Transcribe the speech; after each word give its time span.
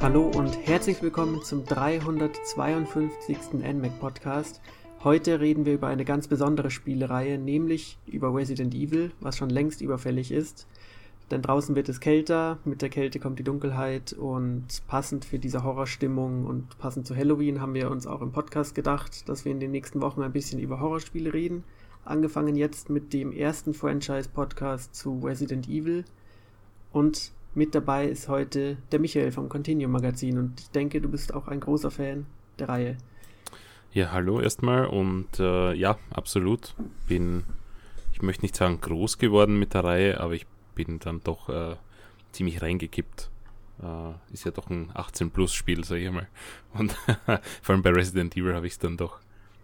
Hallo 0.00 0.30
und 0.36 0.56
herzlich 0.64 1.02
willkommen 1.02 1.42
zum 1.42 1.64
352. 1.64 3.36
NMAC 3.54 3.98
Podcast. 3.98 4.60
Heute 5.02 5.40
reden 5.40 5.66
wir 5.66 5.74
über 5.74 5.88
eine 5.88 6.04
ganz 6.04 6.28
besondere 6.28 6.70
Spielereihe, 6.70 7.36
nämlich 7.36 7.98
über 8.06 8.32
Resident 8.32 8.76
Evil, 8.76 9.10
was 9.18 9.36
schon 9.36 9.50
längst 9.50 9.80
überfällig 9.80 10.30
ist. 10.30 10.68
Denn 11.32 11.42
draußen 11.42 11.74
wird 11.74 11.88
es 11.88 11.98
kälter, 11.98 12.58
mit 12.64 12.80
der 12.80 12.90
Kälte 12.90 13.18
kommt 13.18 13.40
die 13.40 13.44
Dunkelheit 13.44 14.12
und 14.12 14.66
passend 14.86 15.24
für 15.24 15.40
diese 15.40 15.64
Horrorstimmung 15.64 16.46
und 16.46 16.78
passend 16.78 17.04
zu 17.04 17.16
Halloween 17.16 17.60
haben 17.60 17.74
wir 17.74 17.90
uns 17.90 18.06
auch 18.06 18.22
im 18.22 18.30
Podcast 18.30 18.76
gedacht, 18.76 19.28
dass 19.28 19.44
wir 19.44 19.50
in 19.50 19.58
den 19.58 19.72
nächsten 19.72 20.00
Wochen 20.00 20.22
ein 20.22 20.32
bisschen 20.32 20.60
über 20.60 20.78
Horrorspiele 20.78 21.34
reden. 21.34 21.64
Angefangen 22.04 22.54
jetzt 22.54 22.88
mit 22.88 23.12
dem 23.12 23.32
ersten 23.32 23.74
Franchise-Podcast 23.74 24.94
zu 24.94 25.18
Resident 25.24 25.68
Evil. 25.68 26.04
Und 26.92 27.32
mit 27.58 27.74
dabei 27.74 28.06
ist 28.06 28.28
heute 28.28 28.78
der 28.92 29.00
Michael 29.00 29.32
vom 29.32 29.48
Continuum 29.48 29.90
Magazin 29.90 30.38
und 30.38 30.60
ich 30.60 30.70
denke, 30.70 31.00
du 31.00 31.08
bist 31.08 31.34
auch 31.34 31.48
ein 31.48 31.58
großer 31.58 31.90
Fan 31.90 32.24
der 32.58 32.68
Reihe. 32.68 32.96
Ja, 33.92 34.12
hallo 34.12 34.40
erstmal 34.40 34.86
und 34.86 35.40
äh, 35.40 35.74
ja, 35.74 35.98
absolut. 36.10 36.74
Bin, 37.08 37.42
ich 38.12 38.22
möchte 38.22 38.42
nicht 38.42 38.54
sagen 38.54 38.80
groß 38.80 39.18
geworden 39.18 39.58
mit 39.58 39.74
der 39.74 39.82
Reihe, 39.82 40.20
aber 40.20 40.34
ich 40.34 40.46
bin 40.76 41.00
dann 41.00 41.20
doch 41.24 41.48
äh, 41.48 41.74
ziemlich 42.30 42.62
reingekippt. 42.62 43.28
Äh, 43.82 44.32
ist 44.32 44.44
ja 44.44 44.52
doch 44.52 44.70
ein 44.70 44.92
18-Plus-Spiel, 44.92 45.82
sag 45.82 45.98
ich 45.98 46.12
mal. 46.12 46.28
Und 46.74 46.92
vor 47.62 47.74
allem 47.74 47.82
bei 47.82 47.90
Resident 47.90 48.36
Evil 48.36 48.54
habe 48.54 48.68
ich 48.68 48.74
es 48.74 48.78
dann 48.78 48.96
doch 48.96 49.18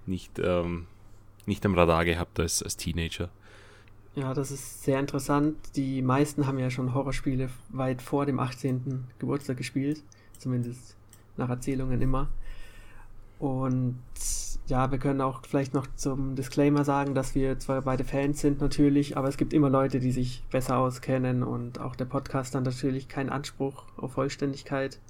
nicht, 0.04 0.40
ähm, 0.40 0.88
nicht 1.46 1.64
am 1.64 1.74
Radar 1.74 2.04
gehabt 2.04 2.40
als, 2.40 2.60
als 2.60 2.76
Teenager. 2.76 3.30
Ja, 4.16 4.32
das 4.32 4.52
ist 4.52 4.84
sehr 4.84 5.00
interessant. 5.00 5.56
Die 5.74 6.00
meisten 6.00 6.46
haben 6.46 6.58
ja 6.58 6.70
schon 6.70 6.94
Horrorspiele 6.94 7.50
weit 7.70 8.00
vor 8.00 8.26
dem 8.26 8.38
18. 8.38 9.08
Geburtstag 9.18 9.56
gespielt. 9.56 10.02
Zumindest 10.38 10.96
nach 11.36 11.48
Erzählungen 11.48 12.00
immer. 12.00 12.28
Und 13.40 13.98
ja, 14.66 14.90
wir 14.90 14.98
können 14.98 15.20
auch 15.20 15.42
vielleicht 15.46 15.74
noch 15.74 15.86
zum 15.96 16.36
Disclaimer 16.36 16.84
sagen, 16.84 17.14
dass 17.14 17.34
wir 17.34 17.58
zwar 17.58 17.82
beide 17.82 18.04
Fans 18.04 18.40
sind 18.40 18.60
natürlich, 18.60 19.16
aber 19.16 19.28
es 19.28 19.36
gibt 19.36 19.52
immer 19.52 19.68
Leute, 19.68 20.00
die 20.00 20.12
sich 20.12 20.44
besser 20.50 20.78
auskennen 20.78 21.42
und 21.42 21.80
auch 21.80 21.96
der 21.96 22.06
Podcast 22.06 22.54
hat 22.54 22.64
natürlich 22.64 23.08
keinen 23.08 23.30
Anspruch 23.30 23.84
auf 23.96 24.12
Vollständigkeit. 24.12 25.00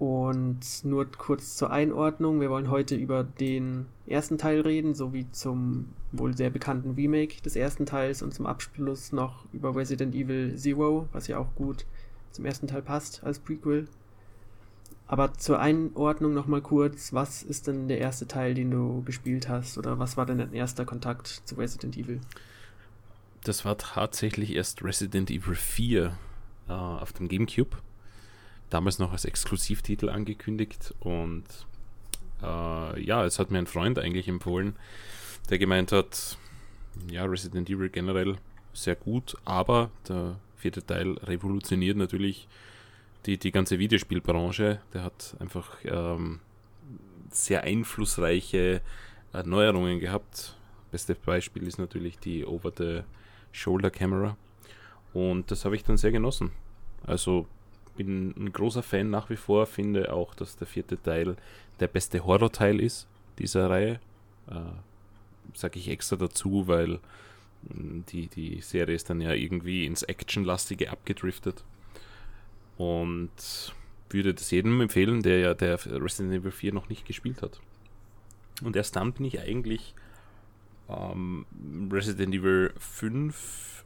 Und 0.00 0.60
nur 0.82 1.04
kurz 1.12 1.56
zur 1.56 1.70
Einordnung, 1.70 2.40
wir 2.40 2.48
wollen 2.48 2.70
heute 2.70 2.96
über 2.96 3.22
den 3.22 3.84
ersten 4.06 4.38
Teil 4.38 4.62
reden, 4.62 4.94
sowie 4.94 5.30
zum 5.30 5.90
wohl 6.10 6.34
sehr 6.34 6.48
bekannten 6.48 6.92
Remake 6.92 7.42
des 7.42 7.54
ersten 7.54 7.84
Teils 7.84 8.22
und 8.22 8.32
zum 8.32 8.46
Abschluss 8.46 9.12
noch 9.12 9.44
über 9.52 9.76
Resident 9.76 10.14
Evil 10.14 10.56
Zero, 10.56 11.06
was 11.12 11.26
ja 11.26 11.36
auch 11.36 11.54
gut 11.54 11.84
zum 12.30 12.46
ersten 12.46 12.66
Teil 12.66 12.80
passt 12.80 13.22
als 13.24 13.40
Prequel. 13.40 13.88
Aber 15.06 15.34
zur 15.34 15.60
Einordnung 15.60 16.32
nochmal 16.32 16.62
kurz, 16.62 17.12
was 17.12 17.42
ist 17.42 17.66
denn 17.66 17.86
der 17.86 17.98
erste 17.98 18.26
Teil, 18.26 18.54
den 18.54 18.70
du 18.70 19.02
gespielt 19.02 19.50
hast? 19.50 19.76
Oder 19.76 19.98
was 19.98 20.16
war 20.16 20.24
denn 20.24 20.38
dein 20.38 20.54
erster 20.54 20.86
Kontakt 20.86 21.26
zu 21.44 21.56
Resident 21.56 21.98
Evil? 21.98 22.22
Das 23.44 23.66
war 23.66 23.76
tatsächlich 23.76 24.54
erst 24.54 24.82
Resident 24.82 25.30
Evil 25.30 25.56
4 25.56 26.16
äh, 26.68 26.72
auf 26.72 27.12
dem 27.12 27.28
GameCube. 27.28 27.76
Damals 28.70 28.98
noch 28.98 29.12
als 29.12 29.24
Exklusivtitel 29.24 30.08
angekündigt. 30.08 30.94
Und 31.00 31.44
äh, 32.42 33.02
ja, 33.02 33.24
es 33.24 33.38
hat 33.38 33.50
mir 33.50 33.58
ein 33.58 33.66
Freund 33.66 33.98
eigentlich 33.98 34.28
empfohlen, 34.28 34.76
der 35.50 35.58
gemeint 35.58 35.92
hat, 35.92 36.38
ja, 37.10 37.24
Resident 37.24 37.68
Evil 37.68 37.88
generell 37.88 38.36
sehr 38.72 38.94
gut, 38.94 39.36
aber 39.44 39.90
der 40.08 40.36
vierte 40.56 40.84
Teil 40.84 41.12
revolutioniert 41.18 41.96
natürlich 41.96 42.48
die, 43.26 43.38
die 43.38 43.50
ganze 43.50 43.78
Videospielbranche. 43.78 44.80
Der 44.92 45.02
hat 45.02 45.36
einfach 45.40 45.76
ähm, 45.84 46.40
sehr 47.30 47.62
einflussreiche 47.62 48.80
Erneuerungen 49.32 50.00
gehabt. 50.00 50.56
Beste 50.90 51.14
Beispiel 51.14 51.66
ist 51.66 51.78
natürlich 51.78 52.18
die 52.18 52.44
Over-the-Shoulder-Camera. 52.44 54.36
Und 55.12 55.50
das 55.50 55.64
habe 55.64 55.76
ich 55.76 55.84
dann 55.84 55.96
sehr 55.96 56.12
genossen. 56.12 56.52
Also 57.04 57.46
bin 58.06 58.34
ein 58.36 58.52
großer 58.52 58.82
Fan 58.82 59.10
nach 59.10 59.30
wie 59.30 59.36
vor, 59.36 59.66
finde 59.66 60.12
auch, 60.12 60.34
dass 60.34 60.56
der 60.56 60.66
vierte 60.66 61.00
Teil 61.00 61.36
der 61.80 61.88
beste 61.88 62.24
Horror-Teil 62.24 62.80
ist 62.80 63.08
dieser 63.38 63.70
Reihe. 63.70 64.00
Äh, 64.48 64.60
Sage 65.54 65.78
ich 65.78 65.88
extra 65.88 66.16
dazu, 66.16 66.68
weil 66.68 67.00
mm, 67.68 68.02
die, 68.08 68.28
die 68.28 68.60
Serie 68.60 68.94
ist 68.94 69.10
dann 69.10 69.20
ja 69.20 69.32
irgendwie 69.32 69.86
ins 69.86 70.02
Actionlastige 70.02 70.90
abgedriftet. 70.90 71.64
Und 72.76 73.30
würde 74.10 74.34
das 74.34 74.50
jedem 74.50 74.80
empfehlen, 74.80 75.22
der 75.22 75.38
ja 75.40 75.54
der 75.54 75.78
Resident 75.84 76.34
Evil 76.34 76.50
4 76.50 76.72
noch 76.72 76.88
nicht 76.88 77.06
gespielt 77.06 77.42
hat. 77.42 77.60
Und 78.62 78.76
erst 78.76 78.96
dann 78.96 79.12
bin 79.12 79.26
ich 79.26 79.40
eigentlich 79.40 79.94
ähm, 80.88 81.46
Resident 81.90 82.34
Evil 82.34 82.72
5 82.78 83.84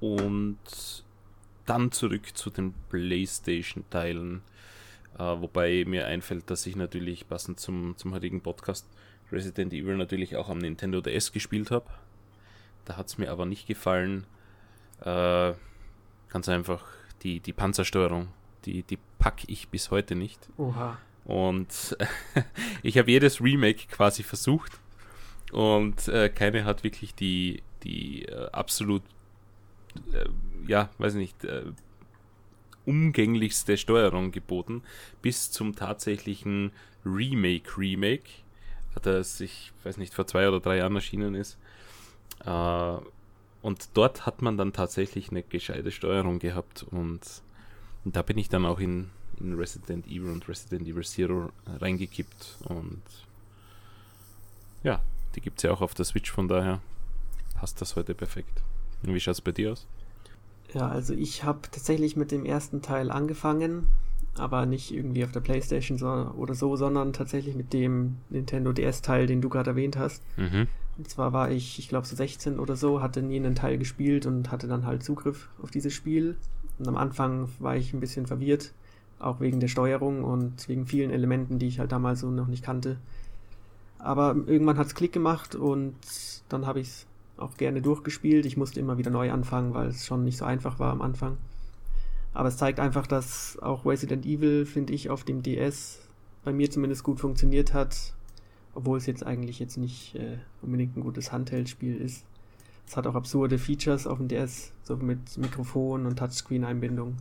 und 0.00 1.04
dann 1.68 1.92
zurück 1.92 2.36
zu 2.36 2.50
den 2.50 2.74
PlayStation-Teilen. 2.90 4.42
Äh, 5.18 5.22
wobei 5.22 5.84
mir 5.86 6.06
einfällt, 6.06 6.50
dass 6.50 6.66
ich 6.66 6.76
natürlich 6.76 7.28
passend 7.28 7.60
zum, 7.60 7.96
zum 7.96 8.14
heutigen 8.14 8.40
Podcast 8.40 8.86
Resident 9.30 9.72
Evil 9.72 9.96
natürlich 9.96 10.36
auch 10.36 10.48
am 10.48 10.58
Nintendo 10.58 11.00
DS 11.00 11.32
gespielt 11.32 11.70
habe. 11.70 11.86
Da 12.84 12.96
hat 12.96 13.08
es 13.08 13.18
mir 13.18 13.30
aber 13.30 13.44
nicht 13.46 13.66
gefallen. 13.66 14.26
Äh, 15.00 15.52
ganz 16.28 16.48
einfach 16.48 16.84
die, 17.22 17.40
die 17.40 17.52
Panzersteuerung, 17.52 18.28
die, 18.64 18.82
die 18.82 18.98
packe 19.18 19.44
ich 19.48 19.68
bis 19.68 19.90
heute 19.90 20.14
nicht. 20.14 20.48
Oha. 20.56 20.98
Und 21.24 21.96
ich 22.82 22.96
habe 22.96 23.10
jedes 23.10 23.42
Remake 23.42 23.86
quasi 23.88 24.22
versucht 24.22 24.80
und 25.52 26.08
äh, 26.08 26.28
keine 26.30 26.64
hat 26.64 26.84
wirklich 26.84 27.14
die, 27.14 27.62
die 27.82 28.24
äh, 28.24 28.50
absolut, 28.50 29.02
ja, 30.66 30.90
weiß 30.98 31.14
nicht, 31.14 31.44
äh, 31.44 31.64
umgänglichste 32.84 33.76
Steuerung 33.76 34.32
geboten, 34.32 34.82
bis 35.20 35.50
zum 35.50 35.76
tatsächlichen 35.76 36.72
Remake-Remake, 37.04 38.30
das 39.02 39.40
ich 39.40 39.72
weiß 39.84 39.98
nicht, 39.98 40.14
vor 40.14 40.26
zwei 40.26 40.48
oder 40.48 40.60
drei 40.60 40.78
Jahren 40.78 40.94
erschienen 40.94 41.34
ist. 41.34 41.58
Äh, 42.44 42.96
und 43.60 43.90
dort 43.94 44.24
hat 44.24 44.42
man 44.42 44.56
dann 44.56 44.72
tatsächlich 44.72 45.30
eine 45.30 45.42
gescheite 45.42 45.90
Steuerung 45.90 46.38
gehabt 46.38 46.84
und, 46.90 47.20
und 48.04 48.16
da 48.16 48.22
bin 48.22 48.38
ich 48.38 48.48
dann 48.48 48.64
auch 48.64 48.78
in, 48.78 49.10
in 49.40 49.54
Resident 49.54 50.06
Evil 50.06 50.30
und 50.30 50.48
Resident 50.48 50.86
Evil 50.86 51.04
Zero 51.04 51.50
reingekippt 51.66 52.58
und 52.64 53.02
ja, 54.82 55.02
die 55.34 55.40
gibt 55.40 55.58
es 55.58 55.64
ja 55.64 55.72
auch 55.72 55.80
auf 55.80 55.94
der 55.94 56.04
Switch, 56.04 56.30
von 56.30 56.48
daher 56.48 56.80
passt 57.54 57.80
das 57.80 57.96
heute 57.96 58.14
perfekt. 58.14 58.62
Wie 59.02 59.20
schaut 59.20 59.34
es 59.34 59.40
bei 59.40 59.52
dir 59.52 59.72
aus? 59.72 59.86
Ja, 60.74 60.88
also 60.88 61.14
ich 61.14 61.44
habe 61.44 61.60
tatsächlich 61.70 62.16
mit 62.16 62.30
dem 62.30 62.44
ersten 62.44 62.82
Teil 62.82 63.10
angefangen, 63.10 63.86
aber 64.36 64.66
nicht 64.66 64.92
irgendwie 64.92 65.24
auf 65.24 65.32
der 65.32 65.40
Playstation 65.40 66.00
oder 66.32 66.54
so, 66.54 66.76
sondern 66.76 67.12
tatsächlich 67.12 67.54
mit 67.54 67.72
dem 67.72 68.18
Nintendo 68.28 68.72
DS-Teil, 68.72 69.26
den 69.26 69.40
du 69.40 69.48
gerade 69.48 69.70
erwähnt 69.70 69.96
hast. 69.96 70.22
Mhm. 70.36 70.68
Und 70.98 71.08
zwar 71.08 71.32
war 71.32 71.50
ich, 71.50 71.78
ich 71.78 71.88
glaube, 71.88 72.06
so 72.06 72.16
16 72.16 72.58
oder 72.58 72.76
so, 72.76 73.00
hatte 73.00 73.22
nie 73.22 73.36
einen 73.36 73.54
Teil 73.54 73.78
gespielt 73.78 74.26
und 74.26 74.50
hatte 74.50 74.66
dann 74.66 74.84
halt 74.84 75.02
Zugriff 75.04 75.48
auf 75.62 75.70
dieses 75.70 75.94
Spiel. 75.94 76.36
Und 76.78 76.88
am 76.88 76.96
Anfang 76.96 77.48
war 77.60 77.76
ich 77.76 77.94
ein 77.94 78.00
bisschen 78.00 78.26
verwirrt, 78.26 78.72
auch 79.18 79.40
wegen 79.40 79.60
der 79.60 79.68
Steuerung 79.68 80.24
und 80.24 80.68
wegen 80.68 80.86
vielen 80.86 81.10
Elementen, 81.10 81.58
die 81.58 81.68
ich 81.68 81.78
halt 81.78 81.92
damals 81.92 82.20
so 82.20 82.30
noch 82.30 82.48
nicht 82.48 82.64
kannte. 82.64 82.98
Aber 83.98 84.36
irgendwann 84.46 84.78
hat 84.78 84.88
es 84.88 84.94
Klick 84.94 85.12
gemacht 85.12 85.54
und 85.54 85.94
dann 86.48 86.66
habe 86.66 86.80
ich 86.80 86.88
es 86.88 87.06
auch 87.38 87.56
gerne 87.56 87.82
durchgespielt. 87.82 88.46
Ich 88.46 88.56
musste 88.56 88.80
immer 88.80 88.98
wieder 88.98 89.10
neu 89.10 89.30
anfangen, 89.32 89.74
weil 89.74 89.88
es 89.88 90.06
schon 90.06 90.24
nicht 90.24 90.38
so 90.38 90.44
einfach 90.44 90.78
war 90.78 90.92
am 90.92 91.02
Anfang. 91.02 91.38
Aber 92.34 92.48
es 92.48 92.56
zeigt 92.56 92.80
einfach, 92.80 93.06
dass 93.06 93.58
auch 93.60 93.86
Resident 93.86 94.26
Evil, 94.26 94.66
finde 94.66 94.92
ich, 94.92 95.10
auf 95.10 95.24
dem 95.24 95.42
DS 95.42 96.00
bei 96.44 96.52
mir 96.52 96.70
zumindest 96.70 97.02
gut 97.02 97.20
funktioniert 97.20 97.74
hat 97.74 98.14
obwohl 98.78 98.98
es 98.98 99.06
jetzt 99.06 99.26
eigentlich 99.26 99.58
jetzt 99.58 99.76
nicht 99.76 100.14
äh, 100.14 100.38
unbedingt 100.62 100.96
ein 100.96 101.00
gutes 101.00 101.32
Handheld-Spiel 101.32 101.96
ist. 101.96 102.24
Es 102.86 102.96
hat 102.96 103.08
auch 103.08 103.16
absurde 103.16 103.58
Features 103.58 104.06
auf 104.06 104.18
dem 104.18 104.28
DS, 104.28 104.72
so 104.84 104.96
mit 104.96 105.36
Mikrofon 105.36 106.06
und 106.06 106.16
Touchscreen-Einbindung, 106.16 107.16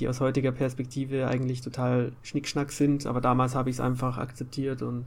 die 0.00 0.08
aus 0.08 0.20
heutiger 0.20 0.50
Perspektive 0.50 1.28
eigentlich 1.28 1.60
total 1.60 2.12
schnickschnack 2.22 2.72
sind, 2.72 3.06
aber 3.06 3.20
damals 3.20 3.54
habe 3.54 3.70
ich 3.70 3.76
es 3.76 3.80
einfach 3.80 4.18
akzeptiert 4.18 4.82
und 4.82 5.04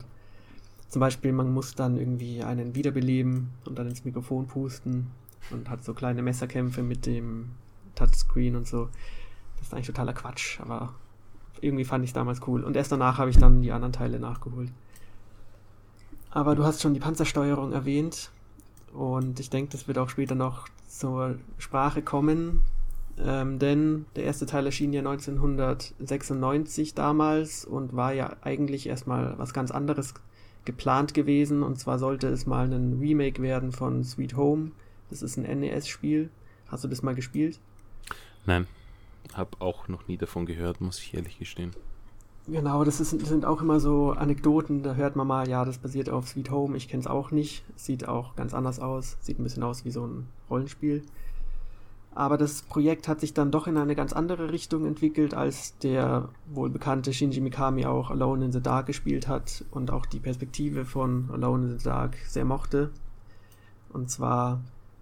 zum 0.92 1.00
Beispiel 1.00 1.32
man 1.32 1.50
muss 1.50 1.74
dann 1.74 1.96
irgendwie 1.96 2.42
einen 2.42 2.74
wiederbeleben 2.74 3.48
und 3.64 3.78
dann 3.78 3.88
ins 3.88 4.04
Mikrofon 4.04 4.46
pusten 4.46 5.06
und 5.50 5.70
hat 5.70 5.82
so 5.82 5.94
kleine 5.94 6.20
Messerkämpfe 6.20 6.82
mit 6.82 7.06
dem 7.06 7.52
Touchscreen 7.94 8.56
und 8.56 8.68
so. 8.68 8.90
Das 9.56 9.68
ist 9.68 9.72
eigentlich 9.72 9.86
totaler 9.86 10.12
Quatsch, 10.12 10.60
aber 10.60 10.92
irgendwie 11.62 11.86
fand 11.86 12.04
ich 12.04 12.10
es 12.10 12.14
damals 12.14 12.46
cool. 12.46 12.62
Und 12.62 12.76
erst 12.76 12.92
danach 12.92 13.16
habe 13.16 13.30
ich 13.30 13.38
dann 13.38 13.62
die 13.62 13.72
anderen 13.72 13.94
Teile 13.94 14.20
nachgeholt. 14.20 14.70
Aber 16.30 16.54
du 16.54 16.62
hast 16.62 16.82
schon 16.82 16.92
die 16.92 17.00
Panzersteuerung 17.00 17.72
erwähnt 17.72 18.30
und 18.92 19.40
ich 19.40 19.48
denke, 19.48 19.72
das 19.72 19.88
wird 19.88 19.96
auch 19.96 20.10
später 20.10 20.34
noch 20.34 20.68
zur 20.86 21.38
Sprache 21.56 22.02
kommen. 22.02 22.60
ähm, 23.16 23.58
denn 23.58 24.04
der 24.14 24.24
erste 24.24 24.44
Teil 24.44 24.66
erschien 24.66 24.92
ja 24.92 25.00
1996 25.00 26.92
damals 26.94 27.64
und 27.64 27.96
war 27.96 28.12
ja 28.12 28.36
eigentlich 28.42 28.86
erstmal 28.86 29.38
was 29.38 29.54
ganz 29.54 29.70
anderes 29.70 30.12
geplant 30.64 31.14
gewesen. 31.14 31.62
Und 31.62 31.78
zwar 31.78 31.98
sollte 31.98 32.28
es 32.28 32.46
mal 32.46 32.72
ein 32.72 32.98
Remake 33.00 33.42
werden 33.42 33.72
von 33.72 34.04
Sweet 34.04 34.36
Home. 34.36 34.72
Das 35.10 35.22
ist 35.22 35.36
ein 35.36 35.60
NES-Spiel. 35.60 36.30
Hast 36.68 36.84
du 36.84 36.88
das 36.88 37.02
mal 37.02 37.14
gespielt? 37.14 37.60
Nein, 38.46 38.66
habe 39.34 39.50
auch 39.60 39.88
noch 39.88 40.08
nie 40.08 40.16
davon 40.16 40.46
gehört, 40.46 40.80
muss 40.80 40.98
ich 40.98 41.14
ehrlich 41.14 41.38
gestehen. 41.38 41.72
Genau, 42.48 42.82
das, 42.82 42.98
ist, 42.98 43.12
das 43.12 43.28
sind 43.28 43.44
auch 43.44 43.62
immer 43.62 43.78
so 43.78 44.12
Anekdoten, 44.12 44.82
da 44.82 44.94
hört 44.94 45.14
man 45.14 45.28
mal, 45.28 45.48
ja, 45.48 45.64
das 45.64 45.78
basiert 45.78 46.10
auf 46.10 46.26
Sweet 46.26 46.50
Home, 46.50 46.76
ich 46.76 46.88
kenne 46.88 47.00
es 47.00 47.06
auch 47.06 47.30
nicht, 47.30 47.62
sieht 47.76 48.08
auch 48.08 48.34
ganz 48.34 48.52
anders 48.52 48.80
aus, 48.80 49.16
sieht 49.20 49.38
ein 49.38 49.44
bisschen 49.44 49.62
aus 49.62 49.84
wie 49.84 49.92
so 49.92 50.04
ein 50.04 50.26
Rollenspiel. 50.50 51.02
Aber 52.14 52.36
das 52.36 52.62
Projekt 52.62 53.08
hat 53.08 53.20
sich 53.20 53.32
dann 53.32 53.50
doch 53.50 53.66
in 53.66 53.78
eine 53.78 53.94
ganz 53.94 54.12
andere 54.12 54.52
Richtung 54.52 54.84
entwickelt, 54.84 55.32
als 55.32 55.78
der 55.78 56.28
wohl 56.46 56.68
bekannte 56.68 57.12
Shinji 57.12 57.40
Mikami 57.40 57.86
auch 57.86 58.10
Alone 58.10 58.44
in 58.44 58.52
the 58.52 58.60
Dark 58.60 58.86
gespielt 58.86 59.28
hat 59.28 59.64
und 59.70 59.90
auch 59.90 60.04
die 60.04 60.20
Perspektive 60.20 60.84
von 60.84 61.30
Alone 61.32 61.72
in 61.72 61.78
the 61.78 61.84
Dark 61.84 62.16
sehr 62.28 62.44
mochte. 62.44 62.90
Und 63.92 64.10
zwar, 64.10 64.60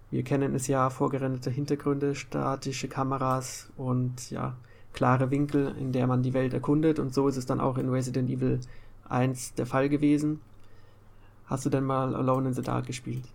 wir 0.09 0.23
kennen 0.23 0.55
es 0.55 0.67
ja, 0.67 0.89
vorgerenderte 0.89 1.49
Hintergründe, 1.49 2.15
statische 2.15 2.87
Kameras 2.87 3.69
und 3.75 4.31
ja, 4.31 4.55
klare 4.93 5.31
Winkel, 5.31 5.75
in 5.77 5.91
der 5.91 6.07
man 6.07 6.23
die 6.23 6.33
Welt 6.33 6.53
erkundet. 6.53 6.97
Und 6.97 7.13
so 7.13 7.27
ist 7.27 7.37
es 7.37 7.45
dann 7.45 7.59
auch 7.59 7.77
in 7.77 7.89
Resident 7.89 8.29
Evil 8.29 8.61
1 9.09 9.55
der 9.55 9.65
Fall 9.65 9.89
gewesen. 9.89 10.39
Hast 11.45 11.65
du 11.65 11.69
denn 11.69 11.83
mal 11.83 12.15
Alone 12.15 12.49
in 12.49 12.53
the 12.53 12.61
Dark 12.61 12.85
gespielt? 12.87 13.25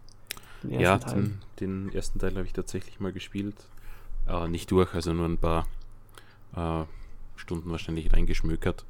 Den 0.62 0.81
ja, 0.81 0.99
den, 0.99 1.38
den, 1.61 1.93
ersten 1.93 2.19
Teil 2.19 2.35
habe 2.35 2.47
ich 2.47 2.53
tatsächlich 2.53 3.00
mal 3.00 3.12
gespielt. 3.12 3.55
Äh, 4.29 4.49
nicht 4.49 4.70
durch, 4.70 4.94
also 4.94 5.12
nur 5.12 5.26
ein 5.26 5.38
paar 5.38 5.67
äh, 6.55 6.85
Stunden 7.37 7.70
wahrscheinlich 7.70 8.12
reingeschmökert. 8.12 8.85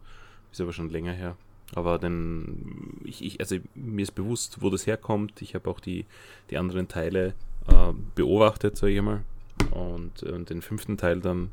Ist 0.52 0.60
aber 0.60 0.72
schon 0.72 0.90
länger 0.90 1.12
her. 1.12 1.36
Aber 1.74 1.98
denn 1.98 3.00
ich, 3.04 3.24
ich, 3.24 3.40
also 3.40 3.56
mir 3.74 4.02
ist 4.02 4.14
bewusst, 4.14 4.62
wo 4.62 4.70
das 4.70 4.86
herkommt. 4.86 5.42
Ich 5.42 5.54
habe 5.54 5.68
auch 5.68 5.80
die, 5.80 6.06
die 6.50 6.58
anderen 6.58 6.88
Teile 6.88 7.34
äh, 7.66 7.92
beobachtet, 8.14 8.76
sage 8.76 8.94
ich 8.94 9.02
mal. 9.02 9.24
Und, 9.72 10.22
und 10.22 10.50
den 10.50 10.62
fünften 10.62 10.96
Teil 10.96 11.20
dann 11.20 11.50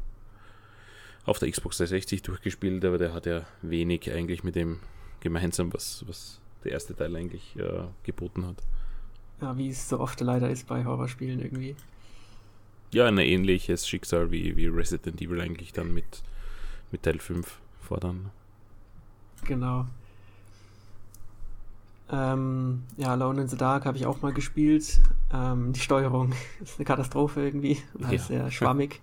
auf 1.26 1.40
der 1.40 1.50
Xbox 1.50 1.78
360 1.78 2.22
durchgespielt, 2.22 2.84
aber 2.86 2.98
der 2.98 3.14
hat 3.14 3.26
ja 3.26 3.44
wenig 3.62 4.12
eigentlich 4.12 4.44
mit 4.44 4.56
dem 4.56 4.80
gemeinsam, 5.22 5.74
was, 5.74 6.04
was 6.08 6.42
der 6.64 6.74
erste 6.74 6.96
Teil 6.96 7.16
eigentlich 7.16 7.56
äh, 7.56 7.86
geboten 8.04 8.46
hat. 8.46 8.58
Ja, 9.44 9.58
wie 9.58 9.68
es 9.68 9.90
so 9.90 10.00
oft 10.00 10.22
leider 10.22 10.50
ist 10.50 10.68
bei 10.68 10.86
Horrorspielen 10.86 11.42
irgendwie. 11.42 11.76
Ja, 12.92 13.08
ein 13.08 13.18
ähnliches 13.18 13.86
Schicksal 13.86 14.32
wie, 14.32 14.56
wie 14.56 14.68
Resident 14.68 15.22
Evil 15.22 15.42
eigentlich 15.42 15.74
dann 15.74 15.94
mit, 15.94 16.24
mit 16.94 17.04
Teil 17.04 17.20
5 17.20 17.60
fordern. 17.82 18.32
Genau. 19.46 19.86
Ähm, 22.10 22.84
ja, 22.96 23.10
Alone 23.10 23.42
in 23.42 23.48
the 23.50 23.58
Dark 23.58 23.86
habe 23.86 23.98
ich 23.98 24.06
auch 24.06 24.22
mal 24.22 24.32
gespielt. 24.32 25.02
Ähm, 25.34 25.74
die 25.74 25.82
Steuerung 25.82 26.32
ist 26.64 26.80
eine 26.80 26.86
Katastrophe 26.86 27.44
irgendwie, 27.44 27.80
ja. 28.00 28.18
sehr 28.18 28.50
schwammig. 28.50 29.02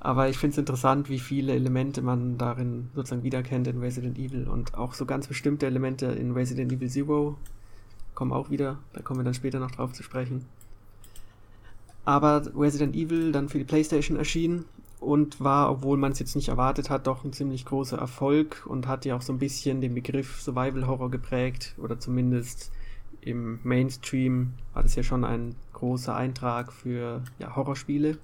Aber 0.00 0.28
ich 0.28 0.38
finde 0.38 0.54
es 0.54 0.58
interessant, 0.58 1.08
wie 1.08 1.20
viele 1.20 1.54
Elemente 1.54 2.02
man 2.02 2.36
darin 2.36 2.90
sozusagen 2.96 3.22
wiederkennt 3.22 3.68
in 3.68 3.78
Resident 3.78 4.18
Evil 4.18 4.48
und 4.48 4.74
auch 4.74 4.92
so 4.92 5.06
ganz 5.06 5.28
bestimmte 5.28 5.66
Elemente 5.66 6.06
in 6.06 6.32
Resident 6.32 6.72
Evil 6.72 6.90
Zero 6.90 7.38
kommen 8.16 8.32
auch 8.32 8.50
wieder. 8.50 8.78
Da 8.92 9.02
kommen 9.02 9.20
wir 9.20 9.24
dann 9.24 9.34
später 9.34 9.60
noch 9.60 9.70
drauf 9.70 9.92
zu 9.92 10.02
sprechen. 10.02 10.44
Aber 12.04 12.42
Resident 12.56 12.96
Evil 12.96 13.30
dann 13.30 13.48
für 13.48 13.58
die 13.58 13.64
PlayStation 13.64 14.16
erschienen 14.16 14.64
und 14.98 15.40
war, 15.40 15.70
obwohl 15.70 15.96
man 15.98 16.12
es 16.12 16.18
jetzt 16.18 16.34
nicht 16.34 16.48
erwartet 16.48 16.90
hat, 16.90 17.06
doch 17.06 17.24
ein 17.24 17.32
ziemlich 17.32 17.64
großer 17.64 17.98
Erfolg 17.98 18.64
und 18.66 18.88
hat 18.88 19.04
ja 19.04 19.16
auch 19.16 19.22
so 19.22 19.32
ein 19.32 19.38
bisschen 19.38 19.80
den 19.80 19.94
Begriff 19.94 20.40
Survival 20.40 20.86
Horror 20.86 21.10
geprägt 21.10 21.74
oder 21.78 22.00
zumindest 22.00 22.72
im 23.20 23.58
Mainstream 23.64 24.54
war 24.72 24.82
das 24.82 24.94
ja 24.94 25.02
schon 25.02 25.24
ein 25.24 25.56
großer 25.72 26.14
Eintrag 26.14 26.72
für 26.72 27.22
ja, 27.38 27.54
Horrorspiele 27.54 28.18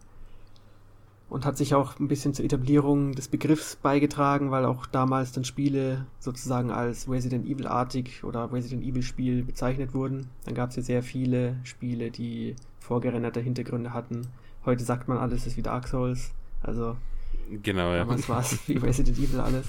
und 1.33 1.47
hat 1.47 1.57
sich 1.57 1.75
auch 1.75 1.99
ein 1.99 2.09
bisschen 2.09 2.35
zur 2.35 2.45
Etablierung 2.45 3.13
des 3.13 3.27
Begriffs 3.27 3.77
beigetragen, 3.77 4.51
weil 4.51 4.67
auch 4.67 4.85
damals 4.85 5.33
dann 5.33 5.47
Spiele 5.47 6.05
sozusagen 6.19 6.71
als 6.71 7.09
Resident 7.09 7.47
Evil-artig 7.47 8.23
oder 8.23 8.53
Resident 8.53 8.85
Evil-Spiel 8.85 9.43
bezeichnet 9.43 9.95
wurden. 9.95 10.29
Dann 10.45 10.55
gab 10.55 10.69
es 10.69 10.77
ja 10.77 10.83
sehr 10.83 11.03
viele 11.03 11.57
Spiele, 11.65 12.11
die 12.11 12.55
vorgerenderte 12.81 13.41
Hintergründe 13.41 13.95
hatten. 13.95 14.29
Heute 14.67 14.85
sagt 14.85 15.09
man 15.09 15.17
alles 15.17 15.47
ist 15.47 15.57
wie 15.57 15.63
Dark 15.63 15.89
Souls. 15.89 16.33
Also 16.63 16.99
genau, 17.63 17.93
ja. 17.93 18.01
damals 18.01 18.29
war 18.29 18.41
es 18.41 18.69
wie 18.69 18.77
Resident 18.77 19.19
Evil 19.19 19.41
alles. 19.41 19.67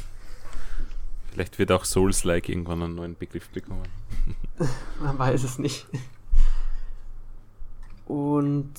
Vielleicht 1.31 1.59
wird 1.59 1.71
auch 1.71 1.85
Souls-like 1.85 2.49
irgendwann 2.49 2.83
einen 2.83 2.95
neuen 2.95 3.15
Begriff 3.15 3.47
bekommen. 3.51 3.87
man 5.01 5.17
weiß 5.17 5.45
es 5.45 5.59
nicht. 5.59 5.87
Und 8.05 8.73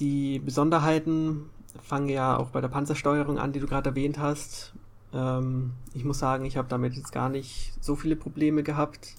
die 0.00 0.38
Besonderheiten 0.38 1.50
fange 1.82 2.12
ja 2.12 2.36
auch 2.36 2.50
bei 2.50 2.60
der 2.60 2.68
Panzersteuerung 2.68 3.38
an, 3.38 3.52
die 3.52 3.60
du 3.60 3.66
gerade 3.66 3.90
erwähnt 3.90 4.18
hast. 4.18 4.72
Ähm, 5.12 5.72
ich 5.94 6.04
muss 6.04 6.18
sagen, 6.18 6.44
ich 6.44 6.56
habe 6.56 6.68
damit 6.68 6.94
jetzt 6.94 7.12
gar 7.12 7.28
nicht 7.28 7.72
so 7.80 7.96
viele 7.96 8.16
Probleme 8.16 8.62
gehabt. 8.62 9.14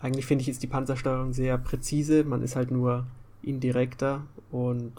Eigentlich 0.00 0.26
finde 0.26 0.42
ich 0.42 0.48
jetzt 0.48 0.62
die 0.62 0.66
Panzersteuerung 0.66 1.32
sehr 1.32 1.58
präzise. 1.58 2.24
Man 2.24 2.42
ist 2.42 2.56
halt 2.56 2.70
nur 2.70 3.06
indirekter 3.42 4.22
und 4.50 4.92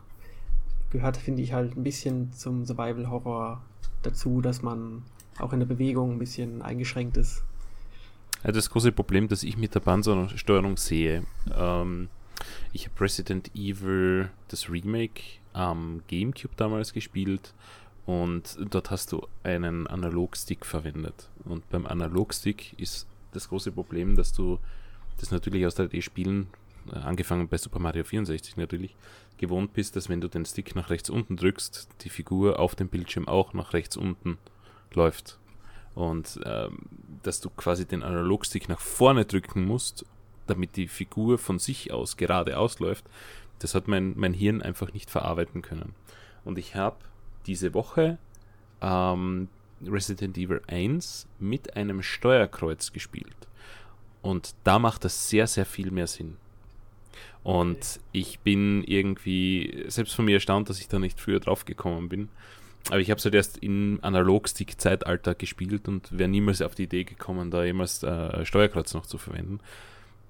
gehört, 0.92 1.18
finde 1.18 1.42
ich, 1.42 1.54
halt 1.54 1.76
ein 1.76 1.84
bisschen 1.84 2.32
zum 2.34 2.66
Survival 2.66 3.10
Horror 3.10 3.62
dazu, 4.04 4.42
dass 4.42 4.62
man 4.62 5.04
auch 5.40 5.54
in 5.54 5.60
der 5.60 5.68
Bewegung 5.68 6.14
ein 6.14 6.20
bisschen 6.20 6.62
eingeschränkt 6.62 7.18
ist. 7.18 7.44
Ja, 8.44 8.52
das 8.52 8.70
große 8.70 8.92
Problem, 8.92 9.28
das 9.28 9.44
ich 9.44 9.58
mit 9.58 9.76
der 9.76 9.80
Panzersteuerung 9.80 10.78
sehe, 10.78 11.24
ähm, 11.54 12.10
ich 12.74 12.88
habe 12.88 13.02
Resident 13.02 13.54
Evil, 13.56 14.30
das 14.50 14.70
Remake, 14.70 15.40
am 15.56 16.02
GameCube 16.08 16.54
damals 16.58 16.94
gespielt 16.94 17.54
und 18.06 18.58
dort 18.70 18.92
hast 18.92 19.12
du 19.12 19.28
einen 19.44 19.88
Analogstick 19.88 20.66
verwendet. 20.66 21.30
Und 21.46 21.68
beim 21.70 21.88
Analogstick 21.88 22.74
ist 22.78 23.08
das 23.32 23.50
große 23.50 23.72
Problem, 23.72 24.16
dass 24.16 24.34
du 24.34 24.60
das 25.20 25.32
natürlich 25.32 25.66
aus 25.66 25.78
3D-Spielen, 25.78 26.48
äh, 26.92 26.98
angefangen 26.98 27.48
bei 27.48 27.58
Super 27.58 27.80
Mario 27.80 28.04
64 28.04 28.58
natürlich, 28.58 28.96
gewohnt 29.38 29.74
bist, 29.74 29.96
dass 29.96 30.10
wenn 30.10 30.22
du 30.22 30.28
den 30.28 30.46
Stick 30.46 30.76
nach 30.76 30.90
rechts 30.90 31.10
unten 31.10 31.38
drückst, 31.38 31.90
die 32.02 32.10
Figur 32.10 32.60
auf 32.60 32.76
dem 32.76 32.90
Bildschirm 32.90 33.28
auch 33.28 33.54
nach 33.54 33.74
rechts 33.74 33.98
unten 33.98 34.38
läuft. 34.94 35.40
Und 35.96 36.40
ähm, 36.46 36.80
dass 37.24 37.40
du 37.40 37.50
quasi 37.50 37.86
den 37.86 38.04
Analogstick 38.04 38.68
nach 38.68 38.82
vorne 38.82 39.26
drücken 39.26 39.66
musst, 39.66 40.06
damit 40.48 40.76
die 40.76 40.88
Figur 40.88 41.38
von 41.38 41.58
sich 41.58 41.92
aus 41.92 42.18
geradeaus 42.18 42.80
läuft, 42.80 43.06
das 43.60 43.76
hat 43.76 43.88
mein, 43.88 44.14
mein 44.16 44.34
Hirn 44.34 44.62
einfach 44.62 44.94
nicht 44.94 45.10
verarbeiten 45.10 45.62
können. 45.62 45.94
Und 46.44 46.58
ich 46.58 46.76
habe 46.76 46.98
diese 47.46 47.74
Woche 47.74 48.18
ähm, 48.82 49.48
Resident 49.86 50.38
Evil 50.38 50.62
1 50.68 51.28
mit 51.40 51.76
einem 51.76 52.02
Steuerkreuz 52.02 52.92
gespielt. 52.92 53.36
Und 54.22 54.56
da 54.64 54.80
macht 54.80 55.06
das 55.06 55.30
sehr, 55.30 55.48
sehr 55.48 55.66
viel 55.66 55.92
mehr 55.92 56.08
Sinn. 56.08 56.38
Und 57.44 58.00
ich 58.12 58.40
bin 58.40 58.84
irgendwie 58.84 59.86
selbst 59.88 60.16
von 60.16 60.26
mir 60.26 60.36
erstaunt, 60.36 60.70
dass 60.70 60.80
ich 60.80 60.88
da 60.88 60.98
nicht 60.98 61.20
früher 61.20 61.40
drauf 61.40 61.66
gekommen 61.66 62.10
bin. 62.10 62.30
Aber 62.90 63.00
ich 63.00 63.10
habe 63.10 63.20
es 63.20 63.26
halt 63.26 63.36
erst 63.36 63.60
im 63.60 64.00
Analogstick-Zeitalter 64.02 65.36
gespielt 65.36 65.88
und 65.88 66.18
wäre 66.18 66.30
niemals 66.30 66.62
auf 66.62 66.76
die 66.76 66.84
Idee 66.84 67.04
gekommen, 67.04 67.52
da 67.52 67.64
jemals 67.64 68.04
äh, 68.04 68.46
Steuerkreuz 68.46 68.94
noch 68.94 69.06
zu 69.06 69.18
verwenden. 69.18 69.60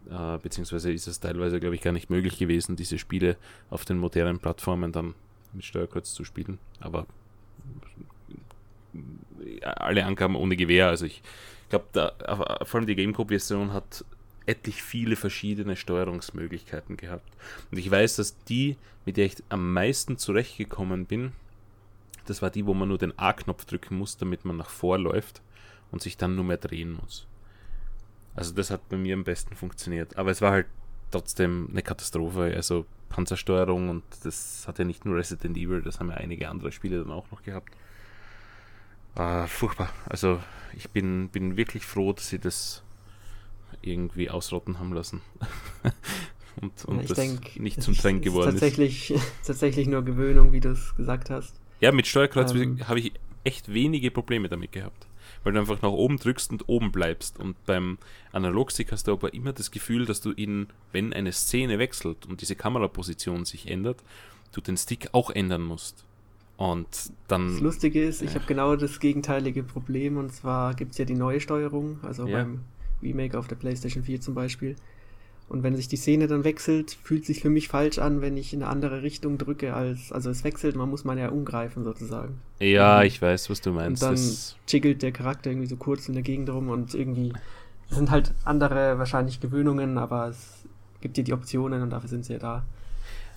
Äh, 0.09 0.38
beziehungsweise 0.39 0.91
ist 0.91 1.07
es 1.07 1.19
teilweise, 1.19 1.59
glaube 1.59 1.75
ich, 1.75 1.81
gar 1.81 1.91
nicht 1.91 2.09
möglich 2.09 2.38
gewesen, 2.38 2.75
diese 2.75 2.97
Spiele 2.97 3.38
auf 3.69 3.85
den 3.85 3.97
modernen 3.97 4.39
Plattformen 4.39 4.91
dann 4.91 5.15
mit 5.53 5.65
Steuerkreuz 5.65 6.13
zu 6.13 6.24
spielen. 6.24 6.59
Aber 6.79 7.07
äh, 9.43 9.63
alle 9.63 10.05
Angaben 10.05 10.35
ohne 10.35 10.55
Gewehr. 10.55 10.88
Also 10.88 11.05
ich 11.05 11.24
glaube, 11.69 12.13
vor 12.63 12.79
allem 12.79 12.88
die 12.88 12.95
GameCube-Version 12.95 13.74
hat 13.74 14.05
etlich 14.45 14.83
viele 14.83 15.15
verschiedene 15.15 15.75
Steuerungsmöglichkeiten 15.75 16.97
gehabt. 16.97 17.27
Und 17.71 17.77
ich 17.77 17.89
weiß, 17.89 18.17
dass 18.17 18.38
die, 18.43 18.77
mit 19.05 19.17
der 19.17 19.25
ich 19.25 19.38
am 19.50 19.74
meisten 19.74 20.17
zurechtgekommen 20.17 21.05
bin, 21.05 21.31
das 22.25 22.41
war 22.41 22.50
die, 22.50 22.65
wo 22.65 22.74
man 22.74 22.89
nur 22.89 22.97
den 22.97 23.17
A-Knopf 23.17 23.65
drücken 23.65 23.97
muss, 23.97 24.17
damit 24.17 24.45
man 24.45 24.57
nach 24.57 24.69
vorläuft 24.69 25.41
und 25.91 26.01
sich 26.01 26.17
dann 26.17 26.35
nur 26.35 26.45
mehr 26.45 26.57
drehen 26.57 26.93
muss. 26.93 27.27
Also 28.36 28.54
das 28.54 28.70
hat 28.70 28.88
bei 28.89 28.98
mir 28.98 29.15
am 29.15 29.24
besten 29.24 29.56
funktioniert. 29.56 30.18
Aber 30.18 30.32
es 30.32 30.42
war 30.42 30.51
halt 30.51 30.68
trotzdem 31.12 31.70
eine 31.72 31.82
Katastrophe. 31.82 32.54
Also 32.56 32.86
Panzersteuerung 33.10 33.89
und 33.89 34.04
das 34.24 34.68
hat 34.68 34.80
ja 34.80 34.86
nicht 34.86 35.06
nur 35.06 35.15
Resident 35.15 35.58
Evil, 35.58 35.82
das 35.82 36.00
haben 36.00 36.10
ja 36.10 36.18
einige 36.18 36.50
andere 36.50 36.72
Spiele 36.72 37.00
dann 37.01 37.12
auch 37.12 37.32
noch 37.32 37.44
gehabt. 37.44 37.74
Äh, 39.15 39.48
furchtbar. 39.48 39.89
Also 40.10 40.42
ich 40.75 40.89
bin, 40.89 41.30
bin 41.30 41.56
wirklich 41.56 41.86
froh, 41.86 42.12
dass 42.12 42.27
sie 42.27 42.39
das 42.39 42.84
irgendwie 43.82 44.30
ausrotten 44.30 44.80
haben 44.80 44.94
lassen. 44.94 45.22
und, 46.62 46.86
und 46.86 47.01
ja, 47.01 47.08
das 47.08 47.18
denk, 47.18 47.58
nicht 47.58 47.82
zum 47.82 47.96
Trend 47.96 48.22
geworden 48.22 48.50
ist. 48.50 48.60
Tatsächlich, 48.60 49.13
tatsächlich 49.46 49.88
nur 49.88 50.04
Gewöhnung, 50.04 50.51
wie 50.51 50.60
du 50.60 50.72
es 50.72 50.96
gesagt 50.96 51.30
hast. 51.30 51.56
Ja, 51.80 51.92
mit 51.92 52.08
Steuerkreuz 52.08 52.54
ähm, 52.54 52.86
habe 52.88 53.00
ich 53.00 53.13
echt 53.44 53.74
wenige 53.74 54.12
Probleme 54.12 54.50
damit 54.50 54.72
gehabt. 54.72 55.08
Weil 55.45 55.53
du 55.53 55.59
einfach 55.59 55.81
nach 55.81 55.91
oben 55.91 56.17
drückst 56.17 56.51
und 56.51 56.67
oben 56.67 56.91
bleibst. 56.91 57.39
Und 57.39 57.55
beim 57.65 57.97
Analogstick 58.33 58.91
hast 58.91 59.07
du 59.07 59.13
aber 59.13 59.33
immer 59.33 59.53
das 59.53 59.71
Gefühl, 59.71 60.05
dass 60.05 60.19
du 60.19 60.31
ihn, 60.31 60.67
wenn 60.91 61.13
eine 61.13 61.31
Szene 61.31 61.79
wechselt 61.79 62.25
und 62.25 62.41
diese 62.41 62.55
Kameraposition 62.55 63.45
sich 63.45 63.69
ändert, 63.69 64.03
du 64.51 64.59
den 64.59 64.75
Stick 64.75 65.09
auch 65.13 65.29
ändern 65.29 65.61
musst. 65.61 66.03
Und 66.57 66.87
dann. 67.27 67.53
Das 67.53 67.59
Lustige 67.59 68.03
ist, 68.03 68.21
ich 68.21 68.33
habe 68.35 68.45
genau 68.47 68.75
das 68.75 68.99
gegenteilige 68.99 69.63
Problem 69.63 70.17
und 70.17 70.33
zwar 70.33 70.73
gibt 70.73 70.93
es 70.93 70.97
ja 70.97 71.05
die 71.05 71.15
neue 71.15 71.39
Steuerung, 71.41 71.99
also 72.01 72.27
ja. 72.27 72.37
beim 72.37 72.61
Remake 73.03 73.37
auf 73.37 73.47
der 73.47 73.55
PlayStation 73.55 74.03
4 74.03 74.21
zum 74.21 74.33
Beispiel. 74.33 74.75
Und 75.47 75.61
wenn 75.61 75.75
sich 75.75 75.87
die 75.87 75.97
Szene 75.97 76.27
dann 76.27 76.43
wechselt, 76.43 76.97
fühlt 77.03 77.25
sich 77.25 77.41
für 77.41 77.49
mich 77.49 77.67
falsch 77.67 77.99
an, 77.99 78.21
wenn 78.21 78.35
ich 78.35 78.51
in 78.51 78.63
eine 78.63 78.71
andere 78.71 79.03
Richtung 79.03 79.37
drücke 79.37 79.75
als, 79.75 80.11
also 80.11 80.31
es 80.31 80.43
wechselt, 80.43 80.75
man 80.75 80.89
muss 80.89 81.03
man 81.03 81.19
ja 81.19 81.29
umgreifen 81.29 81.83
sozusagen. 81.83 82.39
Ja, 82.59 83.03
ich 83.03 83.21
weiß, 83.21 83.49
was 83.51 83.61
du 83.61 83.71
meinst. 83.71 84.01
Und 84.01 84.07
dann 84.07 84.15
das 84.15 84.55
jiggelt 84.67 85.03
der 85.03 85.11
Charakter 85.11 85.51
irgendwie 85.51 85.67
so 85.67 85.75
kurz 85.75 86.07
in 86.07 86.15
der 86.15 86.23
Gegend 86.23 86.49
rum 86.49 86.69
und 86.69 86.95
irgendwie 86.95 87.31
sind 87.89 88.09
halt 88.09 88.33
andere 88.43 88.97
wahrscheinlich 88.97 89.39
Gewöhnungen, 89.39 89.99
aber 89.99 90.29
es 90.29 90.63
gibt 91.01 91.17
dir 91.17 91.23
die 91.23 91.33
Optionen 91.33 91.83
und 91.83 91.91
dafür 91.91 92.09
sind 92.09 92.25
sie 92.25 92.33
ja 92.33 92.39
da. 92.39 92.65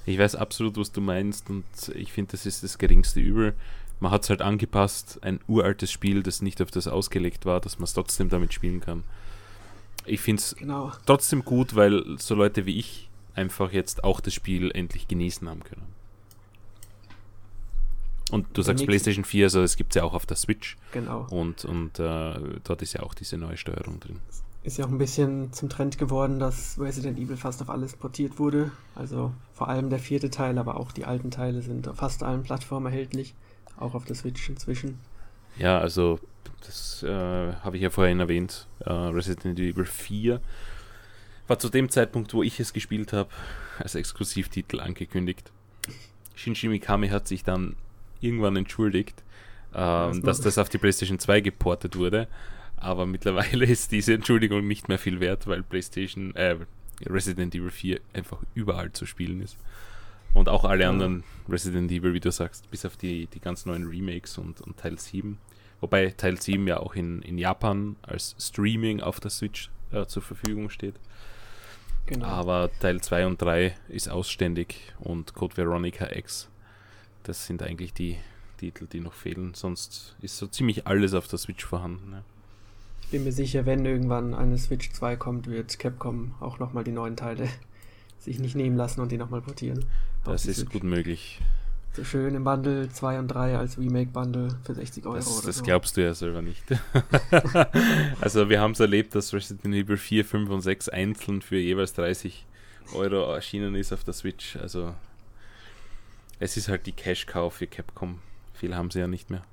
Ich 0.07 0.19
weiß 0.19 0.37
absolut, 0.37 0.79
was 0.79 0.91
du 0.91 1.03
meinst 1.03 1.51
und 1.51 1.65
ich 1.95 2.13
finde, 2.13 2.33
das 2.33 2.47
ist 2.47 2.63
das 2.63 2.79
geringste 2.79 3.21
Übel. 3.21 3.55
Man 4.01 4.11
hat 4.11 4.23
es 4.23 4.31
halt 4.31 4.41
angepasst, 4.41 5.19
ein 5.23 5.41
uraltes 5.47 5.93
Spiel, 5.93 6.23
das 6.23 6.41
nicht 6.41 6.63
auf 6.63 6.71
das 6.71 6.89
ausgelegt 6.89 7.45
war, 7.45 7.61
dass 7.61 7.79
man 7.79 7.85
es 7.85 7.93
trotzdem 7.93 8.31
damit 8.31 8.55
spielen 8.55 8.81
kann. 8.81 9.05
Ich 10.09 10.21
finde 10.21 10.41
es 10.41 10.57
genau. 10.57 10.93
trotzdem 11.07 11.45
gut, 11.45 11.75
weil 11.75 12.19
so 12.19 12.35
Leute 12.35 12.67
wie 12.67 12.79
ich 12.79 13.09
einfach 13.35 13.73
jetzt 13.73 14.05
auch 14.05 14.21
das 14.21 14.35
Spiel 14.35 14.71
endlich 14.73 15.09
genießen 15.09 15.49
haben 15.49 15.63
können. 15.63 15.87
Und 18.31 18.47
du 18.53 18.61
sagst 18.61 18.85
PlayStation 18.85 19.25
4, 19.25 19.47
also 19.47 19.63
es 19.63 19.77
gibt 19.77 19.93
es 19.93 19.95
ja 19.95 20.05
auch 20.05 20.13
auf 20.13 20.27
der 20.27 20.37
Switch. 20.37 20.77
Genau. 20.93 21.27
Und, 21.31 21.65
und 21.65 21.99
äh, 21.99 22.35
dort 22.63 22.83
ist 22.83 22.93
ja 22.93 23.03
auch 23.03 23.15
diese 23.15 23.39
neue 23.39 23.57
Steuerung 23.57 24.01
drin 24.01 24.21
ist 24.69 24.77
ja 24.77 24.85
auch 24.85 24.91
ein 24.91 24.99
bisschen 24.99 25.53
zum 25.53 25.69
Trend 25.69 25.99
geworden, 25.99 26.39
dass 26.39 26.79
Resident 26.79 27.19
Evil 27.19 27.37
fast 27.37 27.63
auf 27.63 27.71
alles 27.71 27.97
portiert 27.97 28.39
wurde. 28.39 28.71
Also 28.95 29.33
vor 29.55 29.69
allem 29.69 29.89
der 29.89 29.99
vierte 29.99 30.31
Teil, 30.31 30.59
aber 30.59 30.79
auch 30.79 30.93
die 30.93 31.05
alten 31.05 31.31
Teile 31.31 31.63
sind 31.63 31.89
auf 31.89 31.97
fast 31.97 32.23
allen 32.23 32.43
Plattformen 32.43 32.87
erhältlich, 32.87 33.35
auch 33.79 33.95
auf 33.95 34.05
der 34.05 34.15
Switch 34.15 34.49
inzwischen. 34.49 34.99
Ja, 35.57 35.79
also 35.79 36.21
das 36.67 37.03
äh, 37.03 37.09
habe 37.09 37.77
ich 37.77 37.83
ja 37.83 37.91
vorhin 37.91 38.21
erwähnt. 38.21 38.67
Äh, 38.81 38.93
Resident 38.93 39.59
Evil 39.59 39.85
4 39.85 40.41
war 41.47 41.59
zu 41.59 41.69
dem 41.69 41.89
Zeitpunkt, 41.89 42.35
wo 42.35 42.43
ich 42.43 42.61
es 42.61 42.73
gespielt 42.73 43.13
habe, 43.13 43.31
als 43.79 43.95
Exklusivtitel 43.95 44.81
angekündigt. 44.81 45.51
Shinji 46.35 46.69
Mikami 46.69 47.09
hat 47.09 47.27
sich 47.27 47.43
dann 47.43 47.77
irgendwann 48.21 48.57
entschuldigt, 48.57 49.23
äh, 49.73 50.21
dass 50.21 50.41
das 50.41 50.59
auf 50.59 50.69
die 50.69 50.79
PlayStation 50.79 51.19
2 51.19 51.41
geportet 51.41 51.97
wurde 51.97 52.29
aber 52.81 53.07
mittlerweile 53.07 53.65
ist 53.67 53.93
diese 53.93 54.15
Entschuldigung 54.15 54.67
nicht 54.67 54.89
mehr 54.89 54.99
viel 54.99 55.21
wert, 55.21 55.47
weil 55.47 55.63
PlayStation, 55.63 56.35
äh, 56.35 56.57
Resident 57.07 57.55
Evil 57.55 57.71
4 57.71 58.01
einfach 58.13 58.39
überall 58.55 58.93
zu 58.93 59.07
spielen 59.07 59.41
ist. 59.41 59.57
Und 60.35 60.49
auch 60.49 60.65
alle 60.65 60.89
anderen 60.89 61.25
Resident 61.49 61.91
Evil, 61.91 62.15
wie 62.15 62.21
du 62.21 62.31
sagst, 62.31 62.71
bis 62.71 62.85
auf 62.85 62.97
die, 62.97 63.27
die 63.27 63.41
ganz 63.41 63.67
neuen 63.67 63.87
Remakes 63.87 64.39
und, 64.39 64.61
und 64.61 64.77
Teil 64.77 64.99
7. 64.99 65.39
Wobei 65.81 66.11
Teil 66.11 66.41
7 66.41 66.67
ja 66.67 66.79
auch 66.79 66.95
in, 66.95 67.23
in 67.23 67.39
Japan 67.39 67.97
als 68.03 68.37
Streaming 68.39 69.01
auf 69.01 69.21
der 69.21 69.31
Switch 69.31 69.71
äh, 69.93 70.07
zur 70.07 70.23
Verfügung 70.23 70.71
steht. 70.71 70.95
Genau. 72.07 72.27
Aber 72.27 72.71
Teil 72.81 73.01
2 73.01 73.27
und 73.27 73.43
3 73.43 73.75
ist 73.89 74.09
ausständig 74.09 74.93
und 74.99 75.35
Code 75.35 75.57
Veronica 75.57 76.11
X, 76.11 76.49
das 77.23 77.47
sind 77.47 77.63
eigentlich 77.63 77.93
die 77.93 78.17
Titel, 78.59 78.87
die 78.87 79.01
noch 79.01 79.13
fehlen. 79.13 79.55
Sonst 79.55 80.17
ist 80.23 80.39
so 80.39 80.47
ziemlich 80.47 80.87
alles 80.87 81.15
auf 81.15 81.29
der 81.29 81.39
Switch 81.39 81.65
vorhanden. 81.65 82.13
Ja 82.13 82.25
bin 83.11 83.25
mir 83.25 83.33
sicher, 83.33 83.65
wenn 83.67 83.85
irgendwann 83.85 84.35
eine 84.35 84.59
Switch 84.59 84.91
2 84.93 85.17
kommt, 85.17 85.47
wird 85.47 85.79
Capcom 85.79 86.35
auch 86.41 86.59
nochmal 86.59 86.85
die 86.85 86.93
neuen 86.93 87.17
Teile 87.17 87.49
sich 88.29 88.39
nicht 88.39 88.55
nehmen 88.55 88.77
lassen 88.77 89.01
und 89.01 89.11
die 89.11 89.19
nochmal 89.19 89.41
portieren. 89.41 89.85
Das 90.25 90.47
ist 90.47 90.61
Switch. 90.61 90.73
gut 90.73 90.85
möglich. 90.85 91.41
So 91.95 92.05
schön 92.05 92.35
im 92.35 92.45
Bundle 92.45 92.89
2 92.89 93.19
und 93.19 93.29
3 93.29 93.57
als 93.57 93.79
Remake-Bundle 93.79 94.51
für 94.63 94.75
60 94.75 95.05
Euro. 95.07 95.17
Das, 95.17 95.41
das 95.43 95.57
so. 95.57 95.65
glaubst 95.65 95.97
du 95.97 96.03
ja 96.03 96.15
selber 96.15 96.43
nicht. 96.43 96.63
also 98.21 98.49
wir 98.49 98.61
haben 98.61 98.73
es 98.73 98.81
erlebt, 98.81 99.15
dass 99.15 99.35
Resident 99.35 99.75
Evil 99.75 99.97
4, 99.97 100.25
5 100.25 100.51
und 100.51 100.61
6 100.61 100.91
einzeln 100.91 101.43
für 101.43 101.57
jeweils 101.57 101.95
30 101.95 102.47
Euro 102.95 103.33
erschienen 103.33 103.75
ist 103.75 103.93
auf 103.93 104.05
der 104.05 104.15
Switch. 104.15 104.57
Also 104.57 104.95
es 106.39 106.57
ist 106.57 106.69
halt 106.69 106.87
die 106.87 106.93
Cash-Cow 106.93 107.53
für 107.53 107.67
Capcom. 107.67 108.21
Viel 108.55 108.77
haben 108.77 108.91
sie 108.91 109.01
ja 109.01 109.09
nicht 109.09 109.31
mehr. 109.31 109.45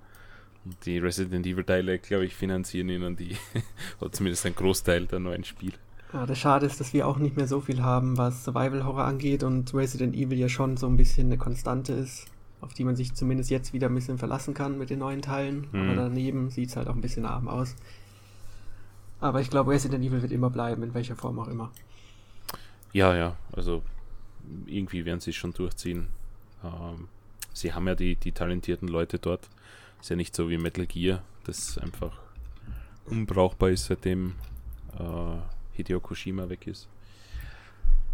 Die 0.85 0.97
Resident 0.97 1.45
Evil 1.45 1.63
Teile, 1.63 1.99
glaube 1.99 2.25
ich, 2.25 2.35
finanzieren 2.35 2.89
ihnen 2.89 3.15
die, 3.15 3.37
oder 3.99 4.11
zumindest 4.11 4.45
ein 4.45 4.55
Großteil 4.55 5.05
der 5.05 5.19
neuen 5.19 5.43
Spiele. 5.43 5.77
Ja, 6.13 6.25
das 6.25 6.37
Schade 6.37 6.65
ist, 6.65 6.79
dass 6.79 6.93
wir 6.93 7.07
auch 7.07 7.17
nicht 7.17 7.35
mehr 7.35 7.47
so 7.47 7.61
viel 7.61 7.81
haben, 7.81 8.17
was 8.17 8.45
Survival 8.45 8.85
Horror 8.85 9.05
angeht 9.05 9.43
und 9.43 9.73
Resident 9.73 10.15
Evil 10.15 10.37
ja 10.37 10.49
schon 10.49 10.77
so 10.77 10.87
ein 10.87 10.97
bisschen 10.97 11.27
eine 11.27 11.37
Konstante 11.37 11.93
ist, 11.93 12.25
auf 12.61 12.73
die 12.73 12.83
man 12.83 12.95
sich 12.95 13.13
zumindest 13.13 13.49
jetzt 13.49 13.73
wieder 13.73 13.87
ein 13.87 13.95
bisschen 13.95 14.17
verlassen 14.17 14.53
kann 14.53 14.77
mit 14.77 14.89
den 14.89 14.99
neuen 14.99 15.21
Teilen. 15.21 15.67
Mhm. 15.71 15.81
Aber 15.81 15.95
daneben 15.95 16.49
sieht 16.49 16.69
es 16.69 16.75
halt 16.75 16.87
auch 16.87 16.95
ein 16.95 17.01
bisschen 17.01 17.25
arm 17.25 17.47
aus. 17.47 17.75
Aber 19.19 19.41
ich 19.41 19.49
glaube, 19.49 19.71
Resident 19.71 20.03
Evil 20.05 20.21
wird 20.21 20.31
immer 20.31 20.49
bleiben, 20.49 20.83
in 20.83 20.93
welcher 20.93 21.15
Form 21.15 21.39
auch 21.39 21.47
immer. 21.47 21.71
Ja, 22.93 23.15
ja, 23.15 23.35
also 23.51 23.81
irgendwie 24.67 25.05
werden 25.05 25.19
sie 25.19 25.31
es 25.31 25.35
schon 25.35 25.53
durchziehen. 25.53 26.07
Ähm, 26.63 27.07
sie 27.51 27.73
haben 27.73 27.87
ja 27.87 27.95
die, 27.95 28.15
die 28.15 28.31
talentierten 28.31 28.87
Leute 28.87 29.19
dort. 29.19 29.49
Ist 29.99 30.09
ja 30.09 30.15
nicht 30.15 30.35
so 30.35 30.49
wie 30.49 30.57
Metal 30.57 30.85
Gear, 30.85 31.23
das 31.45 31.77
einfach 31.77 32.17
unbrauchbar 33.05 33.69
ist, 33.69 33.85
seitdem 33.85 34.35
äh, 34.99 35.37
Hideo 35.75 35.99
Kojima 35.99 36.49
weg 36.49 36.67
ist. 36.67 36.87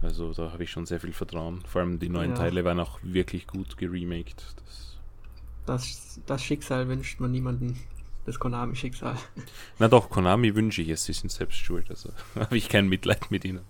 Also 0.01 0.33
da 0.33 0.51
habe 0.51 0.63
ich 0.63 0.71
schon 0.71 0.85
sehr 0.85 0.99
viel 0.99 1.13
Vertrauen. 1.13 1.61
Vor 1.65 1.81
allem 1.81 1.99
die 1.99 2.09
neuen 2.09 2.31
ja. 2.31 2.37
Teile 2.37 2.65
waren 2.65 2.79
auch 2.79 2.99
wirklich 3.03 3.47
gut 3.47 3.77
geremaked. 3.77 4.43
Das, 4.65 4.97
das, 5.65 6.19
das 6.25 6.43
Schicksal 6.43 6.87
wünscht 6.87 7.19
man 7.19 7.31
niemanden. 7.31 7.79
Das 8.25 8.39
Konami-Schicksal. 8.39 9.17
Na 9.79 9.87
doch, 9.87 10.09
Konami 10.09 10.55
wünsche 10.55 10.81
ich 10.81 10.89
es. 10.89 11.05
Sie 11.05 11.13
sind 11.13 11.31
selbst 11.31 11.57
schuld. 11.57 11.89
Also 11.89 12.09
habe 12.35 12.57
ich 12.57 12.69
kein 12.69 12.87
Mitleid 12.87 13.31
mit 13.31 13.45
ihnen. 13.45 13.61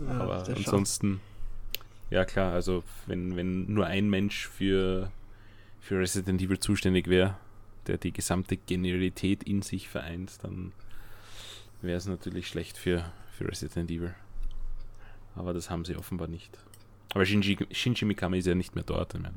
Ja, 0.00 0.20
Aber 0.20 0.48
ansonsten, 0.48 1.20
ja 2.10 2.24
klar, 2.24 2.52
also 2.52 2.82
wenn, 3.06 3.36
wenn 3.36 3.72
nur 3.72 3.86
ein 3.86 4.10
Mensch 4.10 4.48
für 4.48 5.10
für 5.84 5.98
Resident 5.98 6.40
Evil 6.40 6.58
zuständig 6.58 7.08
wäre, 7.08 7.36
der 7.86 7.98
die 7.98 8.12
gesamte 8.12 8.56
Genialität 8.56 9.42
in 9.42 9.60
sich 9.60 9.90
vereint, 9.90 10.42
dann 10.42 10.72
wäre 11.82 11.96
es 11.96 12.06
natürlich 12.06 12.48
schlecht 12.48 12.76
für, 12.76 13.12
für 13.32 13.48
Resident 13.48 13.90
Evil. 13.90 14.14
Aber 15.34 15.52
das 15.52 15.70
haben 15.70 15.84
sie 15.84 15.96
offenbar 15.96 16.28
nicht. 16.28 16.58
Aber 17.12 17.24
Shinji, 17.24 17.58
Shinji 17.70 18.04
Mikami 18.04 18.38
ist 18.38 18.46
ja 18.46 18.54
nicht 18.54 18.74
mehr 18.74 18.84
dort. 18.84 19.14
Meine, 19.14 19.34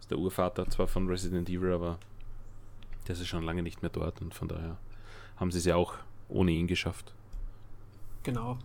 ist 0.00 0.10
der 0.10 0.18
Urvater 0.18 0.68
zwar 0.68 0.88
von 0.88 1.08
Resident 1.08 1.48
Evil, 1.48 1.72
aber 1.72 1.98
der 3.06 3.14
ist 3.14 3.26
schon 3.26 3.44
lange 3.44 3.62
nicht 3.62 3.82
mehr 3.82 3.90
dort 3.90 4.20
und 4.20 4.34
von 4.34 4.48
daher 4.48 4.76
haben 5.36 5.50
sie 5.50 5.58
es 5.58 5.64
ja 5.64 5.76
auch 5.76 5.94
ohne 6.28 6.52
ihn 6.52 6.66
geschafft. 6.66 7.12
Genau. 8.22 8.58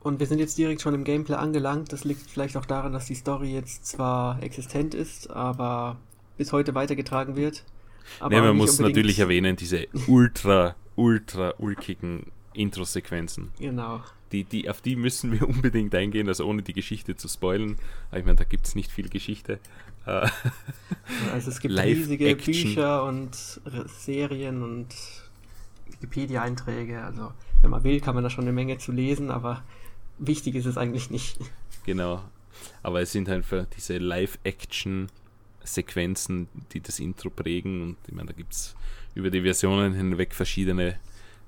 Und 0.00 0.18
wir 0.18 0.26
sind 0.26 0.38
jetzt 0.38 0.56
direkt 0.56 0.80
schon 0.80 0.94
im 0.94 1.04
Gameplay 1.04 1.36
angelangt. 1.36 1.92
Das 1.92 2.04
liegt 2.04 2.30
vielleicht 2.30 2.56
auch 2.56 2.64
daran, 2.64 2.92
dass 2.92 3.06
die 3.06 3.14
Story 3.14 3.52
jetzt 3.52 3.86
zwar 3.86 4.42
existent 4.42 4.94
ist, 4.94 5.30
aber 5.30 5.98
bis 6.38 6.52
heute 6.52 6.74
weitergetragen 6.74 7.36
wird. 7.36 7.64
Aber 8.18 8.34
nee, 8.34 8.40
man 8.40 8.56
muss 8.56 8.78
natürlich 8.78 9.18
erwähnen, 9.18 9.56
diese 9.56 9.88
ultra, 10.06 10.74
ultra 10.96 11.54
ulkigen 11.58 12.26
Intro-Sequenzen. 12.52 13.50
Genau. 13.58 14.02
Die, 14.32 14.44
die, 14.44 14.68
auf 14.68 14.80
die 14.80 14.96
müssen 14.96 15.32
wir 15.32 15.48
unbedingt 15.48 15.94
eingehen, 15.94 16.28
also 16.28 16.46
ohne 16.46 16.62
die 16.62 16.72
Geschichte 16.72 17.16
zu 17.16 17.28
spoilen. 17.28 17.76
Aber 18.10 18.20
ich 18.20 18.24
meine, 18.24 18.36
da 18.36 18.44
gibt 18.44 18.66
es 18.66 18.74
nicht 18.74 18.90
viel 18.90 19.08
Geschichte. 19.08 19.58
Äh, 20.06 20.28
also 21.32 21.50
es 21.50 21.60
gibt 21.60 21.78
riesige 21.78 22.36
Bücher 22.36 23.04
und 23.04 23.34
Serien 23.86 24.62
und 24.62 24.88
Wikipedia-Einträge. 25.90 27.02
Also 27.02 27.32
wenn 27.62 27.70
man 27.70 27.84
will, 27.84 28.00
kann 28.00 28.14
man 28.14 28.24
da 28.24 28.30
schon 28.30 28.44
eine 28.44 28.52
Menge 28.52 28.78
zu 28.78 28.92
lesen, 28.92 29.30
aber 29.30 29.64
wichtig 30.18 30.54
ist 30.54 30.66
es 30.66 30.76
eigentlich 30.76 31.10
nicht. 31.10 31.38
Genau. 31.84 32.22
Aber 32.82 33.00
es 33.00 33.12
sind 33.12 33.28
einfach 33.28 33.66
diese 33.76 33.98
Live-Action- 33.98 35.08
Sequenzen, 35.64 36.48
die 36.72 36.80
das 36.80 37.00
Intro 37.00 37.30
prägen. 37.30 37.82
Und 37.82 37.96
ich 38.06 38.14
meine, 38.14 38.28
da 38.28 38.32
gibt 38.32 38.52
es 38.52 38.76
über 39.14 39.30
die 39.30 39.42
Versionen 39.42 39.94
hinweg 39.94 40.34
verschiedene 40.34 40.98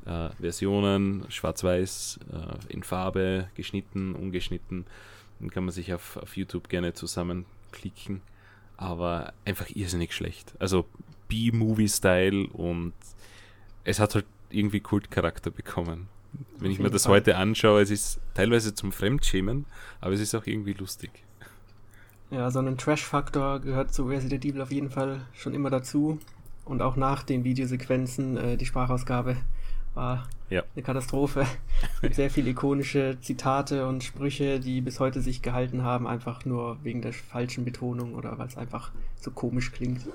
äh, 0.04 0.30
Versionen, 0.40 1.24
schwarz-weiß, 1.28 2.20
äh, 2.32 2.72
in 2.72 2.82
Farbe, 2.82 3.48
geschnitten, 3.54 4.14
ungeschnitten. 4.14 4.86
Dann 5.40 5.50
kann 5.50 5.64
man 5.64 5.72
sich 5.72 5.92
auf, 5.92 6.16
auf 6.16 6.36
YouTube 6.36 6.68
gerne 6.68 6.92
zusammenklicken. 6.92 8.22
Aber 8.76 9.32
einfach 9.44 9.68
irrsinnig 9.70 10.12
schlecht. 10.12 10.54
Also 10.58 10.86
B-Movie-Style 11.28 12.48
und 12.48 12.94
es 13.84 14.00
hat 14.00 14.14
halt 14.14 14.26
irgendwie 14.50 14.80
Kultcharakter 14.80 15.50
bekommen. 15.50 16.08
Wenn 16.58 16.70
ich 16.70 16.78
mir 16.78 16.90
das 16.90 17.08
heute 17.08 17.36
anschaue, 17.36 17.82
es 17.82 17.90
ist 17.90 18.20
teilweise 18.34 18.74
zum 18.74 18.92
Fremdschämen, 18.92 19.66
aber 20.00 20.14
es 20.14 20.20
ist 20.20 20.34
auch 20.34 20.46
irgendwie 20.46 20.72
lustig. 20.72 21.10
Ja, 22.32 22.50
so 22.50 22.60
ein 22.60 22.78
Trash-Faktor 22.78 23.60
gehört 23.60 23.92
zu 23.92 24.04
Resident 24.04 24.42
Evil 24.46 24.62
auf 24.62 24.72
jeden 24.72 24.90
Fall 24.90 25.20
schon 25.34 25.52
immer 25.52 25.68
dazu. 25.68 26.18
Und 26.64 26.80
auch 26.80 26.96
nach 26.96 27.24
den 27.24 27.44
Videosequenzen, 27.44 28.36
äh, 28.38 28.56
die 28.56 28.64
Sprachausgabe 28.64 29.36
war 29.92 30.26
ja. 30.48 30.62
eine 30.74 30.82
Katastrophe. 30.82 31.46
Mit 32.00 32.14
sehr 32.14 32.30
viele 32.30 32.50
ikonische 32.50 33.18
Zitate 33.20 33.86
und 33.86 34.02
Sprüche, 34.02 34.60
die 34.60 34.80
bis 34.80 34.98
heute 34.98 35.20
sich 35.20 35.42
gehalten 35.42 35.82
haben, 35.82 36.06
einfach 36.06 36.46
nur 36.46 36.82
wegen 36.82 37.02
der 37.02 37.12
falschen 37.12 37.66
Betonung 37.66 38.14
oder 38.14 38.38
weil 38.38 38.46
es 38.46 38.56
einfach 38.56 38.92
so 39.20 39.30
komisch 39.30 39.70
klingt. 39.70 40.06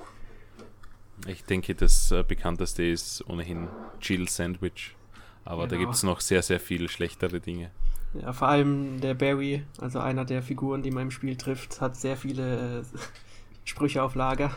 Ich 1.28 1.44
denke, 1.44 1.76
das 1.76 2.10
äh, 2.10 2.24
bekannteste 2.26 2.82
ist 2.82 3.24
ohnehin 3.28 3.68
Chill 4.00 4.28
Sandwich. 4.28 4.96
Aber 5.44 5.68
genau. 5.68 5.70
da 5.70 5.76
gibt 5.76 5.94
es 5.94 6.02
noch 6.02 6.20
sehr, 6.20 6.42
sehr 6.42 6.58
viel 6.58 6.88
schlechtere 6.88 7.38
Dinge. 7.38 7.70
Ja, 8.14 8.32
vor 8.32 8.48
allem 8.48 9.00
der 9.00 9.14
Barry, 9.14 9.64
also 9.80 9.98
einer 10.00 10.24
der 10.24 10.42
Figuren, 10.42 10.82
die 10.82 10.90
man 10.90 11.04
im 11.04 11.10
Spiel 11.10 11.36
trifft, 11.36 11.80
hat 11.80 11.96
sehr 11.96 12.16
viele 12.16 12.80
äh, 12.80 12.82
Sprüche 13.64 14.02
auf 14.02 14.14
Lager. 14.14 14.50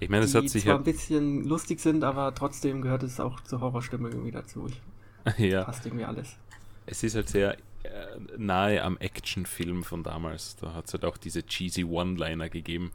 Ich 0.00 0.08
meine, 0.08 0.24
es 0.24 0.34
hat 0.34 0.48
sich 0.48 0.64
zwar 0.64 0.74
ja 0.74 0.78
ein 0.78 0.84
bisschen 0.84 1.44
lustig 1.44 1.80
sind, 1.80 2.02
aber 2.02 2.34
trotzdem 2.34 2.82
gehört 2.82 3.02
es 3.04 3.20
auch 3.20 3.40
zur 3.40 3.60
Horrorstimme 3.60 4.08
irgendwie 4.08 4.32
dazu. 4.32 4.66
Ich, 4.68 5.38
ja. 5.50 5.64
Passt 5.64 5.86
irgendwie 5.86 6.04
alles. 6.04 6.36
Es 6.86 7.02
ist 7.02 7.14
halt 7.14 7.28
sehr 7.28 7.56
äh, 7.84 8.18
nahe 8.36 8.82
am 8.82 8.98
Actionfilm 8.98 9.84
von 9.84 10.02
damals. 10.02 10.56
Da 10.56 10.74
hat 10.74 10.86
es 10.86 10.92
halt 10.92 11.04
auch 11.04 11.16
diese 11.16 11.46
cheesy 11.46 11.84
One-Liner 11.84 12.48
gegeben. 12.48 12.90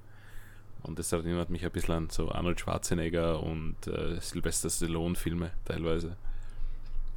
Und 0.84 1.00
das 1.00 1.12
erinnert 1.12 1.50
mich 1.50 1.66
ein 1.66 1.72
bisschen 1.72 1.96
an 1.96 2.10
so 2.10 2.32
Arnold 2.32 2.60
Schwarzenegger 2.60 3.42
und 3.42 3.76
äh, 3.88 4.20
Sylvester 4.20 4.70
Stallone-Filme 4.70 5.52
teilweise. 5.66 6.16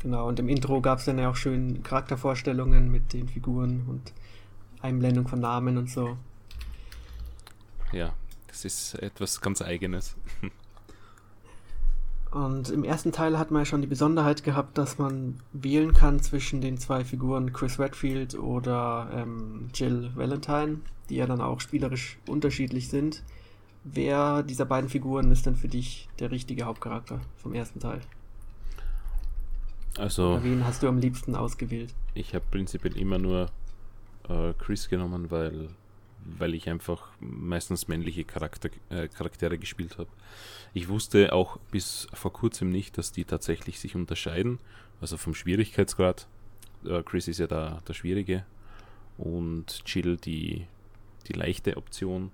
Genau, 0.02 0.26
und 0.26 0.40
im 0.40 0.48
Intro 0.48 0.80
gab 0.80 0.98
es 0.98 1.04
dann 1.04 1.18
ja 1.18 1.30
auch 1.30 1.36
schön 1.36 1.82
Charaktervorstellungen 1.84 2.90
mit 2.90 3.12
den 3.12 3.28
Figuren 3.28 3.84
und 3.88 4.12
Einblendung 4.80 5.28
von 5.28 5.40
Namen 5.40 5.78
und 5.78 5.88
so. 5.88 6.16
Ja, 7.92 8.12
das 8.48 8.64
ist 8.64 8.94
etwas 8.94 9.40
ganz 9.40 9.62
Eigenes. 9.62 10.16
Und 12.32 12.70
im 12.70 12.82
ersten 12.82 13.12
Teil 13.12 13.38
hat 13.38 13.50
man 13.50 13.60
ja 13.60 13.66
schon 13.66 13.82
die 13.82 13.86
Besonderheit 13.86 14.42
gehabt, 14.42 14.78
dass 14.78 14.96
man 14.96 15.40
wählen 15.52 15.92
kann 15.92 16.18
zwischen 16.22 16.62
den 16.62 16.78
zwei 16.78 17.04
Figuren 17.04 17.52
Chris 17.52 17.78
Redfield 17.78 18.34
oder 18.38 19.10
ähm, 19.12 19.68
Jill 19.74 20.10
Valentine, 20.14 20.80
die 21.10 21.16
ja 21.16 21.26
dann 21.26 21.42
auch 21.42 21.60
spielerisch 21.60 22.16
unterschiedlich 22.26 22.88
sind. 22.88 23.22
Wer 23.84 24.42
dieser 24.42 24.64
beiden 24.64 24.88
Figuren 24.88 25.30
ist 25.30 25.44
denn 25.44 25.56
für 25.56 25.68
dich 25.68 26.08
der 26.20 26.30
richtige 26.30 26.64
Hauptcharakter 26.64 27.20
vom 27.36 27.52
ersten 27.52 27.80
Teil? 27.80 28.00
Also. 29.98 30.38
Wen 30.42 30.64
hast 30.64 30.82
du 30.82 30.88
am 30.88 30.98
liebsten 30.98 31.34
ausgewählt? 31.34 31.94
Ich 32.14 32.34
habe 32.34 32.44
prinzipiell 32.50 32.96
immer 32.96 33.18
nur 33.18 33.50
äh, 34.28 34.52
Chris 34.58 34.88
genommen, 34.88 35.30
weil, 35.30 35.68
weil 36.24 36.54
ich 36.54 36.68
einfach 36.68 37.08
meistens 37.20 37.88
männliche 37.88 38.24
Charakter, 38.24 38.70
äh, 38.90 39.08
Charaktere 39.08 39.58
gespielt 39.58 39.98
habe. 39.98 40.08
Ich 40.74 40.88
wusste 40.88 41.32
auch 41.32 41.58
bis 41.70 42.06
vor 42.14 42.32
kurzem 42.32 42.70
nicht, 42.70 42.96
dass 42.96 43.12
die 43.12 43.24
tatsächlich 43.24 43.80
sich 43.80 43.94
unterscheiden. 43.94 44.58
Also 45.00 45.16
vom 45.16 45.34
Schwierigkeitsgrad. 45.34 46.26
Äh, 46.84 47.02
Chris 47.02 47.28
ist 47.28 47.38
ja 47.38 47.46
da 47.46 47.80
der 47.86 47.94
Schwierige 47.94 48.44
und 49.18 49.82
Jill 49.86 50.16
die, 50.16 50.66
die 51.28 51.32
leichte 51.32 51.76
Option 51.76 52.30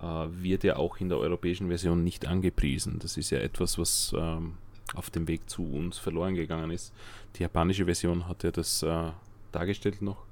äh, 0.00 0.04
wird 0.04 0.64
ja 0.64 0.76
auch 0.76 0.98
in 0.98 1.08
der 1.08 1.18
europäischen 1.18 1.68
Version 1.68 2.04
nicht 2.04 2.26
angepriesen. 2.26 2.98
Das 2.98 3.16
ist 3.16 3.30
ja 3.30 3.38
etwas, 3.38 3.78
was 3.78 4.14
ähm, 4.16 4.54
auf 4.94 5.10
dem 5.10 5.28
Weg 5.28 5.48
zu 5.48 5.62
uns 5.62 5.98
verloren 5.98 6.34
gegangen 6.34 6.70
ist. 6.70 6.92
Die 7.36 7.42
japanische 7.42 7.84
Version 7.84 8.28
hat 8.28 8.42
ja 8.42 8.50
das 8.50 8.82
äh, 8.82 9.10
dargestellt 9.52 10.02
noch. 10.02 10.24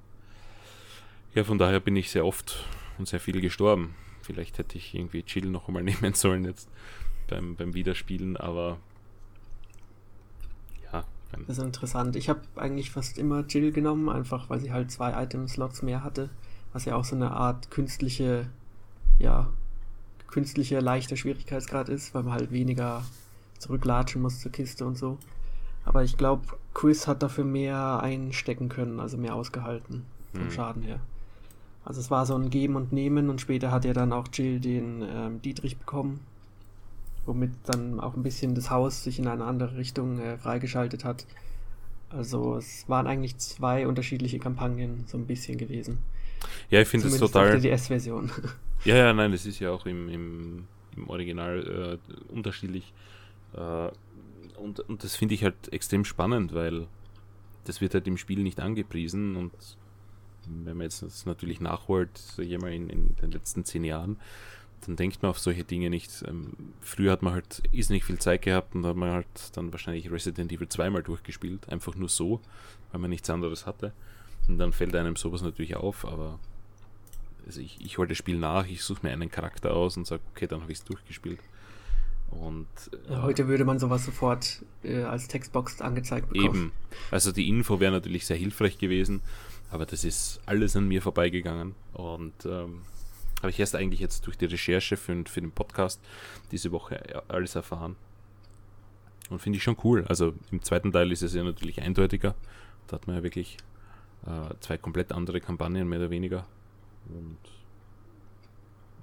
Ja, 1.35 1.45
von 1.45 1.59
daher 1.59 1.81
bin 1.81 1.97
ich 1.97 2.11
sehr 2.11 2.25
oft 2.25 2.65
und 2.99 3.09
sehr 3.09 3.21
viel 3.21 3.41
gestorben. 3.41 3.95
Vielleicht 4.23 4.59
hätte 4.59 4.79
ich 4.79 4.95
irgendwie 4.95 5.23
Chill 5.23 5.47
noch 5.47 5.69
einmal 5.69 5.83
nehmen 5.85 6.15
sollen 6.15 6.45
jetzt 6.45 6.69
beim, 7.29 7.57
beim 7.57 7.75
Wiederspielen, 7.75 8.37
aber 8.37 8.79
ja. 10.93 11.05
Das 11.47 11.59
ist 11.59 11.65
interessant. 11.65 12.17
Ich 12.17 12.29
habe 12.29 12.41
eigentlich 12.57 12.91
fast 12.91 13.19
immer 13.19 13.45
Jill 13.47 13.73
genommen, 13.73 14.09
einfach 14.09 14.49
weil 14.49 14.61
sie 14.61 14.73
halt 14.73 14.91
zwei 14.91 15.23
Item-Slots 15.23 15.83
mehr 15.83 16.03
hatte, 16.03 16.31
was 16.73 16.85
ja 16.85 16.97
auch 16.97 17.05
so 17.05 17.17
eine 17.17 17.33
Art 17.33 17.71
künstliche, 17.71 18.49
ja, 19.19 19.49
künstlicher 20.29 20.81
leichter 20.81 21.17
Schwierigkeitsgrad 21.17 21.89
ist, 21.89 22.15
weil 22.15 22.23
man 22.23 22.35
halt 22.35 22.51
weniger 22.51 23.05
zurücklatschen 23.59 24.23
muss 24.23 24.41
zur 24.41 24.53
Kiste 24.53 24.87
und 24.87 24.97
so. 24.97 25.19
Aber 25.85 26.03
ich 26.03 26.17
glaube, 26.17 26.47
Chris 26.75 27.07
hat 27.07 27.23
dafür 27.23 27.45
mehr 27.45 28.01
einstecken 28.03 28.69
können, 28.69 29.01
also 29.01 29.17
mehr 29.17 29.35
ausgehalten 29.35 30.05
vom 30.33 30.45
hm. 30.45 30.51
Schaden 30.51 30.83
her. 30.83 31.01
Also 31.85 32.01
es 32.01 32.11
war 32.11 32.27
so 32.27 32.35
ein 32.35 32.51
Geben 32.51 32.75
und 32.75 32.93
Nehmen 32.93 33.31
und 33.31 33.41
später 33.41 33.71
hat 33.71 33.85
er 33.85 33.95
dann 33.95 34.13
auch 34.13 34.27
Jill 34.33 34.59
den 34.59 35.03
ähm, 35.09 35.41
Dietrich 35.41 35.79
bekommen, 35.79 36.21
womit 37.25 37.53
dann 37.65 38.01
auch 38.01 38.17
ein 38.17 38.25
bisschen 38.25 38.57
das 38.57 38.71
Haus 38.71 39.05
sich 39.05 39.21
in 39.21 39.29
eine 39.29 39.45
andere 39.45 39.77
Richtung 39.77 40.19
äh, 40.19 40.37
freigeschaltet 40.37 41.05
hat. 41.05 41.25
Also 42.11 42.57
es 42.57 42.89
waren 42.89 43.07
eigentlich 43.07 43.39
zwei 43.39 43.87
unterschiedliche 43.87 44.41
Kampagnen 44.41 45.05
so 45.07 45.17
ein 45.17 45.27
bisschen 45.27 45.59
gewesen. 45.59 45.99
Ja, 46.71 46.81
ich 46.81 46.89
finde 46.89 47.07
es 47.07 47.19
total. 47.19 47.55
Auf 47.55 47.61
der 47.61 47.77
DS-Version. 47.77 48.31
Ja, 48.85 48.97
ja, 48.97 49.13
nein, 49.13 49.33
es 49.33 49.47
ist 49.47 49.59
ja 49.59 49.71
auch 49.71 49.87
im, 49.87 50.09
im, 50.09 50.65
im 50.97 51.09
Original 51.09 51.99
äh, 51.99 52.33
unterschiedlich. 52.33 52.93
Äh, 53.55 53.91
und, 54.59 54.81
und 54.81 55.05
das 55.05 55.17
finde 55.17 55.35
ich 55.35 55.45
halt 55.45 55.73
extrem 55.73 56.05
spannend, 56.05 56.55
weil 56.55 56.87
das 57.65 57.81
wird 57.81 57.95
halt 57.95 58.07
im 58.07 58.17
Spiel 58.17 58.43
nicht 58.43 58.61
angepriesen 58.61 59.37
und 59.37 59.53
wenn 60.47 60.77
man 60.77 60.85
jetzt 60.85 61.03
das 61.03 61.27
natürlich 61.27 61.61
nachholt, 61.61 62.17
so 62.17 62.43
jemand 62.43 62.75
in, 62.75 62.89
in 62.89 63.17
den 63.17 63.33
letzten 63.33 63.65
zehn 63.65 63.85
Jahren, 63.85 64.17
dann 64.87 64.97
denkt 64.97 65.23
man 65.23 65.31
auf 65.31 65.39
solche 65.39 65.65
Dinge 65.65 65.91
nicht. 65.91 66.23
Ähm, 66.27 66.53
früher 66.81 67.13
hat 67.13 67.23
man 67.23 67.33
halt 67.33 67.63
ist 67.73 67.91
nicht 67.91 68.05
viel 68.05 68.19
Zeit 68.19 68.43
gehabt 68.43 68.75
und 68.75 68.87
hat 68.87 68.97
man 68.97 69.11
halt 69.11 69.57
dann 69.57 69.73
wahrscheinlich 69.73 70.11
Resident 70.11 70.53
Evil 70.53 70.69
zweimal 70.69 71.03
durchgespielt, 71.03 71.69
einfach 71.69 71.95
nur 71.97 72.09
so, 72.09 72.41
weil 72.93 73.01
man 73.01 73.11
nichts 73.11 73.29
anderes 73.31 73.67
hatte. 73.67 73.93
Und 74.49 74.59
dann 74.59 74.73
fällt 74.73 74.95
einem 74.95 75.17
sowas 75.17 75.43
natürlich 75.43 75.77
auf, 75.77 76.05
aber 76.05 76.39
also 77.47 77.61
ich, 77.61 77.81
ich 77.81 77.99
hole 77.99 78.09
das 78.09 78.19
Spiel 78.19 78.39
nach, 78.39 78.67
ich 78.67 78.83
suche 78.83 79.07
mir 79.07 79.13
einen 79.13 79.31
Charakter 79.31 79.75
aus 79.75 79.97
und 79.97 80.07
sage, 80.07 80.23
okay, 80.33 80.47
dann 80.47 80.63
habe 80.63 80.73
ich 80.73 80.79
es 80.79 80.85
durchgespielt. 80.85 81.41
Und, 82.31 82.67
äh, 83.09 83.17
Heute 83.17 83.49
würde 83.49 83.65
man 83.65 83.79
sowas 83.79 84.05
sofort 84.05 84.63
äh, 84.83 85.03
als 85.03 85.29
Textbox 85.29 85.81
angezeigt 85.81 86.31
bekommen. 86.31 86.55
Eben. 86.55 86.73
Also 87.11 87.33
die 87.33 87.49
Info 87.49 87.81
wäre 87.81 87.93
natürlich 87.93 88.27
sehr 88.27 88.37
hilfreich 88.37 88.79
gewesen, 88.79 89.23
aber 89.71 89.87
das 89.87 90.05
ist 90.05 90.41
alles 90.47 90.77
an 90.77 90.87
mir 90.89 91.03
vorbeigegangen. 91.03 91.75
Und 91.93 92.35
ähm, 92.45 92.83
habe 93.39 93.51
ich 93.51 93.61
erst 93.61 93.75
eigentlich 93.75 94.01
jetzt 94.01 94.27
durch 94.27 94.37
die 94.37 94.47
Recherche 94.47 94.97
für, 94.97 95.25
für 95.27 95.41
den 95.41 95.53
Podcast 95.53 96.01
diese 96.51 96.73
Woche 96.73 97.23
alles 97.29 97.55
erfahren. 97.55 97.97
Und 99.31 99.41
finde 99.41 99.57
ich 99.59 99.63
schon 99.63 99.77
cool. 99.85 100.05
Also 100.09 100.35
im 100.51 100.63
zweiten 100.63 100.93
Teil 100.93 101.11
ist 101.13 101.23
es 101.23 101.35
ja 101.35 101.43
natürlich 101.43 101.81
eindeutiger. 101.83 102.35
Da 102.87 102.97
hat 102.97 103.07
man 103.07 103.17
ja 103.17 103.23
wirklich 103.23 103.57
äh, 104.25 104.55
zwei 104.61 104.79
komplett 104.79 105.13
andere 105.13 105.41
Kampagnen, 105.41 105.89
mehr 105.89 105.99
oder 105.99 106.11
weniger. 106.11 106.47
Und 107.09 107.39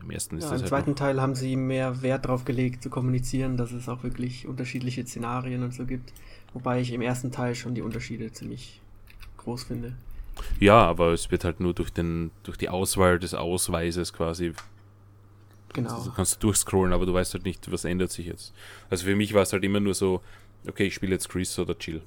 im 0.03 0.11
ersten 0.11 0.37
ist 0.37 0.45
ja, 0.45 0.51
das 0.51 0.61
Im 0.61 0.63
halt 0.63 0.69
zweiten 0.69 0.95
Teil 0.95 1.21
haben 1.21 1.35
sie 1.35 1.55
mehr 1.55 2.01
Wert 2.01 2.25
darauf 2.25 2.45
gelegt, 2.45 2.83
zu 2.83 2.89
kommunizieren, 2.89 3.57
dass 3.57 3.71
es 3.71 3.87
auch 3.89 4.03
wirklich 4.03 4.47
unterschiedliche 4.47 5.05
Szenarien 5.05 5.63
und 5.63 5.73
so 5.73 5.85
gibt. 5.85 6.13
Wobei 6.53 6.81
ich 6.81 6.91
im 6.91 7.01
ersten 7.01 7.31
Teil 7.31 7.55
schon 7.55 7.73
die 7.73 7.81
Unterschiede 7.81 8.31
ziemlich 8.31 8.81
groß 9.37 9.63
finde. 9.63 9.93
Ja, 10.59 10.85
aber 10.85 11.13
es 11.13 11.31
wird 11.31 11.43
halt 11.43 11.59
nur 11.59 11.73
durch, 11.73 11.91
den, 11.91 12.31
durch 12.43 12.57
die 12.57 12.69
Auswahl 12.69 13.19
des 13.19 13.33
Ausweises 13.33 14.13
quasi. 14.13 14.53
Genau. 15.73 15.93
Also, 15.93 16.09
du 16.09 16.15
kannst 16.15 16.43
durchscrollen, 16.43 16.93
aber 16.93 17.05
du 17.05 17.13
weißt 17.13 17.33
halt 17.33 17.45
nicht, 17.45 17.71
was 17.71 17.85
ändert 17.85 18.11
sich 18.11 18.27
jetzt. 18.27 18.53
Also 18.89 19.05
für 19.05 19.15
mich 19.15 19.33
war 19.33 19.41
es 19.41 19.53
halt 19.53 19.63
immer 19.63 19.79
nur 19.79 19.93
so, 19.93 20.21
okay, 20.67 20.85
ich 20.85 20.93
spiele 20.93 21.13
jetzt 21.13 21.29
Chris 21.29 21.57
oder 21.57 21.77
Chill. 21.77 22.01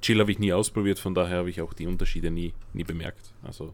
Chill 0.00 0.20
habe 0.20 0.32
ich 0.32 0.38
nie 0.38 0.52
ausprobiert, 0.52 0.98
von 0.98 1.14
daher 1.14 1.38
habe 1.38 1.50
ich 1.50 1.60
auch 1.60 1.72
die 1.72 1.86
Unterschiede 1.86 2.30
nie, 2.30 2.52
nie 2.72 2.84
bemerkt. 2.84 3.32
Also 3.42 3.72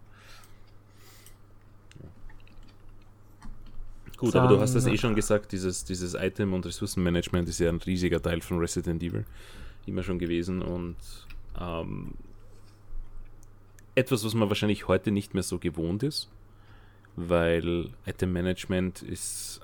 Gut, 4.21 4.37
aber 4.37 4.49
du 4.49 4.61
hast 4.61 4.75
das 4.75 4.87
eh 4.87 4.99
schon 4.99 5.15
gesagt, 5.15 5.51
dieses, 5.53 5.83
dieses 5.85 6.13
Item- 6.13 6.53
und 6.53 6.67
Ressourcenmanagement 6.67 7.49
ist 7.49 7.59
ja 7.59 7.71
ein 7.71 7.79
riesiger 7.79 8.21
Teil 8.21 8.43
von 8.43 8.59
Resident 8.59 9.03
Evil. 9.03 9.25
Immer 9.87 10.03
schon 10.03 10.19
gewesen 10.19 10.61
und 10.61 10.97
ähm, 11.59 12.13
etwas, 13.95 14.23
was 14.23 14.35
man 14.35 14.51
wahrscheinlich 14.51 14.89
heute 14.89 15.11
nicht 15.11 15.33
mehr 15.33 15.43
so 15.43 15.59
gewohnt 15.59 16.03
ist, 16.03 16.29
weil 17.17 17.89
Item-Management 18.05 19.01
ist, 19.01 19.63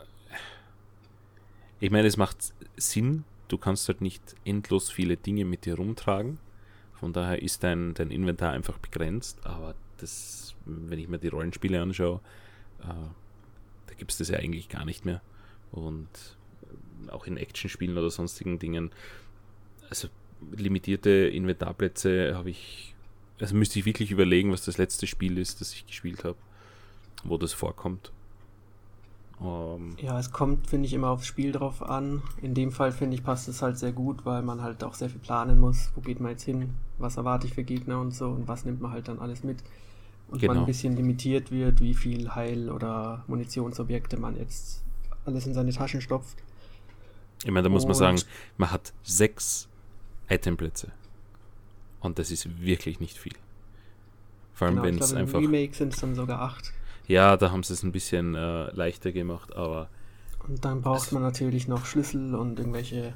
ich 1.79 1.91
meine, 1.91 2.09
es 2.09 2.17
macht 2.17 2.55
Sinn, 2.79 3.25
du 3.49 3.59
kannst 3.59 3.87
halt 3.89 4.01
nicht 4.01 4.23
endlos 4.47 4.91
viele 4.91 5.19
Dinge 5.19 5.45
mit 5.45 5.67
dir 5.67 5.75
rumtragen, 5.75 6.39
von 6.95 7.13
daher 7.13 7.43
ist 7.43 7.63
dein, 7.63 7.93
dein 7.93 8.11
Inventar 8.11 8.53
einfach 8.53 8.79
begrenzt, 8.79 9.39
aber 9.45 9.75
das, 9.99 10.55
wenn 10.65 10.99
ich 10.99 11.09
mir 11.09 11.19
die 11.19 11.29
Rollenspiele 11.29 11.83
anschaue, 11.83 12.21
äh, 12.81 13.26
gibt 13.99 14.13
es 14.13 14.19
das 14.19 14.29
ja 14.29 14.39
eigentlich 14.39 14.69
gar 14.69 14.85
nicht 14.85 15.05
mehr. 15.05 15.21
Und 15.73 16.09
auch 17.09 17.27
in 17.27 17.37
Actionspielen 17.37 17.97
oder 17.97 18.11
sonstigen 18.11 18.59
Dingen. 18.59 18.91
Also 19.89 20.09
limitierte 20.53 21.11
Inventarplätze 21.11 22.35
habe 22.37 22.51
ich, 22.51 22.95
also 23.41 23.55
müsste 23.55 23.79
ich 23.79 23.87
wirklich 23.87 24.11
überlegen, 24.11 24.53
was 24.53 24.65
das 24.65 24.79
letzte 24.79 25.07
Spiel 25.07 25.39
ist, 25.39 25.61
das 25.61 25.73
ich 25.73 25.87
gespielt 25.87 26.25
habe, 26.25 26.37
wo 27.25 27.39
das 27.39 27.53
vorkommt. 27.53 28.13
Um, 29.39 29.47
ähm, 29.47 29.97
ja, 30.01 30.19
es 30.19 30.33
kommt, 30.33 30.67
finde 30.67 30.87
ich, 30.87 30.95
immer 30.95 31.09
aufs 31.09 31.27
Spiel 31.27 31.53
drauf 31.53 31.83
an. 31.83 32.23
In 32.41 32.55
dem 32.55 32.73
Fall, 32.73 32.91
finde 32.91 33.17
ich, 33.17 33.23
passt 33.23 33.49
es 33.49 33.61
halt 33.61 33.77
sehr 33.79 33.93
gut, 33.93 34.25
weil 34.25 34.43
man 34.43 34.63
halt 34.63 34.83
auch 34.83 34.95
sehr 34.95 35.11
viel 35.11 35.21
planen 35.21 35.61
muss. 35.61 35.91
Wo 35.95 36.01
geht 36.01 36.21
man 36.21 36.33
jetzt 36.33 36.45
hin? 36.45 36.71
Was 36.99 37.19
erwarte 37.19 37.47
ich 37.47 37.55
für 37.55 37.65
Gegner 37.65 38.01
und 38.01 38.13
so? 38.13 38.29
Und 38.29 38.49
was 38.49 38.65
nimmt 38.65 38.81
man 38.81 38.93
halt 38.93 39.09
dann 39.09 39.19
alles 39.19 39.45
mit? 39.45 39.59
Und 40.29 40.41
genau. 40.41 40.55
man 40.55 40.63
ein 40.63 40.67
bisschen 40.67 40.97
limitiert 40.97 41.51
wird, 41.51 41.81
wie 41.81 41.95
viel 41.95 42.35
Heil- 42.35 42.71
oder 42.71 43.25
Munitionsobjekte 43.29 44.19
man 44.19 44.37
jetzt 44.37 44.83
alles 45.25 45.47
in 45.47 45.55
seine 45.55 45.73
Taschen 45.73 46.01
stopft. 46.01 46.37
Ich 47.45 47.51
meine, 47.51 47.65
da 47.65 47.69
muss 47.69 47.85
man 47.85 47.95
sagen, 47.95 48.21
man 48.57 48.71
hat 48.71 48.93
sechs 49.03 49.69
Itemplätze. 50.29 50.91
Und 52.01 52.19
das 52.19 52.31
ist 52.31 52.61
wirklich 52.61 53.01
nicht 53.01 53.19
viel. 53.19 53.35
Vor 54.55 54.69
allem, 54.69 54.77
genau, 54.77 54.87
wenn 54.87 54.99
es 54.99 55.13
einfach. 55.13 55.39
Im 55.39 55.47
Remake 55.47 55.75
sind 55.75 55.93
es 55.93 56.01
dann 56.01 56.15
sogar 56.15 56.41
acht. 56.41 56.73
Ja, 57.07 57.37
da 57.37 57.51
haben 57.51 57.63
sie 57.63 57.75
es 57.75 57.83
ein 57.83 57.93
bisschen 57.93 58.35
äh, 58.35 58.71
leichter 58.75 59.13
gemacht, 59.13 59.55
aber. 59.55 59.89
Und 60.49 60.65
dann 60.65 60.81
braucht 60.81 61.13
man 61.13 61.23
natürlich 61.23 61.69
noch 61.69 61.85
Schlüssel 61.85 62.35
und 62.35 62.59
irgendwelche 62.59 63.15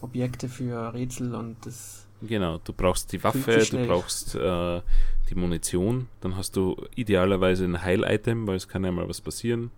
Objekte 0.00 0.48
für 0.48 0.92
Rätsel 0.92 1.34
und 1.34 1.56
das. 1.64 2.05
Genau, 2.22 2.58
du 2.58 2.72
brauchst 2.72 3.12
die 3.12 3.22
Waffe, 3.22 3.64
du 3.70 3.86
brauchst 3.86 4.34
äh, 4.34 4.80
die 5.28 5.34
Munition, 5.34 6.08
dann 6.20 6.36
hast 6.36 6.56
du 6.56 6.76
idealerweise 6.94 7.64
ein 7.64 7.82
Heil-Item, 7.82 8.46
weil 8.46 8.56
es 8.56 8.68
kann 8.68 8.84
ja 8.84 8.92
mal 8.92 9.08
was 9.08 9.20
passieren. 9.20 9.70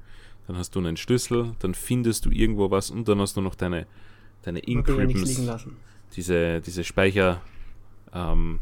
Dann 0.46 0.57
hast 0.57 0.74
du 0.74 0.79
einen 0.79 0.96
Schlüssel, 0.96 1.55
dann 1.59 1.74
findest 1.74 2.24
du 2.24 2.31
irgendwo 2.31 2.70
was 2.70 2.90
und 2.90 3.07
dann 3.09 3.20
hast 3.20 3.37
du 3.37 3.40
noch 3.40 3.55
deine, 3.55 3.87
deine 4.42 4.61
Ink-Ribbons. 4.61 5.66
Diese, 6.16 6.61
diese 6.62 6.85
Speicher, 6.85 7.42
ähm, 8.14 8.61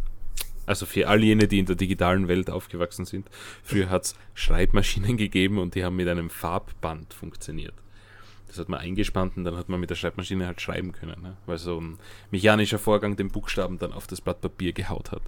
also 0.64 0.84
für 0.84 1.06
all 1.06 1.22
jene, 1.22 1.46
die 1.46 1.60
in 1.60 1.66
der 1.66 1.76
digitalen 1.76 2.26
Welt 2.26 2.50
aufgewachsen 2.50 3.04
sind, 3.04 3.28
früher 3.62 3.88
hat 3.88 4.06
es 4.06 4.14
Schreibmaschinen 4.34 5.16
gegeben 5.16 5.58
und 5.58 5.74
die 5.76 5.84
haben 5.84 5.96
mit 5.96 6.08
einem 6.08 6.28
Farbband 6.28 7.14
funktioniert. 7.14 7.74
Das 8.56 8.64
hat 8.64 8.68
man 8.70 8.80
eingespannt 8.80 9.36
und 9.36 9.44
dann 9.44 9.56
hat 9.56 9.68
man 9.68 9.78
mit 9.78 9.90
der 9.90 9.96
Schreibmaschine 9.96 10.46
halt 10.46 10.60
schreiben 10.60 10.92
können, 10.92 11.20
ne? 11.22 11.36
weil 11.46 11.58
so 11.58 11.78
ein 11.78 11.98
mechanischer 12.30 12.78
Vorgang 12.78 13.16
den 13.16 13.28
Buchstaben 13.28 13.78
dann 13.78 13.92
auf 13.92 14.06
das 14.06 14.20
Blatt 14.20 14.40
Papier 14.40 14.72
gehaut 14.72 15.12
hat. 15.12 15.22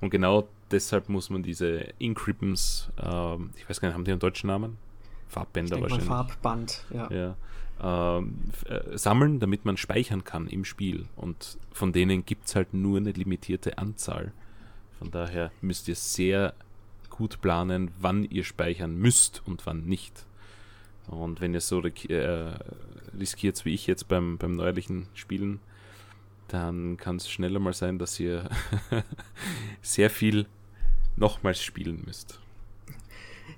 Und 0.00 0.10
genau 0.10 0.46
deshalb 0.70 1.08
muss 1.08 1.30
man 1.30 1.42
diese 1.42 1.88
Inkribbons, 1.98 2.90
ähm, 3.02 3.50
ich 3.56 3.68
weiß 3.68 3.80
gar 3.80 3.88
nicht, 3.88 3.94
haben 3.94 4.04
die 4.04 4.10
einen 4.10 4.20
deutschen 4.20 4.48
Namen? 4.48 4.76
Farbbänder 5.28 5.80
wahrscheinlich. 5.80 6.06
Farbband, 6.06 6.84
ja. 6.90 7.10
ja 7.10 7.36
ähm, 7.82 8.38
äh, 8.66 8.96
sammeln, 8.96 9.40
damit 9.40 9.64
man 9.64 9.76
speichern 9.76 10.24
kann 10.24 10.48
im 10.48 10.64
Spiel. 10.64 11.06
Und 11.16 11.58
von 11.72 11.92
denen 11.92 12.24
gibt 12.24 12.46
es 12.46 12.56
halt 12.56 12.74
nur 12.74 12.98
eine 12.98 13.12
limitierte 13.12 13.78
Anzahl. 13.78 14.32
Von 14.98 15.10
daher 15.10 15.50
müsst 15.60 15.88
ihr 15.88 15.94
sehr 15.94 16.54
gut 17.10 17.40
planen, 17.40 17.90
wann 17.98 18.24
ihr 18.24 18.44
speichern 18.44 18.96
müsst 18.96 19.42
und 19.46 19.66
wann 19.66 19.84
nicht. 19.84 20.26
Und 21.08 21.40
wenn 21.40 21.54
ihr 21.54 21.60
so 21.60 21.82
äh, 21.82 22.52
riskiert 23.18 23.64
wie 23.64 23.74
ich 23.74 23.86
jetzt 23.86 24.08
beim, 24.08 24.38
beim 24.38 24.52
neuerlichen 24.52 25.06
Spielen, 25.14 25.60
dann 26.48 26.96
kann 26.96 27.16
es 27.16 27.28
schneller 27.28 27.58
mal 27.58 27.72
sein, 27.72 27.98
dass 27.98 28.18
ihr 28.20 28.48
sehr 29.82 30.10
viel 30.10 30.46
nochmals 31.16 31.62
spielen 31.62 32.02
müsst. 32.04 32.40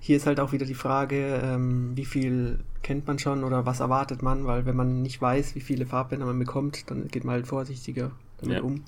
Hier 0.00 0.16
ist 0.16 0.26
halt 0.26 0.38
auch 0.40 0.52
wieder 0.52 0.66
die 0.66 0.74
Frage, 0.74 1.40
ähm, 1.42 1.96
wie 1.96 2.04
viel 2.04 2.60
kennt 2.82 3.06
man 3.06 3.18
schon 3.18 3.42
oder 3.42 3.66
was 3.66 3.80
erwartet 3.80 4.22
man, 4.22 4.46
weil 4.46 4.66
wenn 4.66 4.76
man 4.76 5.02
nicht 5.02 5.20
weiß, 5.20 5.54
wie 5.54 5.60
viele 5.60 5.86
Farbbänder 5.86 6.26
man 6.26 6.38
bekommt, 6.38 6.90
dann 6.90 7.08
geht 7.08 7.24
man 7.24 7.34
halt 7.34 7.46
vorsichtiger 7.46 8.12
damit 8.38 8.58
ja. 8.58 8.62
um 8.62 8.84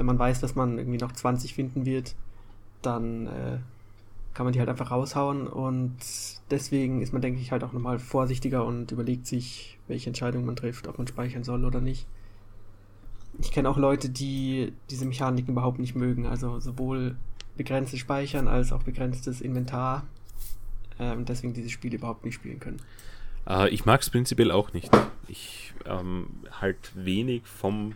wenn 0.00 0.06
man 0.06 0.18
weiß, 0.18 0.40
dass 0.40 0.54
man 0.54 0.78
irgendwie 0.78 0.98
noch 0.98 1.12
20 1.12 1.52
finden 1.52 1.84
wird, 1.84 2.14
dann 2.80 3.26
äh, 3.26 3.58
kann 4.34 4.44
man 4.44 4.52
die 4.52 4.60
halt 4.60 4.68
einfach 4.68 4.90
raushauen 4.90 5.46
und 5.46 5.96
deswegen 6.50 7.02
ist 7.02 7.12
man, 7.12 7.22
denke 7.22 7.40
ich, 7.40 7.52
halt 7.52 7.64
auch 7.64 7.72
nochmal 7.72 7.98
vorsichtiger 7.98 8.64
und 8.64 8.92
überlegt 8.92 9.26
sich, 9.26 9.78
welche 9.88 10.08
Entscheidung 10.08 10.44
man 10.44 10.56
trifft, 10.56 10.86
ob 10.86 10.98
man 10.98 11.06
speichern 11.06 11.44
soll 11.44 11.64
oder 11.64 11.80
nicht. 11.80 12.06
Ich 13.40 13.52
kenne 13.52 13.68
auch 13.68 13.76
Leute, 13.76 14.08
die 14.08 14.72
diese 14.90 15.04
Mechaniken 15.04 15.52
überhaupt 15.52 15.78
nicht 15.78 15.94
mögen, 15.94 16.26
also 16.26 16.60
sowohl 16.60 17.16
begrenztes 17.56 18.00
Speichern 18.00 18.48
als 18.48 18.72
auch 18.72 18.82
begrenztes 18.82 19.40
Inventar 19.40 20.04
äh, 20.98 21.12
und 21.12 21.28
deswegen 21.28 21.52
dieses 21.52 21.72
Spiel 21.72 21.94
überhaupt 21.94 22.24
nicht 22.24 22.34
spielen 22.34 22.60
können. 22.60 22.80
Äh, 23.48 23.68
ich 23.70 23.84
mag 23.84 24.00
es 24.00 24.10
prinzipiell 24.10 24.50
auch 24.50 24.72
nicht. 24.72 24.90
Ich 25.28 25.72
ähm, 25.86 26.28
halt 26.60 26.92
wenig 26.94 27.42
vom 27.46 27.94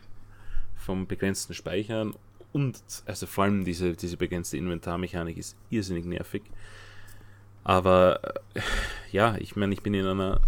vom 0.76 1.06
begrenzten 1.06 1.54
Speichern 1.54 2.14
und 2.54 2.80
also 3.04 3.26
vor 3.26 3.44
allem 3.44 3.64
diese, 3.64 3.94
diese 3.94 4.16
begrenzte 4.16 4.56
Inventarmechanik 4.56 5.36
ist 5.36 5.56
irrsinnig 5.70 6.04
nervig. 6.04 6.44
Aber 7.64 8.20
äh, 8.54 8.60
ja, 9.10 9.36
ich 9.38 9.56
meine, 9.56 9.74
ich 9.74 9.82
bin 9.82 9.92
in 9.92 10.06
einer. 10.06 10.40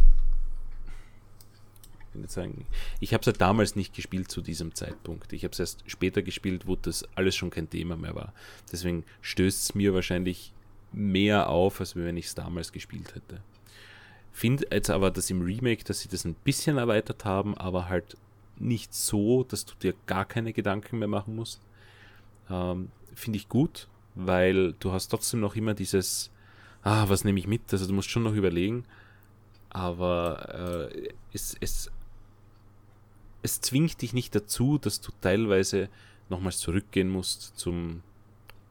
Ich, 2.14 2.30
sagen, 2.30 2.64
ich 3.00 3.12
habe 3.12 3.22
es 3.22 3.26
ja 3.26 3.32
damals 3.32 3.74
nicht 3.74 3.92
gespielt 3.92 4.30
zu 4.30 4.40
diesem 4.40 4.74
Zeitpunkt. 4.74 5.32
Ich 5.32 5.42
habe 5.42 5.52
es 5.52 5.58
erst 5.58 5.82
später 5.90 6.22
gespielt, 6.22 6.68
wo 6.68 6.76
das 6.76 7.06
alles 7.16 7.34
schon 7.34 7.50
kein 7.50 7.68
Thema 7.68 7.96
mehr 7.96 8.14
war. 8.14 8.32
Deswegen 8.70 9.04
stößt 9.20 9.64
es 9.64 9.74
mir 9.74 9.92
wahrscheinlich 9.92 10.54
mehr 10.92 11.48
auf, 11.48 11.80
als 11.80 11.96
wenn 11.96 12.16
ich 12.16 12.26
es 12.26 12.34
damals 12.36 12.70
gespielt 12.70 13.16
hätte. 13.16 13.42
Finde 14.32 14.68
jetzt 14.70 14.90
aber, 14.90 15.10
dass 15.10 15.28
im 15.28 15.42
Remake, 15.42 15.82
dass 15.82 16.00
sie 16.00 16.08
das 16.08 16.24
ein 16.24 16.34
bisschen 16.34 16.78
erweitert 16.78 17.24
haben, 17.24 17.56
aber 17.58 17.88
halt 17.88 18.16
nicht 18.58 18.94
so, 18.94 19.42
dass 19.42 19.66
du 19.66 19.74
dir 19.74 19.94
gar 20.06 20.24
keine 20.24 20.52
Gedanken 20.52 21.00
mehr 21.00 21.08
machen 21.08 21.34
musst. 21.34 21.60
Ähm, 22.50 22.90
Finde 23.14 23.38
ich 23.38 23.48
gut, 23.48 23.88
weil 24.14 24.74
du 24.74 24.92
hast 24.92 25.08
trotzdem 25.08 25.40
noch 25.40 25.56
immer 25.56 25.74
dieses, 25.74 26.30
ah, 26.82 27.08
was 27.08 27.24
nehme 27.24 27.38
ich 27.38 27.46
mit? 27.46 27.72
Also 27.72 27.86
du 27.86 27.94
musst 27.94 28.10
schon 28.10 28.22
noch 28.22 28.34
überlegen, 28.34 28.84
aber 29.70 30.90
äh, 30.92 31.08
es, 31.32 31.56
es, 31.60 31.90
es 33.42 33.60
zwingt 33.60 34.00
dich 34.02 34.12
nicht 34.12 34.34
dazu, 34.34 34.78
dass 34.78 35.00
du 35.00 35.12
teilweise 35.20 35.88
nochmals 36.28 36.58
zurückgehen 36.58 37.08
musst 37.08 37.58
zum, 37.58 38.02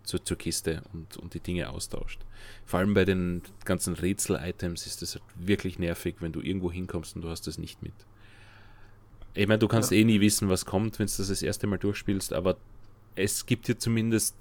zur, 0.04 0.24
zur 0.24 0.38
Kiste 0.38 0.84
und, 0.94 1.18
und 1.18 1.34
die 1.34 1.40
Dinge 1.40 1.70
austauscht. 1.70 2.22
Vor 2.66 2.80
allem 2.80 2.94
bei 2.94 3.06
den 3.06 3.42
ganzen 3.66 3.94
Rätsel-Items 3.94 4.86
ist 4.86 5.02
es 5.02 5.16
halt 5.16 5.24
wirklich 5.36 5.80
nervig, 5.80 6.16
wenn 6.20 6.32
du 6.32 6.42
irgendwo 6.42 6.72
hinkommst 6.72 7.16
und 7.16 7.22
du 7.24 7.30
hast 7.30 7.48
das 7.48 7.58
nicht 7.58 7.82
mit. 7.82 7.94
Ich 9.34 9.48
meine, 9.48 9.60
du 9.60 9.68
kannst 9.68 9.92
ja. 9.92 9.98
eh 9.98 10.04
nie 10.04 10.22
wissen, 10.22 10.50
was 10.50 10.66
kommt, 10.66 11.00
wenn 11.00 11.08
du 11.08 11.14
das 11.18 11.28
das 11.28 11.42
erste 11.42 11.68
Mal 11.68 11.78
durchspielst, 11.78 12.34
aber 12.34 12.58
es 13.16 13.46
gibt 13.46 13.68
dir 13.68 13.78
zumindest 13.78 14.36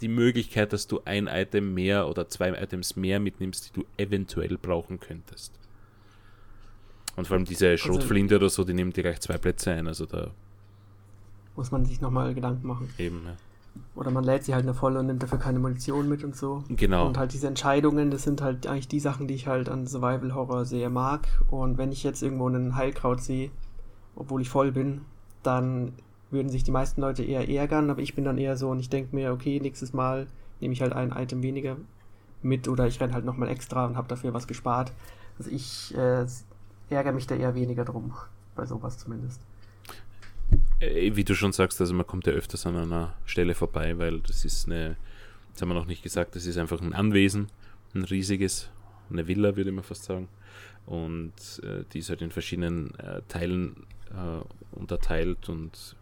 die 0.00 0.08
Möglichkeit, 0.08 0.72
dass 0.72 0.86
du 0.86 1.00
ein 1.04 1.28
Item 1.28 1.74
mehr 1.74 2.08
oder 2.08 2.28
zwei 2.28 2.50
Items 2.50 2.96
mehr 2.96 3.20
mitnimmst, 3.20 3.68
die 3.68 3.80
du 3.80 3.86
eventuell 3.96 4.58
brauchen 4.58 5.00
könntest. 5.00 5.52
Und 7.16 7.26
vor 7.26 7.36
allem 7.36 7.44
diese 7.44 7.68
also 7.68 7.84
Schrotflinte 7.84 8.34
also, 8.34 8.44
oder 8.44 8.50
so, 8.50 8.64
die 8.64 8.74
nehmen 8.74 8.92
dir 8.92 9.02
gleich 9.02 9.20
zwei 9.20 9.38
Plätze 9.38 9.72
ein, 9.72 9.86
also 9.86 10.04
da 10.04 10.30
muss 11.56 11.70
man 11.70 11.84
sich 11.84 12.00
nochmal 12.00 12.34
Gedanken 12.34 12.66
machen. 12.66 12.90
Eben, 12.98 13.22
ja. 13.24 13.36
Oder 13.94 14.10
man 14.10 14.24
lädt 14.24 14.44
sie 14.44 14.54
halt 14.54 14.64
eine 14.64 14.74
volle 14.74 15.00
und 15.00 15.06
nimmt 15.06 15.22
dafür 15.22 15.38
keine 15.38 15.58
Munition 15.58 16.08
mit 16.08 16.22
und 16.24 16.36
so. 16.36 16.64
Genau. 16.68 17.06
Und 17.06 17.18
halt 17.18 17.32
diese 17.32 17.48
Entscheidungen, 17.48 18.10
das 18.10 18.22
sind 18.22 18.40
halt 18.40 18.66
eigentlich 18.66 18.88
die 18.88 19.00
Sachen, 19.00 19.26
die 19.26 19.34
ich 19.34 19.46
halt 19.46 19.68
an 19.68 19.86
Survival 19.86 20.34
Horror 20.34 20.64
sehr 20.64 20.90
mag. 20.90 21.26
Und 21.50 21.78
wenn 21.78 21.90
ich 21.90 22.02
jetzt 22.02 22.22
irgendwo 22.22 22.48
einen 22.48 22.76
Heilkraut 22.76 23.20
sehe, 23.20 23.50
obwohl 24.16 24.42
ich 24.42 24.48
voll 24.48 24.70
bin, 24.70 25.02
dann 25.42 25.92
würden 26.34 26.50
sich 26.50 26.64
die 26.64 26.70
meisten 26.70 27.00
Leute 27.00 27.24
eher 27.24 27.48
ärgern, 27.48 27.88
aber 27.88 28.02
ich 28.02 28.14
bin 28.14 28.24
dann 28.24 28.36
eher 28.36 28.56
so 28.56 28.68
und 28.70 28.80
ich 28.80 28.90
denke 28.90 29.16
mir, 29.16 29.32
okay, 29.32 29.58
nächstes 29.60 29.94
Mal 29.94 30.26
nehme 30.60 30.74
ich 30.74 30.82
halt 30.82 30.92
ein 30.92 31.10
Item 31.12 31.42
weniger 31.42 31.76
mit 32.42 32.68
oder 32.68 32.86
ich 32.86 33.00
renne 33.00 33.14
halt 33.14 33.24
nochmal 33.24 33.48
extra 33.48 33.86
und 33.86 33.96
habe 33.96 34.08
dafür 34.08 34.34
was 34.34 34.46
gespart. 34.46 34.92
Also 35.38 35.50
ich 35.50 35.94
äh, 35.96 36.26
ärgere 36.90 37.12
mich 37.12 37.26
da 37.26 37.34
eher 37.34 37.54
weniger 37.54 37.84
drum, 37.84 38.12
bei 38.54 38.66
sowas 38.66 38.98
zumindest. 38.98 39.40
Äh, 40.80 41.16
wie 41.16 41.24
du 41.24 41.34
schon 41.34 41.52
sagst, 41.52 41.80
also 41.80 41.94
man 41.94 42.06
kommt 42.06 42.26
ja 42.26 42.32
öfters 42.32 42.66
an 42.66 42.76
einer 42.76 43.14
Stelle 43.24 43.54
vorbei, 43.54 43.98
weil 43.98 44.20
das 44.20 44.44
ist 44.44 44.66
eine, 44.66 44.96
das 45.52 45.62
haben 45.62 45.70
wir 45.70 45.74
noch 45.74 45.86
nicht 45.86 46.02
gesagt, 46.02 46.36
das 46.36 46.46
ist 46.46 46.58
einfach 46.58 46.80
ein 46.80 46.92
Anwesen, 46.92 47.48
ein 47.94 48.04
riesiges, 48.04 48.70
eine 49.10 49.26
Villa, 49.26 49.56
würde 49.56 49.72
man 49.72 49.84
fast 49.84 50.04
sagen. 50.04 50.28
Und 50.86 51.32
äh, 51.62 51.84
die 51.92 52.00
ist 52.00 52.10
halt 52.10 52.20
in 52.20 52.30
verschiedenen 52.30 52.94
äh, 52.98 53.22
Teilen 53.28 53.86
äh, 54.10 54.76
unterteilt 54.76 55.48
und 55.48 55.96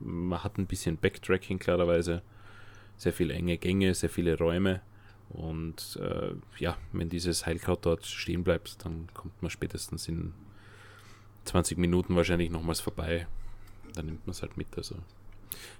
man 0.00 0.42
hat 0.42 0.58
ein 0.58 0.66
bisschen 0.66 0.96
Backtracking 0.96 1.58
klarerweise, 1.58 2.22
sehr 2.96 3.12
viele 3.12 3.34
enge 3.34 3.58
Gänge, 3.58 3.94
sehr 3.94 4.10
viele 4.10 4.36
Räume 4.36 4.80
und 5.30 5.98
äh, 6.02 6.34
ja, 6.58 6.76
wenn 6.92 7.08
dieses 7.08 7.46
Heilkraut 7.46 7.86
dort 7.86 8.04
stehen 8.04 8.42
bleibt, 8.42 8.84
dann 8.84 9.06
kommt 9.14 9.40
man 9.40 9.50
spätestens 9.50 10.08
in 10.08 10.34
20 11.44 11.78
Minuten 11.78 12.16
wahrscheinlich 12.16 12.50
nochmals 12.50 12.80
vorbei. 12.80 13.28
Dann 13.94 14.06
nimmt 14.06 14.26
man 14.26 14.32
es 14.32 14.42
halt 14.42 14.56
mit. 14.56 14.76
Also 14.76 14.96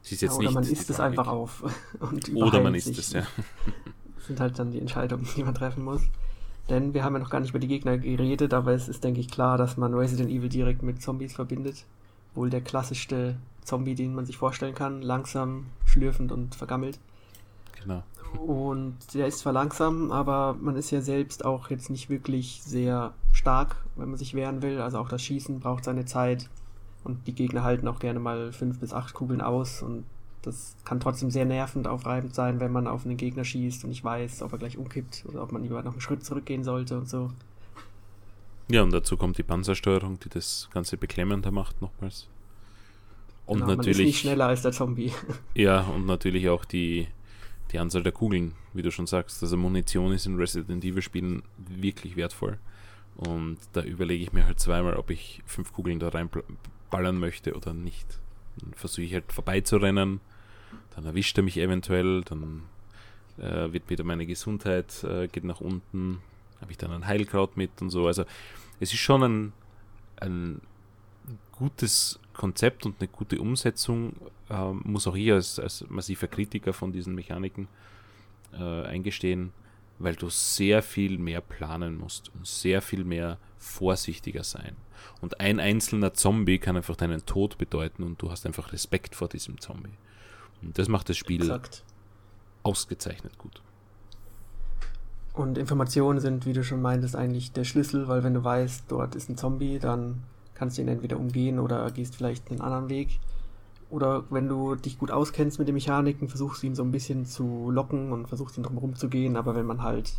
es 0.03 0.13
ist 0.13 0.23
jetzt 0.23 0.33
ja, 0.33 0.39
oder 0.39 0.47
nicht 0.47 0.55
man 0.55 0.65
isst 0.65 0.91
es 0.91 1.01
einfach 1.01 1.27
auf. 1.27 1.65
oder 2.35 2.63
man 2.63 2.75
isst 2.77 2.97
es, 2.97 3.13
ja. 3.13 3.27
Das 4.17 4.27
sind 4.27 4.39
halt 4.39 4.59
dann 4.59 4.71
die 4.71 4.79
Entscheidungen, 4.79 5.27
die 5.37 5.43
man 5.43 5.55
treffen 5.55 5.83
muss. 5.83 6.03
Denn 6.69 6.95
wir 6.95 7.03
haben 7.03 7.15
ja 7.15 7.19
noch 7.19 7.31
gar 7.31 7.41
nicht 7.41 7.51
über 7.51 7.59
die 7.59 7.67
Gegner 7.67 7.99
geredet, 7.99 8.55
aber 8.55 8.73
es 8.73 8.89
ist, 8.89 9.03
denke 9.03 9.19
ich, 9.19 9.29
klar, 9.29 9.59
dass 9.59 9.77
man 9.77 9.95
Resident 9.95 10.31
Evil 10.31 10.49
direkt 10.49 10.85
mit 10.85 11.03
Zombies 11.03 11.33
verbindet. 11.33 11.85
wohl 12.37 12.51
der 12.51 12.61
klassischste 12.61 13.37
Zombie, 13.71 13.95
den 13.95 14.15
man 14.15 14.27
sich 14.27 14.37
vorstellen 14.37 14.75
kann. 14.75 15.01
Langsam, 15.01 15.67
schlürfend 15.87 16.33
und 16.33 16.55
vergammelt. 16.55 16.99
Genau. 17.81 18.03
Und 18.39 18.97
der 19.15 19.27
ist 19.27 19.41
zwar 19.41 19.53
langsam, 19.53 20.13
aber 20.13 20.57
man 20.61 20.77
ist 20.77 20.91
ja 20.91 21.01
selbst 21.01 21.45
auch 21.45 21.71
jetzt 21.71 21.91
nicht 21.91 22.11
wirklich 22.11 22.63
sehr 22.63 23.15
stark, 23.33 23.77
wenn 23.97 24.09
man 24.09 24.19
sich 24.19 24.35
wehren 24.35 24.63
will. 24.63 24.81
Also 24.81 24.99
auch 24.99 25.09
das 25.09 25.23
Schießen 25.23 25.61
braucht 25.61 25.85
seine 25.85 26.05
Zeit. 26.05 26.49
Und 27.03 27.27
die 27.27 27.35
Gegner 27.35 27.65
halten 27.65 27.89
auch 27.89 27.99
gerne 27.99 28.21
mal 28.21 28.53
fünf 28.53 28.79
bis 28.79 28.93
acht 28.93 29.15
Kugeln 29.15 29.41
aus. 29.41 29.83
Und 29.83 30.05
das 30.43 30.77
kann 30.85 31.01
trotzdem 31.01 31.31
sehr 31.31 31.45
nervend 31.45 31.87
aufreibend 31.87 32.35
sein, 32.35 32.61
wenn 32.61 32.73
man 32.73 32.87
auf 32.87 33.05
einen 33.05 33.17
Gegner 33.17 33.45
schießt 33.45 33.85
und 33.85 33.91
nicht 33.91 34.05
weiß, 34.05 34.43
ob 34.43 34.53
er 34.53 34.59
gleich 34.59 34.79
umkippt 34.79 35.25
oder 35.29 35.43
ob 35.43 35.53
man 35.53 35.63
lieber 35.63 35.83
noch 35.83 35.93
einen 35.93 36.01
Schritt 36.01 36.25
zurückgehen 36.25 36.65
sollte 36.65 36.99
und 36.99 37.09
so. 37.09 37.31
Ja, 38.69 38.83
und 38.83 38.93
dazu 38.93 39.17
kommt 39.17 39.37
die 39.37 39.43
Panzersteuerung, 39.43 40.21
die 40.21 40.29
das 40.29 40.69
Ganze 40.73 40.97
beklemmender 40.97 41.51
macht 41.51 41.83
nochmals. 41.83 42.29
Und 43.51 43.63
genau, 43.63 43.75
natürlich. 43.75 43.97
Man 43.97 44.07
ist 44.07 44.07
nicht 44.07 44.21
schneller 44.21 44.47
als 44.47 44.63
der 44.63 44.71
Zombie. 44.71 45.13
Ja, 45.57 45.81
und 45.81 46.07
natürlich 46.07 46.49
auch 46.49 46.65
die, 46.65 47.09
die 47.73 47.81
Anzahl 47.81 48.05
der 48.05 48.13
Kugeln, 48.13 48.53
wie 48.75 48.83
du 48.83 48.93
schon 48.93 49.09
sagst. 49.09 49.43
Also 49.43 49.57
Munition 49.57 50.13
ist 50.13 50.25
in 50.25 50.37
Resident 50.37 50.85
Evil 50.85 51.03
Spielen 51.03 51.43
wirklich 51.59 52.15
wertvoll. 52.15 52.59
Und 53.17 53.59
da 53.73 53.83
überlege 53.83 54.23
ich 54.23 54.33
mir 54.33 54.47
halt 54.47 54.61
zweimal, 54.61 54.95
ob 54.95 55.11
ich 55.11 55.43
fünf 55.47 55.73
Kugeln 55.73 55.99
da 55.99 56.11
reinballern 56.11 57.19
möchte 57.19 57.57
oder 57.57 57.75
nicht. 57.75 58.21
Dann 58.59 58.73
versuche 58.75 59.03
ich 59.03 59.15
halt 59.15 59.33
vorbeizurennen, 59.33 60.21
dann 60.95 61.05
erwischt 61.05 61.37
er 61.37 61.43
mich 61.43 61.57
eventuell, 61.59 62.23
dann 62.23 62.63
äh, 63.37 63.73
wird 63.73 63.91
wieder 63.91 64.05
meine 64.05 64.27
Gesundheit 64.27 65.03
äh, 65.03 65.27
geht 65.27 65.43
nach 65.43 65.61
unten, 65.61 66.19
habe 66.61 66.71
ich 66.71 66.79
dann 66.79 66.93
ein 66.93 67.05
Heilkraut 67.05 67.57
mit 67.57 67.83
und 67.83 67.91
so. 67.91 68.07
Also 68.07 68.23
es 68.79 68.93
ist 68.93 69.01
schon 69.01 69.25
ein, 69.25 69.53
ein 70.21 70.61
gutes 71.51 72.20
Konzept 72.33 72.87
und 72.87 72.97
eine 73.01 73.09
gute 73.09 73.41
Umsetzung, 73.41 74.15
äh, 74.49 74.73
muss 74.73 75.07
auch 75.07 75.17
ich 75.17 75.33
als, 75.33 75.59
als 75.59 75.85
massiver 75.89 76.27
Kritiker 76.27 76.73
von 76.73 76.93
diesen 76.93 77.15
Mechaniken 77.15 77.69
äh, 78.53 78.85
eingestehen, 78.85 79.53
weil 79.99 80.17
du 80.17 80.29
sehr 80.31 80.83
viel 80.83 81.19
mehr 81.19 81.41
planen 81.41 81.99
musst 81.99 82.33
und 82.35 82.47
sehr 82.47 82.81
viel 82.83 83.05
mehr 83.05 83.39
vorsichtiger 83.59 84.45
sein. 84.45 84.77
Und 85.21 85.41
ein 85.41 85.61
einzelner 85.61 86.15
Zombie 86.15 86.59
kann 86.59 86.77
einfach 86.77 86.97
deinen 86.97 87.25
Tod 87.27 87.59
bedeuten 87.59 88.03
und 88.03 88.21
du 88.21 88.31
hast 88.31 88.47
einfach 88.47 88.73
Respekt 88.73 89.15
vor 89.15 89.29
diesem 89.29 89.61
Zombie. 89.61 89.97
Und 90.63 90.79
das 90.79 90.89
macht 90.89 91.09
das 91.09 91.17
Spiel 91.17 91.43
Exakt. 91.43 91.85
ausgezeichnet 92.63 93.39
gut. 93.39 93.63
Und 95.33 95.59
Informationen 95.59 96.21
sind, 96.21 96.45
wie 96.45 96.53
du 96.53 96.65
schon 96.65 96.83
meintest, 96.83 97.17
eigentlich 97.17 97.53
der 97.53 97.65
Schlüssel, 97.65 98.09
weil 98.09 98.25
wenn 98.25 98.35
du 98.35 98.43
weißt, 98.43 98.85
dort 98.89 99.15
ist 99.15 99.29
ein 99.29 99.37
Zombie, 99.37 99.79
dann 99.79 100.23
kannst 100.61 100.77
du 100.77 100.83
ihn 100.83 100.89
entweder 100.89 101.19
umgehen 101.19 101.59
oder 101.59 101.91
gehst 101.91 102.15
vielleicht 102.15 102.51
einen 102.51 102.61
anderen 102.61 102.91
Weg. 102.91 103.19
Oder 103.89 104.25
wenn 104.29 104.47
du 104.47 104.75
dich 104.75 104.99
gut 104.99 105.11
auskennst 105.11 105.59
mit 105.59 105.67
den 105.67 105.75
Mechaniken, 105.75 106.29
versuchst 106.29 106.63
du 106.63 106.67
ihn 106.67 106.75
so 106.75 106.83
ein 106.83 106.93
bisschen 106.93 107.25
zu 107.25 107.71
locken 107.71 108.13
und 108.13 108.29
versuchst 108.29 108.59
ihn 108.59 108.63
drum 108.63 108.95
zu 108.95 109.09
gehen, 109.09 109.39
aber 109.39 109.57
wenn 109.57 109.65
man 109.65 109.83
halt 109.83 110.13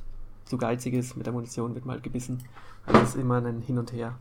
zu 0.46 0.58
geizig 0.58 0.96
ist 0.96 1.16
mit 1.16 1.28
der 1.28 1.34
Munition, 1.34 1.76
wird 1.76 1.86
man 1.86 1.94
halt 1.94 2.04
gebissen. 2.04 2.40
Also 2.88 3.02
es 3.02 3.10
ist 3.10 3.16
immer 3.18 3.38
ein 3.38 3.62
Hin 3.62 3.78
und 3.78 3.94
Her. 3.94 4.16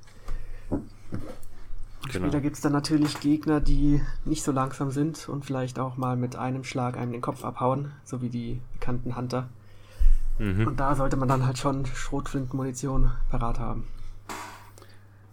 Genau. 0.68 2.26
Später 2.26 2.40
gibt 2.42 2.56
es 2.56 2.62
dann 2.62 2.72
natürlich 2.72 3.18
Gegner, 3.20 3.61
die 3.61 4.02
nicht 4.26 4.42
so 4.42 4.52
langsam 4.52 4.90
sind 4.90 5.26
und 5.26 5.46
vielleicht 5.46 5.78
auch 5.78 5.96
mal 5.96 6.16
mit 6.16 6.37
einem 6.37 6.64
Schlag 6.64 6.98
einem 6.98 7.12
den 7.12 7.22
Kopf 7.22 7.44
abhauen, 7.44 7.92
so 8.04 8.20
wie 8.20 8.28
die 8.28 8.61
bekannten 8.74 9.16
Hunter. 9.16 9.48
Mhm. 10.38 10.66
Und 10.66 10.80
da 10.80 10.94
sollte 10.94 11.16
man 11.16 11.28
dann 11.28 11.46
halt 11.46 11.56
schon 11.56 11.87
Schrotflintenmunition 11.87 13.11
parat 13.30 13.59
haben. 13.59 13.87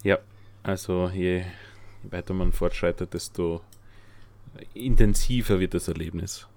Ja, 0.01 0.17
also 0.67 1.09
je 1.09 1.43
weiter 2.03 2.33
man 2.33 2.51
fortschreitet, 2.51 3.13
desto 3.13 3.61
intensiver 4.73 5.59
wird 5.59 5.73
das 5.73 5.87
Erlebnis. 5.87 6.47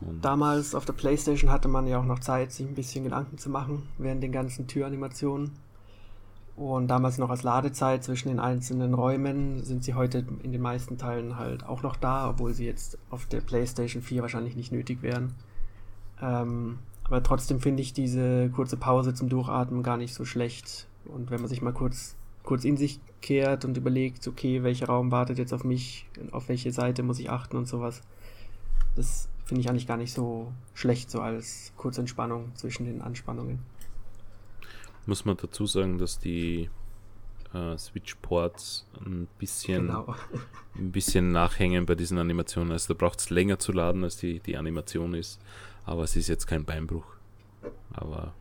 Und 0.00 0.24
Damals 0.24 0.74
auf 0.74 0.84
der 0.84 0.94
Playstation 0.94 1.50
hatte 1.50 1.68
man 1.68 1.86
ja 1.86 2.00
auch 2.00 2.04
noch 2.04 2.18
Zeit, 2.18 2.52
sich 2.52 2.66
ein 2.66 2.74
bisschen 2.74 3.04
Gedanken 3.04 3.38
zu 3.38 3.50
machen 3.50 3.88
während 3.98 4.22
den 4.22 4.32
ganzen 4.32 4.66
Türanimationen. 4.66 5.52
Und 6.56 6.88
damals 6.88 7.18
noch 7.18 7.30
als 7.30 7.42
Ladezeit 7.42 8.02
zwischen 8.02 8.28
den 8.28 8.40
einzelnen 8.40 8.94
Räumen 8.94 9.62
sind 9.62 9.84
sie 9.84 9.94
heute 9.94 10.26
in 10.42 10.52
den 10.52 10.60
meisten 10.60 10.98
Teilen 10.98 11.36
halt 11.36 11.64
auch 11.64 11.82
noch 11.82 11.96
da, 11.96 12.28
obwohl 12.28 12.52
sie 12.52 12.66
jetzt 12.66 12.98
auf 13.10 13.26
der 13.26 13.40
PlayStation 13.40 14.02
4 14.02 14.22
wahrscheinlich 14.22 14.56
nicht 14.56 14.72
nötig 14.72 15.02
wären. 15.02 15.34
Ähm, 16.20 16.78
aber 17.04 17.22
trotzdem 17.22 17.60
finde 17.60 17.82
ich 17.82 17.92
diese 17.92 18.50
kurze 18.50 18.76
Pause 18.76 19.14
zum 19.14 19.28
Durchatmen 19.28 19.82
gar 19.82 19.96
nicht 19.96 20.14
so 20.14 20.24
schlecht. 20.24 20.86
Und 21.06 21.30
wenn 21.30 21.40
man 21.40 21.48
sich 21.48 21.62
mal 21.62 21.72
kurz 21.72 22.16
kurz 22.42 22.64
in 22.64 22.76
sich 22.76 23.00
kehrt 23.20 23.64
und 23.64 23.76
überlegt, 23.76 24.26
okay, 24.26 24.62
welcher 24.62 24.86
Raum 24.86 25.10
wartet 25.10 25.38
jetzt 25.38 25.52
auf 25.52 25.64
mich, 25.64 26.06
auf 26.32 26.48
welche 26.48 26.72
Seite 26.72 27.02
muss 27.02 27.18
ich 27.18 27.30
achten 27.30 27.56
und 27.56 27.68
sowas. 27.68 28.02
Das 28.96 29.28
finde 29.44 29.60
ich 29.60 29.68
eigentlich 29.68 29.86
gar 29.86 29.96
nicht 29.96 30.12
so 30.12 30.52
schlecht, 30.74 31.10
so 31.10 31.20
als 31.20 31.72
kurze 31.76 32.00
Entspannung 32.00 32.52
zwischen 32.54 32.86
den 32.86 33.02
Anspannungen. 33.02 33.58
Muss 35.06 35.24
man 35.24 35.36
dazu 35.36 35.66
sagen, 35.66 35.98
dass 35.98 36.18
die 36.18 36.70
äh, 37.52 37.76
Switch-Ports 37.76 38.86
ein 39.04 39.28
bisschen, 39.38 39.86
genau. 39.86 40.14
ein 40.76 40.92
bisschen 40.92 41.32
nachhängen 41.32 41.86
bei 41.86 41.94
diesen 41.94 42.18
Animationen. 42.18 42.72
Also 42.72 42.94
da 42.94 42.98
braucht 42.98 43.18
es 43.18 43.30
länger 43.30 43.58
zu 43.58 43.72
laden, 43.72 44.04
als 44.04 44.16
die, 44.16 44.40
die 44.40 44.56
Animation 44.56 45.14
ist. 45.14 45.40
Aber 45.84 46.04
es 46.04 46.16
ist 46.16 46.28
jetzt 46.28 46.46
kein 46.46 46.64
Beinbruch. 46.64 47.06
Aber 47.92 48.34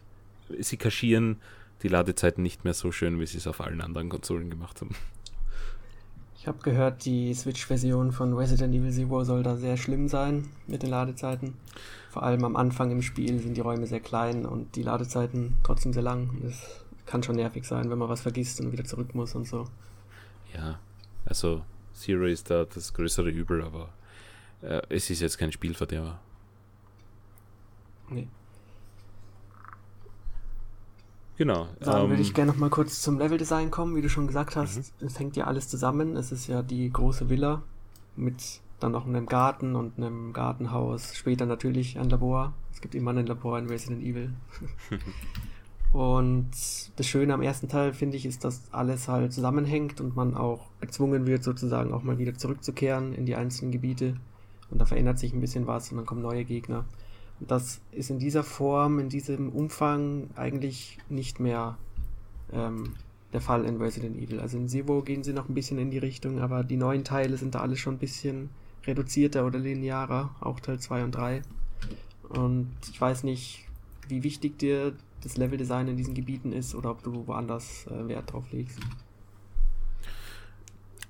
sie 0.59 0.77
kaschieren 0.77 1.37
die 1.83 1.87
Ladezeiten 1.87 2.43
nicht 2.43 2.63
mehr 2.63 2.73
so 2.73 2.91
schön, 2.91 3.19
wie 3.19 3.25
sie 3.25 3.37
es 3.37 3.47
auf 3.47 3.61
allen 3.61 3.81
anderen 3.81 4.09
Konsolen 4.09 4.49
gemacht 4.49 4.81
haben. 4.81 4.95
Ich 6.37 6.47
habe 6.47 6.59
gehört, 6.59 7.03
die 7.03 7.33
Switch-Version 7.33 8.13
von 8.13 8.33
Resident 8.33 8.73
Evil 8.73 8.91
Zero 8.91 9.23
soll 9.25 9.43
da 9.43 9.57
sehr 9.57 9.75
schlimm 9.75 10.07
sein 10.07 10.47
mit 10.67 10.83
den 10.83 10.89
Ladezeiten. 10.89 11.55
Vor 12.09 12.23
allem 12.23 12.45
am 12.45 12.55
Anfang 12.55 12.91
im 12.91 13.01
Spiel 13.01 13.39
sind 13.39 13.57
die 13.57 13.61
Räume 13.61 13.87
sehr 13.87 13.99
klein 13.99 14.45
und 14.45 14.75
die 14.75 14.83
Ladezeiten 14.83 15.57
trotzdem 15.63 15.91
sehr 15.91 16.01
lang. 16.01 16.29
Das 16.41 16.85
kann 17.05 17.23
schon 17.23 17.35
nervig 17.35 17.65
sein, 17.65 17.89
wenn 17.89 17.97
man 17.97 18.07
was 18.07 18.21
vergisst 18.21 18.61
und 18.61 18.71
wieder 18.71 18.85
zurück 18.85 19.13
muss 19.15 19.35
und 19.35 19.47
so. 19.47 19.67
Ja, 20.53 20.79
also 21.25 21.61
Zero 21.93 22.25
ist 22.25 22.49
da 22.49 22.63
das 22.63 22.93
größere 22.93 23.29
Übel, 23.29 23.61
aber 23.61 23.89
äh, 24.61 24.81
es 24.89 25.09
ist 25.09 25.19
jetzt 25.19 25.37
kein 25.37 25.51
Spielverderber. 25.51 26.19
Nee. 28.09 28.27
Genau. 31.39 31.69
Dann 31.79 32.03
ähm, 32.03 32.09
würde 32.09 32.21
ich 32.21 32.33
gerne 32.33 32.51
noch 32.51 32.59
mal 32.59 32.69
kurz 32.69 33.01
zum 33.01 33.17
Leveldesign 33.17 33.71
kommen. 33.71 33.95
Wie 33.95 34.01
du 34.01 34.09
schon 34.09 34.27
gesagt 34.27 34.57
hast, 34.57 34.75
mhm. 35.01 35.07
es 35.07 35.17
hängt 35.19 35.37
ja 35.37 35.45
alles 35.45 35.69
zusammen. 35.69 36.17
Es 36.17 36.33
ist 36.33 36.47
ja 36.47 36.61
die 36.61 36.91
große 36.91 37.29
Villa 37.29 37.61
mit 38.17 38.59
dann 38.81 38.91
noch 38.91 39.07
einem 39.07 39.25
Garten 39.25 39.77
und 39.77 39.97
einem 39.97 40.33
Gartenhaus. 40.33 41.15
Später 41.15 41.45
natürlich 41.45 41.97
ein 41.97 42.09
Labor. 42.09 42.51
Es 42.73 42.81
gibt 42.81 42.93
immer 42.93 43.11
ein 43.11 43.25
Labor 43.25 43.57
in 43.57 43.67
Resident 43.67 44.03
Evil. 44.03 44.33
und 45.93 46.51
das 46.97 47.07
Schöne 47.07 47.33
am 47.33 47.41
ersten 47.41 47.69
Teil, 47.69 47.93
finde 47.93 48.17
ich, 48.17 48.25
ist, 48.25 48.43
dass 48.43 48.63
alles 48.73 49.07
halt 49.07 49.31
zusammenhängt 49.31 50.01
und 50.01 50.17
man 50.17 50.35
auch 50.35 50.65
gezwungen 50.81 51.25
wird, 51.25 51.45
sozusagen 51.45 51.93
auch 51.93 52.03
mal 52.03 52.17
wieder 52.17 52.33
zurückzukehren 52.33 53.13
in 53.13 53.25
die 53.25 53.37
einzelnen 53.37 53.71
Gebiete. 53.71 54.17
Und 54.69 54.79
da 54.81 54.85
verändert 54.85 55.19
sich 55.19 55.31
ein 55.31 55.39
bisschen 55.39 55.67
was 55.67 55.89
und 55.89 55.95
dann 55.95 56.05
kommen 56.05 56.21
neue 56.21 56.43
Gegner. 56.43 56.83
Das 57.39 57.79
ist 57.91 58.09
in 58.09 58.19
dieser 58.19 58.43
Form, 58.43 58.99
in 58.99 59.09
diesem 59.09 59.49
Umfang 59.49 60.29
eigentlich 60.35 60.97
nicht 61.09 61.39
mehr 61.39 61.77
ähm, 62.51 62.93
der 63.33 63.41
Fall 63.41 63.65
in 63.65 63.77
Resident 63.77 64.17
Evil. 64.17 64.39
Also 64.39 64.57
in 64.57 64.67
Zero 64.67 65.01
gehen 65.01 65.23
sie 65.23 65.33
noch 65.33 65.47
ein 65.47 65.53
bisschen 65.53 65.79
in 65.79 65.91
die 65.91 65.97
Richtung, 65.97 66.39
aber 66.39 66.63
die 66.63 66.77
neuen 66.77 67.03
Teile 67.03 67.37
sind 67.37 67.55
da 67.55 67.61
alle 67.61 67.77
schon 67.77 67.95
ein 67.95 67.99
bisschen 67.99 68.49
reduzierter 68.85 69.45
oder 69.45 69.59
linearer, 69.59 70.35
auch 70.39 70.59
Teil 70.59 70.79
2 70.79 71.03
und 71.03 71.11
3. 71.11 71.41
Und 72.29 72.71
ich 72.91 72.99
weiß 72.99 73.23
nicht, 73.23 73.65
wie 74.07 74.23
wichtig 74.23 74.57
dir 74.57 74.93
das 75.21 75.37
Leveldesign 75.37 75.87
in 75.87 75.97
diesen 75.97 76.13
Gebieten 76.13 76.51
ist 76.53 76.75
oder 76.75 76.91
ob 76.91 77.03
du 77.03 77.27
woanders 77.27 77.85
äh, 77.87 78.07
Wert 78.07 78.31
drauf 78.31 78.45
legst. 78.51 78.79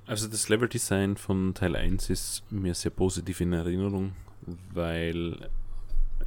Also 0.06 0.28
das 0.28 0.50
Leveldesign 0.50 1.18
von 1.18 1.54
Teil 1.54 1.76
1 1.76 2.10
ist 2.10 2.44
mir 2.50 2.74
sehr 2.74 2.92
positiv 2.92 3.42
in 3.42 3.54
Erinnerung, 3.54 4.14
weil 4.74 5.50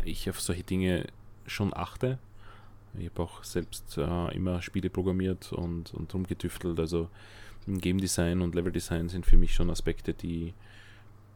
ich 0.05 0.28
auf 0.28 0.40
solche 0.40 0.62
Dinge 0.62 1.07
schon 1.46 1.74
achte. 1.74 2.18
Ich 2.98 3.07
habe 3.11 3.22
auch 3.22 3.42
selbst 3.42 3.96
äh, 3.96 4.35
immer 4.35 4.61
Spiele 4.62 4.90
programmiert 4.90 5.52
und, 5.52 5.94
und 5.94 6.12
rumgetüftelt. 6.12 6.78
Also 6.78 7.09
Game 7.66 8.00
Design 8.00 8.42
und 8.42 8.55
Level 8.55 8.72
Design 8.72 9.09
sind 9.09 9.24
für 9.24 9.37
mich 9.37 9.55
schon 9.55 9.70
Aspekte, 9.70 10.12
die, 10.12 10.52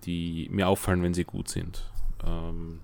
die 0.05 0.49
mir 0.51 0.69
auffallen, 0.69 1.03
wenn 1.03 1.15
sie 1.15 1.25
gut 1.25 1.49
sind. 1.49 1.85
Ähm, 2.25 2.81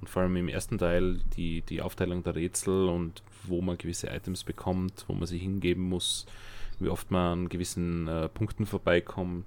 und 0.00 0.08
vor 0.08 0.22
allem 0.22 0.36
im 0.36 0.48
ersten 0.48 0.78
Teil 0.78 1.20
die, 1.36 1.62
die 1.62 1.80
Aufteilung 1.80 2.24
der 2.24 2.34
Rätsel 2.34 2.88
und 2.88 3.22
wo 3.44 3.60
man 3.60 3.78
gewisse 3.78 4.08
Items 4.08 4.42
bekommt, 4.42 5.04
wo 5.06 5.14
man 5.14 5.26
sich 5.26 5.42
hingeben 5.42 5.88
muss, 5.88 6.26
wie 6.80 6.88
oft 6.88 7.10
man 7.10 7.32
an 7.32 7.48
gewissen 7.48 8.08
äh, 8.08 8.28
Punkten 8.28 8.66
vorbeikommt, 8.66 9.46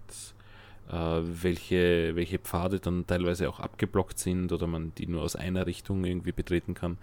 welche, 0.87 2.15
welche 2.15 2.37
Pfade 2.39 2.79
dann 2.79 3.07
teilweise 3.07 3.49
auch 3.49 3.59
abgeblockt 3.59 4.19
sind 4.19 4.51
oder 4.51 4.67
man 4.67 4.93
die 4.95 5.07
nur 5.07 5.23
aus 5.23 5.35
einer 5.35 5.65
Richtung 5.65 6.05
irgendwie 6.05 6.31
betreten 6.31 6.73
kann. 6.73 6.97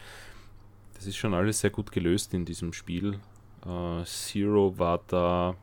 Das 0.95 1.07
ist 1.07 1.17
schon 1.17 1.35
alles 1.35 1.61
sehr 1.61 1.71
gut 1.71 1.91
gelöst 1.91 2.33
in 2.33 2.45
diesem 2.45 2.73
Spiel. 2.73 3.19
Äh, 3.67 4.05
Zero 4.05 4.79
war 4.79 5.01
da 5.09 5.57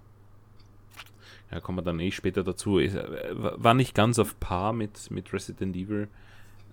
Ja, 1.52 1.62
kommen 1.62 1.78
wir 1.78 1.82
dann 1.82 2.00
eh 2.00 2.12
später 2.12 2.44
dazu. 2.44 2.78
Ist, 2.78 2.96
äh, 2.96 3.32
war 3.34 3.74
nicht 3.74 3.96
ganz 3.96 4.20
auf 4.20 4.40
Paar 4.40 4.74
mit, 4.74 5.10
mit 5.12 5.32
Resident 5.32 5.76
Evil 5.76 6.10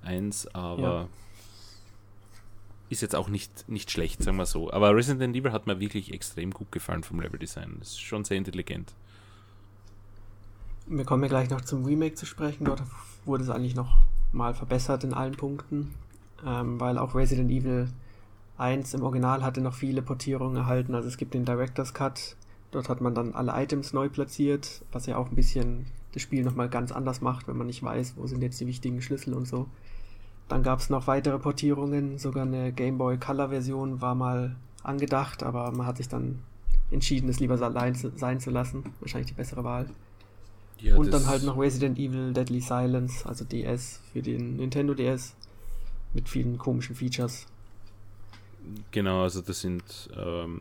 1, 0.02 0.48
aber 0.48 0.82
ja. 0.82 1.08
ist 2.90 3.02
jetzt 3.02 3.14
auch 3.14 3.28
nicht, 3.28 3.68
nicht 3.68 3.90
schlecht, 3.90 4.22
sagen 4.22 4.36
wir 4.36 4.46
so. 4.46 4.72
Aber 4.72 4.94
Resident 4.94 5.36
Evil 5.36 5.52
hat 5.52 5.66
mir 5.66 5.78
wirklich 5.78 6.12
extrem 6.12 6.50
gut 6.50 6.72
gefallen 6.72 7.04
vom 7.04 7.20
Level-Design. 7.20 7.76
Das 7.78 7.90
ist 7.90 8.00
schon 8.00 8.24
sehr 8.24 8.36
intelligent. 8.36 8.94
Wir 10.88 11.04
kommen 11.04 11.24
ja 11.24 11.28
gleich 11.28 11.50
noch 11.50 11.62
zum 11.62 11.84
Remake 11.84 12.14
zu 12.14 12.26
sprechen. 12.26 12.64
Dort 12.64 12.82
wurde 13.24 13.42
es 13.42 13.50
eigentlich 13.50 13.74
noch 13.74 13.98
mal 14.32 14.54
verbessert 14.54 15.02
in 15.02 15.14
allen 15.14 15.36
Punkten, 15.36 15.92
ähm, 16.46 16.78
weil 16.78 16.96
auch 16.98 17.14
Resident 17.14 17.50
Evil 17.50 17.88
1 18.58 18.94
im 18.94 19.02
Original 19.02 19.42
hatte 19.42 19.60
noch 19.60 19.74
viele 19.74 20.00
Portierungen 20.00 20.56
erhalten. 20.56 20.94
Also 20.94 21.08
es 21.08 21.16
gibt 21.16 21.34
den 21.34 21.44
Director's 21.44 21.92
Cut, 21.92 22.36
dort 22.70 22.88
hat 22.88 23.00
man 23.00 23.14
dann 23.14 23.34
alle 23.34 23.52
Items 23.60 23.92
neu 23.92 24.08
platziert, 24.08 24.82
was 24.92 25.06
ja 25.06 25.16
auch 25.16 25.28
ein 25.28 25.34
bisschen 25.34 25.86
das 26.12 26.22
Spiel 26.22 26.44
nochmal 26.44 26.68
ganz 26.68 26.92
anders 26.92 27.20
macht, 27.20 27.48
wenn 27.48 27.56
man 27.56 27.66
nicht 27.66 27.82
weiß, 27.82 28.14
wo 28.16 28.26
sind 28.26 28.42
jetzt 28.42 28.60
die 28.60 28.66
wichtigen 28.66 29.02
Schlüssel 29.02 29.34
und 29.34 29.48
so. 29.48 29.66
Dann 30.48 30.62
gab 30.62 30.78
es 30.78 30.88
noch 30.88 31.08
weitere 31.08 31.38
Portierungen, 31.40 32.18
sogar 32.18 32.44
eine 32.44 32.72
Game 32.72 32.96
Boy 32.96 33.18
Color 33.18 33.48
Version 33.48 34.00
war 34.00 34.14
mal 34.14 34.54
angedacht, 34.84 35.42
aber 35.42 35.72
man 35.72 35.86
hat 35.86 35.96
sich 35.96 36.08
dann 36.08 36.38
entschieden, 36.92 37.28
es 37.28 37.40
lieber 37.40 37.58
sein 37.58 38.40
zu 38.40 38.50
lassen. 38.50 38.84
Wahrscheinlich 39.00 39.26
die 39.26 39.34
bessere 39.34 39.64
Wahl. 39.64 39.86
Ja, 40.80 40.96
und 40.96 41.12
dann 41.12 41.26
halt 41.26 41.42
noch 41.42 41.58
Resident 41.58 41.98
Evil 41.98 42.32
Deadly 42.32 42.60
Silence, 42.60 43.26
also 43.26 43.44
DS 43.44 44.00
für 44.12 44.22
den 44.22 44.56
Nintendo 44.56 44.94
DS 44.94 45.34
mit 46.12 46.28
vielen 46.28 46.58
komischen 46.58 46.94
Features. 46.94 47.46
Genau, 48.90 49.22
also 49.22 49.40
das 49.40 49.60
sind 49.60 50.10
ähm, 50.16 50.60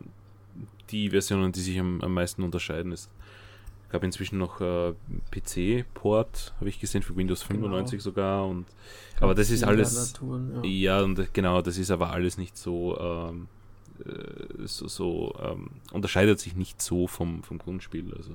die 0.90 1.10
Versionen, 1.10 1.52
die 1.52 1.60
sich 1.60 1.78
am, 1.78 2.00
am 2.00 2.14
meisten 2.14 2.42
unterscheiden. 2.42 2.92
Es 2.92 3.08
gab 3.90 4.04
inzwischen 4.04 4.38
noch 4.38 4.60
äh, 4.60 4.94
PC-Port, 5.30 6.54
habe 6.58 6.68
ich 6.68 6.80
gesehen, 6.80 7.02
für 7.02 7.16
Windows 7.16 7.42
95 7.42 7.92
genau. 7.92 8.02
sogar. 8.02 8.46
Und, 8.46 8.66
aber 9.20 9.34
das 9.34 9.50
ist 9.50 9.64
alles. 9.64 10.12
Naturen, 10.12 10.64
ja. 10.64 10.98
ja. 10.98 11.02
und 11.02 11.34
genau, 11.34 11.62
das 11.62 11.78
ist 11.78 11.90
aber 11.90 12.10
alles 12.10 12.38
nicht 12.38 12.56
so. 12.56 12.98
Ähm, 12.98 13.48
äh, 14.04 14.66
so, 14.66 14.88
so 14.88 15.34
ähm, 15.42 15.70
unterscheidet 15.92 16.38
sich 16.38 16.54
nicht 16.54 16.82
so 16.82 17.06
vom, 17.06 17.42
vom 17.42 17.58
Grundspiel. 17.58 18.12
Also 18.14 18.32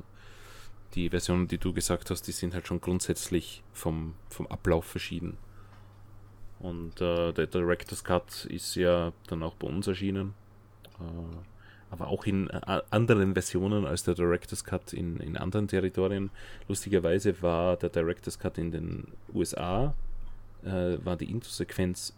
die 0.94 1.10
Versionen, 1.10 1.48
die 1.48 1.58
du 1.58 1.74
gesagt 1.74 2.10
hast, 2.10 2.24
die 2.24 2.32
sind 2.32 2.54
halt 2.54 2.68
schon 2.68 2.82
grundsätzlich 2.82 3.64
vom, 3.74 4.16
vom 4.30 4.48
Ablauf 4.48 4.86
verschieden. 4.86 5.38
Und 6.60 7.02
äh, 7.02 7.32
der 7.34 7.48
Director's 7.48 8.04
Cut 8.04 8.46
ist 8.46 8.76
ja 8.76 9.14
dann 9.28 9.42
auch 9.44 9.56
bei 9.56 9.68
uns 9.68 9.88
erschienen. 9.88 10.34
Äh, 11.00 11.38
aber 11.92 12.08
auch 12.08 12.26
in 12.26 12.50
äh, 12.50 12.82
anderen 12.90 13.34
Versionen 13.34 13.86
als 13.86 14.04
der 14.04 14.16
Director's 14.16 14.64
Cut 14.64 14.94
in, 14.94 15.18
in 15.18 15.38
anderen 15.38 15.68
Territorien. 15.68 16.30
Lustigerweise 16.68 17.42
war 17.42 17.76
der 17.78 17.90
Director's 17.90 18.40
Cut 18.40 18.58
in 18.58 18.72
den 18.72 19.08
USA, 19.34 19.94
äh, 20.64 20.98
war 21.04 21.18
die 21.18 21.30
Intro-Sequenz 21.30 22.14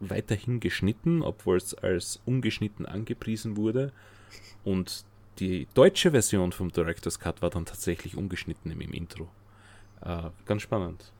weiterhin 0.00 0.58
geschnitten, 0.58 1.22
obwohl 1.22 1.56
es 1.56 1.74
als 1.74 2.20
ungeschnitten 2.26 2.86
angepriesen 2.86 3.56
wurde. 3.56 3.92
Und 4.64 5.04
die 5.38 5.66
deutsche 5.74 6.10
Version 6.10 6.52
vom 6.52 6.70
Director's 6.70 7.18
Cut 7.18 7.42
war 7.42 7.50
dann 7.50 7.66
tatsächlich 7.66 8.16
ungeschnitten 8.16 8.70
im, 8.70 8.80
im 8.80 8.92
Intro. 8.92 9.28
Äh, 10.02 10.30
ganz 10.46 10.62
spannend. 10.62 11.12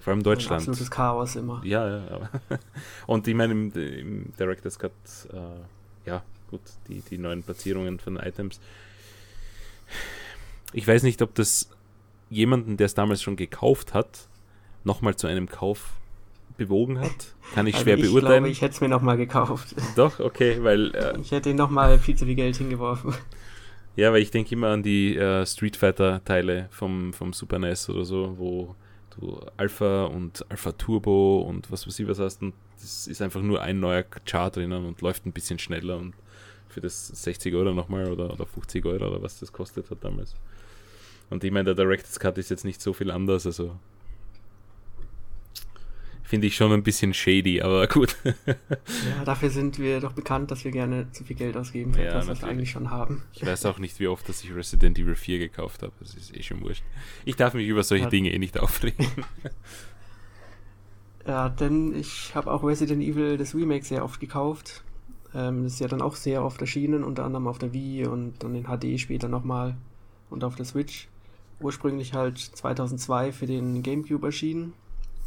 Vor 0.00 0.12
allem 0.12 0.22
Deutschland. 0.22 0.62
Ein 0.62 0.68
absolutes 0.68 0.90
Chaos 0.90 1.36
immer. 1.36 1.62
Ja, 1.64 1.88
ja. 1.88 2.30
Und 3.06 3.26
ich 3.26 3.34
meine, 3.34 3.52
im, 3.52 3.72
im 3.72 4.32
Director's 4.38 4.78
Cut, 4.78 4.92
äh, 5.32 6.08
ja, 6.08 6.22
gut, 6.50 6.60
die, 6.88 7.00
die 7.00 7.18
neuen 7.18 7.42
Platzierungen 7.42 7.98
von 7.98 8.16
Items. 8.16 8.60
Ich 10.72 10.86
weiß 10.86 11.04
nicht, 11.04 11.22
ob 11.22 11.34
das 11.34 11.70
jemanden, 12.30 12.76
der 12.76 12.86
es 12.86 12.94
damals 12.94 13.22
schon 13.22 13.36
gekauft 13.36 13.94
hat, 13.94 14.28
nochmal 14.82 15.16
zu 15.16 15.26
einem 15.26 15.48
Kauf 15.48 15.92
bewogen 16.56 17.00
hat. 17.00 17.34
Kann 17.54 17.66
ich 17.66 17.74
also 17.74 17.84
schwer 17.84 17.98
ich 17.98 18.02
beurteilen. 18.02 18.24
Ich 18.24 18.28
glaube, 18.28 18.48
ich 18.50 18.62
hätte 18.62 18.74
es 18.74 18.80
mir 18.80 18.88
nochmal 18.88 19.16
gekauft. 19.16 19.74
Doch, 19.96 20.20
okay, 20.20 20.62
weil. 20.62 20.94
Äh, 20.94 21.20
ich 21.20 21.30
hätte 21.30 21.50
ihn 21.50 21.56
nochmal 21.56 21.98
viel 21.98 22.16
zu 22.16 22.26
viel 22.26 22.34
Geld 22.34 22.56
hingeworfen. 22.56 23.14
Ja, 23.96 24.12
weil 24.12 24.22
ich 24.22 24.30
denke 24.30 24.54
immer 24.54 24.68
an 24.68 24.82
die 24.82 25.16
äh, 25.16 25.46
Street 25.46 25.76
Fighter-Teile 25.76 26.68
vom, 26.70 27.12
vom 27.12 27.32
Super 27.32 27.60
NES 27.60 27.88
oder 27.90 28.04
so, 28.04 28.34
wo 28.36 28.74
du 29.16 29.40
Alpha 29.56 30.06
und 30.06 30.44
Alpha 30.48 30.72
Turbo 30.72 31.42
und 31.42 31.70
was 31.70 31.86
weiß 31.86 32.00
ich 32.00 32.08
was 32.08 32.18
hast 32.18 32.42
und 32.42 32.54
das 32.80 33.06
ist 33.06 33.22
einfach 33.22 33.40
nur 33.40 33.62
ein 33.62 33.78
neuer 33.78 34.02
Chart 34.02 34.56
drinnen 34.56 34.84
und 34.84 35.00
läuft 35.00 35.26
ein 35.26 35.32
bisschen 35.32 35.60
schneller 35.60 35.96
und 35.96 36.14
für 36.68 36.80
das 36.80 37.06
60 37.06 37.54
Euro 37.54 37.72
nochmal 37.72 38.10
oder, 38.10 38.32
oder 38.32 38.46
50 38.46 38.84
Euro 38.84 39.06
oder 39.06 39.22
was 39.22 39.38
das 39.38 39.52
kostet 39.52 39.90
hat 39.90 40.02
damals. 40.02 40.34
Und 41.30 41.44
ich 41.44 41.52
meine, 41.52 41.72
der 41.72 41.76
Director's 41.76 42.18
Cut 42.18 42.36
ist 42.36 42.50
jetzt 42.50 42.64
nicht 42.64 42.80
so 42.80 42.92
viel 42.92 43.12
anders, 43.12 43.46
also 43.46 43.76
finde 46.34 46.48
ich 46.48 46.56
schon 46.56 46.72
ein 46.72 46.82
bisschen 46.82 47.14
shady, 47.14 47.62
aber 47.62 47.86
gut. 47.86 48.16
ja, 48.44 49.24
dafür 49.24 49.50
sind 49.50 49.78
wir 49.78 50.00
doch 50.00 50.14
bekannt, 50.14 50.50
dass 50.50 50.64
wir 50.64 50.72
gerne 50.72 51.08
zu 51.12 51.22
viel 51.22 51.36
Geld 51.36 51.56
ausgeben 51.56 51.94
für 51.94 52.02
ja, 52.02 52.08
etwas, 52.08 52.26
was 52.26 52.42
wir 52.42 52.48
eigentlich 52.48 52.72
schon 52.72 52.90
haben. 52.90 53.22
Ich 53.34 53.46
weiß 53.46 53.66
auch 53.66 53.78
nicht, 53.78 54.00
wie 54.00 54.08
oft, 54.08 54.28
dass 54.28 54.42
ich 54.42 54.52
Resident 54.52 54.98
Evil 54.98 55.14
4 55.14 55.38
gekauft 55.38 55.84
habe. 55.84 55.92
Das 56.00 56.16
ist 56.16 56.36
eh 56.36 56.42
schon 56.42 56.60
wurscht. 56.60 56.82
Ich 57.24 57.36
darf 57.36 57.54
mich 57.54 57.68
über 57.68 57.84
solche 57.84 58.06
ja. 58.06 58.10
Dinge 58.10 58.32
eh 58.32 58.38
nicht 58.40 58.58
aufregen. 58.58 59.06
ja, 61.24 61.50
denn 61.50 61.94
ich 61.94 62.34
habe 62.34 62.50
auch 62.50 62.64
Resident 62.64 63.00
Evil 63.00 63.36
das 63.36 63.54
Remake 63.54 63.84
sehr 63.84 64.02
oft 64.02 64.18
gekauft. 64.18 64.82
Ähm, 65.36 65.62
das 65.62 65.74
ist 65.74 65.78
ja 65.78 65.86
dann 65.86 66.02
auch 66.02 66.16
sehr 66.16 66.44
oft 66.44 66.60
erschienen, 66.60 67.04
unter 67.04 67.24
anderem 67.24 67.46
auf 67.46 67.58
der 67.58 67.72
Wii 67.72 68.06
und 68.08 68.42
dann 68.42 68.56
in 68.56 68.64
HD 68.64 68.98
später 68.98 69.28
nochmal 69.28 69.76
und 70.30 70.42
auf 70.42 70.56
der 70.56 70.64
Switch. 70.64 71.06
Ursprünglich 71.60 72.12
halt 72.12 72.38
2002 72.38 73.30
für 73.30 73.46
den 73.46 73.84
GameCube 73.84 74.26
erschienen 74.26 74.72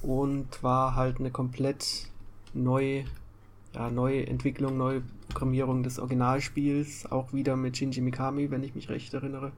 und 0.01 0.63
war 0.63 0.95
halt 0.95 1.19
eine 1.19 1.31
komplett 1.31 2.07
neue, 2.53 3.05
ja, 3.73 3.89
neue 3.89 4.27
Entwicklung, 4.27 4.77
neue 4.77 5.01
Programmierung 5.29 5.83
des 5.83 5.99
Originalspiels, 5.99 7.11
auch 7.11 7.33
wieder 7.33 7.55
mit 7.55 7.77
Shinji 7.77 8.01
Mikami, 8.01 8.51
wenn 8.51 8.63
ich 8.63 8.75
mich 8.75 8.89
recht 8.89 9.13
erinnere. 9.13 9.51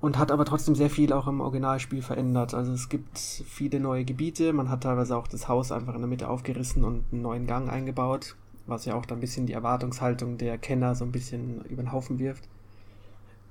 Und 0.00 0.16
hat 0.16 0.30
aber 0.30 0.44
trotzdem 0.44 0.76
sehr 0.76 0.90
viel 0.90 1.12
auch 1.12 1.26
im 1.26 1.40
Originalspiel 1.40 2.02
verändert. 2.02 2.54
Also 2.54 2.72
es 2.72 2.88
gibt 2.88 3.18
viele 3.18 3.80
neue 3.80 4.04
Gebiete, 4.04 4.52
man 4.52 4.70
hat 4.70 4.84
teilweise 4.84 5.16
auch 5.16 5.26
das 5.26 5.48
Haus 5.48 5.72
einfach 5.72 5.94
in 5.94 6.00
der 6.00 6.08
Mitte 6.08 6.28
aufgerissen 6.28 6.84
und 6.84 7.04
einen 7.10 7.22
neuen 7.22 7.46
Gang 7.46 7.68
eingebaut, 7.68 8.36
was 8.66 8.84
ja 8.84 8.94
auch 8.94 9.06
dann 9.06 9.18
ein 9.18 9.20
bisschen 9.20 9.46
die 9.46 9.54
Erwartungshaltung 9.54 10.38
der 10.38 10.56
Kenner 10.56 10.94
so 10.94 11.04
ein 11.04 11.10
bisschen 11.10 11.62
über 11.64 11.82
den 11.82 11.90
Haufen 11.90 12.20
wirft. 12.20 12.48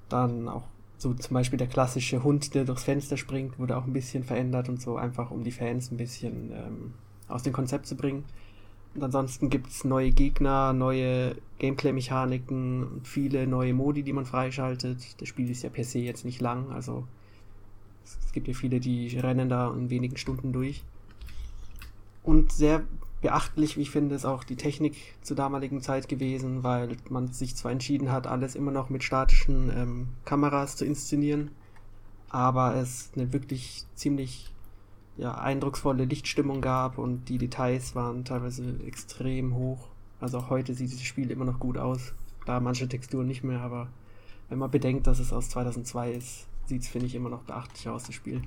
Dann 0.07 0.47
auch 0.47 0.63
so 0.97 1.13
zum 1.13 1.33
Beispiel 1.33 1.57
der 1.57 1.67
klassische 1.67 2.23
Hund, 2.23 2.55
der 2.55 2.65
durchs 2.65 2.83
Fenster 2.83 3.17
springt, 3.17 3.59
wurde 3.59 3.77
auch 3.77 3.85
ein 3.85 3.93
bisschen 3.93 4.23
verändert 4.23 4.67
und 4.69 4.81
so, 4.81 4.97
einfach 4.97 5.31
um 5.31 5.43
die 5.43 5.51
Fans 5.51 5.91
ein 5.91 5.97
bisschen 5.97 6.51
ähm, 6.51 6.93
aus 7.27 7.43
dem 7.43 7.53
Konzept 7.53 7.85
zu 7.85 7.95
bringen. 7.95 8.23
Und 8.95 9.03
ansonsten 9.03 9.49
gibt 9.49 9.67
es 9.67 9.83
neue 9.83 10.11
Gegner, 10.11 10.73
neue 10.73 11.35
Gameplay-Mechaniken 11.59 12.83
und 12.83 13.07
viele 13.07 13.45
neue 13.45 13.73
Modi, 13.73 14.01
die 14.01 14.13
man 14.13 14.25
freischaltet. 14.25 15.21
Das 15.21 15.27
Spiel 15.27 15.51
ist 15.51 15.61
ja 15.61 15.69
per 15.69 15.83
se 15.83 15.99
jetzt 15.99 16.25
nicht 16.25 16.41
lang, 16.41 16.71
also 16.71 17.05
es 18.03 18.31
gibt 18.31 18.47
ja 18.47 18.53
viele, 18.53 18.79
die 18.79 19.19
rennen 19.19 19.49
da 19.49 19.71
in 19.71 19.89
wenigen 19.89 20.17
Stunden 20.17 20.51
durch. 20.51 20.83
Und 22.23 22.51
sehr 22.51 22.83
beachtlich, 23.21 23.77
wie 23.77 23.81
ich 23.81 23.91
finde, 23.91 24.15
ist 24.15 24.25
auch 24.25 24.43
die 24.43 24.55
Technik 24.55 24.95
zur 25.21 25.35
damaligen 25.35 25.81
Zeit 25.81 26.07
gewesen, 26.07 26.63
weil 26.63 26.97
man 27.09 27.33
sich 27.33 27.55
zwar 27.55 27.71
entschieden 27.71 28.11
hat, 28.11 28.27
alles 28.27 28.55
immer 28.55 28.71
noch 28.71 28.89
mit 28.89 29.03
statischen 29.03 29.71
ähm, 29.75 30.07
Kameras 30.25 30.75
zu 30.75 30.85
inszenieren, 30.85 31.51
aber 32.29 32.75
es 32.75 33.11
eine 33.15 33.33
wirklich 33.33 33.85
ziemlich 33.95 34.51
ja, 35.17 35.35
eindrucksvolle 35.35 36.05
Lichtstimmung 36.05 36.61
gab 36.61 36.97
und 36.97 37.29
die 37.29 37.39
Details 37.39 37.95
waren 37.95 38.23
teilweise 38.23 38.75
extrem 38.85 39.55
hoch. 39.55 39.87
Also 40.19 40.37
auch 40.39 40.49
heute 40.49 40.73
sieht 40.73 40.91
dieses 40.91 41.03
Spiel 41.03 41.31
immer 41.31 41.45
noch 41.45 41.59
gut 41.59 41.77
aus. 41.77 42.13
Da 42.45 42.59
manche 42.59 42.87
Texturen 42.87 43.27
nicht 43.27 43.43
mehr, 43.43 43.61
aber 43.61 43.87
wenn 44.49 44.59
man 44.59 44.71
bedenkt, 44.71 45.07
dass 45.07 45.19
es 45.19 45.33
aus 45.33 45.49
2002 45.49 46.11
ist, 46.11 46.47
sieht 46.65 46.83
es, 46.83 46.87
finde 46.87 47.07
ich, 47.07 47.15
immer 47.15 47.29
noch 47.29 47.43
beachtlich 47.43 47.89
aus, 47.89 48.03
das 48.03 48.15
Spiel. 48.15 48.41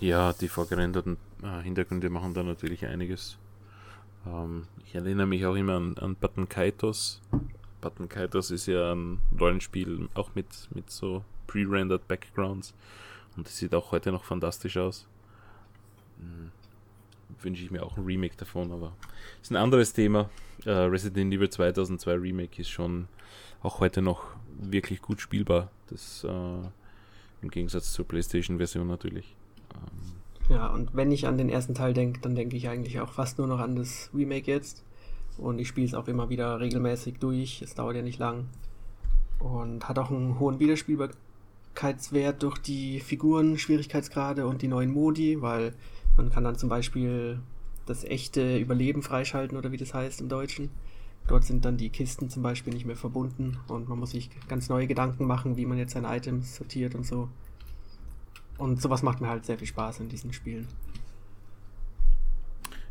Ja, 0.00 0.32
die 0.32 0.48
vorgerenderten 0.48 1.16
äh, 1.42 1.62
Hintergründe 1.62 2.08
machen 2.10 2.34
da 2.34 2.42
natürlich 2.42 2.86
einiges. 2.86 3.38
Ähm, 4.26 4.64
ich 4.86 4.94
erinnere 4.94 5.26
mich 5.26 5.44
auch 5.46 5.54
immer 5.54 5.74
an, 5.74 5.96
an 5.98 6.16
Button 6.16 6.48
Kaitos. 6.48 7.20
Button 7.80 8.08
Kaitos 8.08 8.50
ist 8.50 8.66
ja 8.66 8.92
ein 8.92 9.20
Rollenspiel, 9.38 10.08
auch 10.14 10.34
mit, 10.34 10.68
mit 10.74 10.90
so 10.90 11.24
pre-rendered 11.46 12.06
Backgrounds. 12.06 12.74
Und 13.36 13.46
das 13.46 13.56
sieht 13.56 13.74
auch 13.74 13.92
heute 13.92 14.12
noch 14.12 14.24
fantastisch 14.24 14.76
aus. 14.76 15.06
Hm. 16.18 16.50
Wünsche 17.40 17.64
ich 17.64 17.70
mir 17.70 17.82
auch 17.82 17.96
ein 17.96 18.04
Remake 18.04 18.36
davon, 18.36 18.70
aber 18.70 18.92
ist 19.40 19.50
ein 19.50 19.56
anderes 19.56 19.92
Thema. 19.92 20.30
Uh, 20.64 20.86
Resident 20.86 21.32
Evil 21.34 21.50
2002 21.50 22.14
Remake 22.14 22.60
ist 22.60 22.68
schon 22.68 23.08
auch 23.62 23.80
heute 23.80 24.00
noch 24.00 24.22
wirklich 24.60 25.02
gut 25.02 25.20
spielbar. 25.20 25.70
Das 25.88 26.24
uh, 26.24 26.62
im 27.40 27.50
Gegensatz 27.50 27.92
zur 27.92 28.06
PlayStation-Version 28.06 28.86
natürlich. 28.86 29.34
Um, 29.74 30.21
ja, 30.48 30.66
und 30.68 30.94
wenn 30.94 31.12
ich 31.12 31.26
an 31.26 31.38
den 31.38 31.48
ersten 31.48 31.74
Teil 31.74 31.94
denke, 31.94 32.20
dann 32.20 32.34
denke 32.34 32.56
ich 32.56 32.68
eigentlich 32.68 33.00
auch 33.00 33.12
fast 33.12 33.38
nur 33.38 33.46
noch 33.46 33.60
an 33.60 33.76
das 33.76 34.10
Remake 34.14 34.50
jetzt. 34.50 34.84
Und 35.38 35.58
ich 35.58 35.68
spiele 35.68 35.86
es 35.86 35.94
auch 35.94 36.08
immer 36.08 36.28
wieder 36.28 36.60
regelmäßig 36.60 37.18
durch. 37.18 37.62
Es 37.62 37.74
dauert 37.74 37.96
ja 37.96 38.02
nicht 38.02 38.18
lang. 38.18 38.46
Und 39.38 39.88
hat 39.88 39.98
auch 39.98 40.10
einen 40.10 40.38
hohen 40.38 40.60
Wiederspielbar 40.60 41.10
Schwierigkeitswert 41.72 42.42
durch 42.42 42.58
die 42.58 43.00
Figuren, 43.00 43.58
Schwierigkeitsgrade 43.58 44.46
und 44.46 44.62
die 44.62 44.68
neuen 44.68 44.92
Modi, 44.92 45.40
weil 45.40 45.74
man 46.16 46.30
kann 46.30 46.44
dann 46.44 46.56
zum 46.56 46.68
Beispiel 46.68 47.40
das 47.86 48.04
echte 48.04 48.58
Überleben 48.58 49.02
freischalten 49.02 49.56
oder 49.56 49.72
wie 49.72 49.76
das 49.76 49.94
heißt 49.94 50.20
im 50.20 50.28
Deutschen. 50.28 50.70
Dort 51.28 51.44
sind 51.44 51.64
dann 51.64 51.76
die 51.76 51.90
Kisten 51.90 52.28
zum 52.28 52.42
Beispiel 52.42 52.72
nicht 52.72 52.84
mehr 52.84 52.96
verbunden 52.96 53.58
und 53.68 53.88
man 53.88 53.98
muss 53.98 54.10
sich 54.10 54.28
ganz 54.48 54.68
neue 54.68 54.86
Gedanken 54.86 55.24
machen, 55.24 55.56
wie 55.56 55.66
man 55.66 55.78
jetzt 55.78 55.94
seine 55.94 56.14
Items 56.14 56.56
sortiert 56.56 56.94
und 56.94 57.06
so. 57.06 57.28
Und 58.58 58.80
sowas 58.80 59.02
macht 59.02 59.20
mir 59.20 59.28
halt 59.28 59.44
sehr 59.44 59.58
viel 59.58 59.66
Spaß 59.66 60.00
in 60.00 60.08
diesen 60.08 60.32
Spielen. 60.32 60.68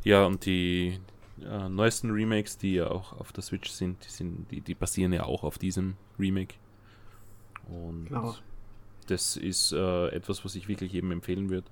Ja, 0.03 0.25
und 0.25 0.45
die 0.45 0.99
äh, 1.41 1.69
neuesten 1.69 2.11
Remakes, 2.11 2.57
die 2.57 2.75
ja 2.75 2.89
auch 2.89 3.13
auf 3.13 3.31
der 3.31 3.43
Switch 3.43 3.69
sind, 3.69 4.03
die, 4.05 4.09
sind 4.09 4.51
die, 4.51 4.61
die 4.61 4.75
basieren 4.75 5.13
ja 5.13 5.23
auch 5.23 5.43
auf 5.43 5.57
diesem 5.57 5.95
Remake. 6.19 6.55
Und 7.67 8.05
genau. 8.05 8.35
das 9.07 9.37
ist 9.37 9.71
äh, 9.71 10.07
etwas, 10.09 10.43
was 10.43 10.55
ich 10.55 10.67
wirklich 10.67 10.91
jedem 10.93 11.11
empfehlen 11.11 11.49
würde, 11.49 11.67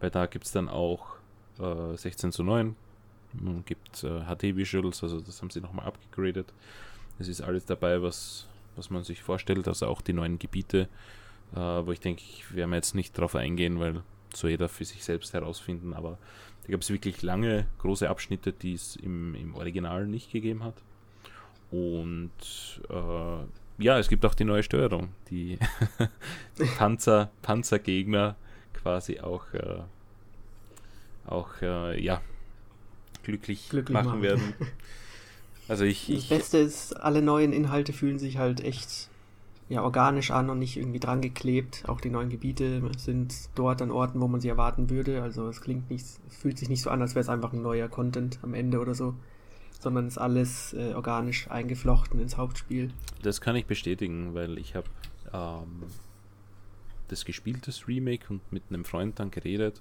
weil 0.00 0.10
da 0.10 0.26
gibt 0.26 0.46
es 0.46 0.52
dann 0.52 0.68
auch 0.68 1.16
äh, 1.58 1.96
16 1.96 2.32
zu 2.32 2.42
9, 2.42 2.74
man 3.40 3.64
gibt 3.64 4.04
äh, 4.04 4.20
HD-Visuals, 4.20 5.02
also 5.02 5.20
das 5.20 5.40
haben 5.40 5.50
sie 5.50 5.60
nochmal 5.60 5.86
abgegradet. 5.86 6.52
Es 7.18 7.28
ist 7.28 7.40
alles 7.40 7.64
dabei, 7.64 8.02
was, 8.02 8.46
was 8.76 8.90
man 8.90 9.04
sich 9.04 9.22
vorstellt, 9.22 9.66
also 9.68 9.86
auch 9.86 10.00
die 10.00 10.12
neuen 10.12 10.38
Gebiete, 10.38 10.88
äh, 11.54 11.58
wo 11.58 11.92
ich 11.92 12.00
denke, 12.00 12.22
ich 12.22 12.54
werde 12.54 12.74
jetzt 12.74 12.94
nicht 12.94 13.16
drauf 13.16 13.34
eingehen, 13.36 13.80
weil 13.80 14.02
so 14.34 14.48
jeder 14.48 14.68
für 14.68 14.84
sich 14.84 15.04
selbst 15.04 15.32
herausfinden, 15.34 15.94
aber 15.94 16.18
da 16.64 16.72
gab 16.72 16.80
es 16.80 16.90
wirklich 16.90 17.22
lange, 17.22 17.66
große 17.78 18.08
Abschnitte, 18.08 18.52
die 18.52 18.74
es 18.74 18.96
im, 18.96 19.34
im 19.34 19.54
Original 19.54 20.06
nicht 20.06 20.32
gegeben 20.32 20.64
hat. 20.64 20.74
Und 21.70 22.30
äh, 22.88 23.82
ja, 23.82 23.98
es 23.98 24.08
gibt 24.08 24.24
auch 24.24 24.34
die 24.34 24.44
neue 24.44 24.62
Steuerung, 24.62 25.10
die 25.30 25.58
Panzer, 26.78 27.30
Panzergegner 27.42 28.36
quasi 28.72 29.20
auch, 29.20 29.52
äh, 29.54 29.80
auch 31.26 31.50
äh, 31.62 32.02
ja, 32.02 32.20
glücklich, 33.22 33.68
glücklich 33.68 33.94
machen, 33.94 34.06
machen, 34.06 34.22
werden. 34.22 34.54
Also 35.66 35.84
ich, 35.84 36.06
das 36.06 36.16
ich, 36.16 36.28
Beste 36.28 36.58
ist, 36.58 36.92
alle 36.92 37.22
neuen 37.22 37.52
Inhalte 37.52 37.92
fühlen 37.92 38.18
sich 38.18 38.36
halt 38.36 38.60
echt 38.62 39.08
ja, 39.68 39.82
organisch 39.82 40.30
an 40.30 40.50
und 40.50 40.58
nicht 40.58 40.76
irgendwie 40.76 41.00
dran 41.00 41.20
geklebt. 41.20 41.84
Auch 41.86 42.00
die 42.00 42.10
neuen 42.10 42.28
Gebiete 42.28 42.82
sind 42.98 43.34
dort 43.54 43.80
an 43.80 43.90
Orten, 43.90 44.20
wo 44.20 44.28
man 44.28 44.40
sie 44.40 44.48
erwarten 44.48 44.90
würde. 44.90 45.22
Also 45.22 45.48
es 45.48 45.60
klingt 45.60 45.90
nicht, 45.90 46.04
fühlt 46.28 46.58
sich 46.58 46.68
nicht 46.68 46.82
so 46.82 46.90
an, 46.90 47.00
als 47.00 47.14
wäre 47.14 47.22
es 47.22 47.28
einfach 47.28 47.52
ein 47.52 47.62
neuer 47.62 47.88
Content 47.88 48.38
am 48.42 48.54
Ende 48.54 48.78
oder 48.78 48.94
so, 48.94 49.14
sondern 49.80 50.06
ist 50.06 50.18
alles 50.18 50.74
äh, 50.74 50.92
organisch 50.94 51.50
eingeflochten 51.50 52.20
ins 52.20 52.36
Hauptspiel. 52.36 52.90
Das 53.22 53.40
kann 53.40 53.56
ich 53.56 53.66
bestätigen, 53.66 54.34
weil 54.34 54.58
ich 54.58 54.74
habe 54.74 54.88
ähm, 55.32 55.84
das 57.08 57.24
gespielt, 57.24 57.66
das 57.66 57.88
Remake, 57.88 58.26
und 58.28 58.40
mit 58.52 58.64
einem 58.68 58.84
Freund 58.84 59.18
dann 59.18 59.30
geredet. 59.30 59.80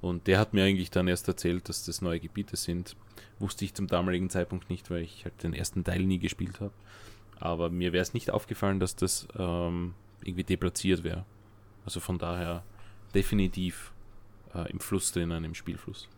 Und 0.00 0.28
der 0.28 0.38
hat 0.38 0.54
mir 0.54 0.62
eigentlich 0.62 0.92
dann 0.92 1.08
erst 1.08 1.26
erzählt, 1.26 1.68
dass 1.68 1.84
das 1.84 2.02
neue 2.02 2.20
Gebiete 2.20 2.56
sind. 2.56 2.94
Wusste 3.40 3.64
ich 3.64 3.74
zum 3.74 3.88
damaligen 3.88 4.30
Zeitpunkt 4.30 4.70
nicht, 4.70 4.90
weil 4.92 5.02
ich 5.02 5.24
halt 5.24 5.42
den 5.42 5.54
ersten 5.54 5.82
Teil 5.82 6.04
nie 6.04 6.20
gespielt 6.20 6.60
habe. 6.60 6.72
Aber 7.40 7.70
mir 7.70 7.92
wäre 7.92 8.02
es 8.02 8.14
nicht 8.14 8.30
aufgefallen, 8.30 8.80
dass 8.80 8.96
das 8.96 9.28
ähm, 9.38 9.94
irgendwie 10.22 10.44
deplatziert 10.44 11.04
wäre. 11.04 11.24
Also 11.84 12.00
von 12.00 12.18
daher 12.18 12.62
definitiv 13.14 13.92
äh, 14.54 14.70
im 14.70 14.80
Fluss 14.80 15.12
drinnen, 15.12 15.44
im 15.44 15.54
Spielfluss. 15.54 16.08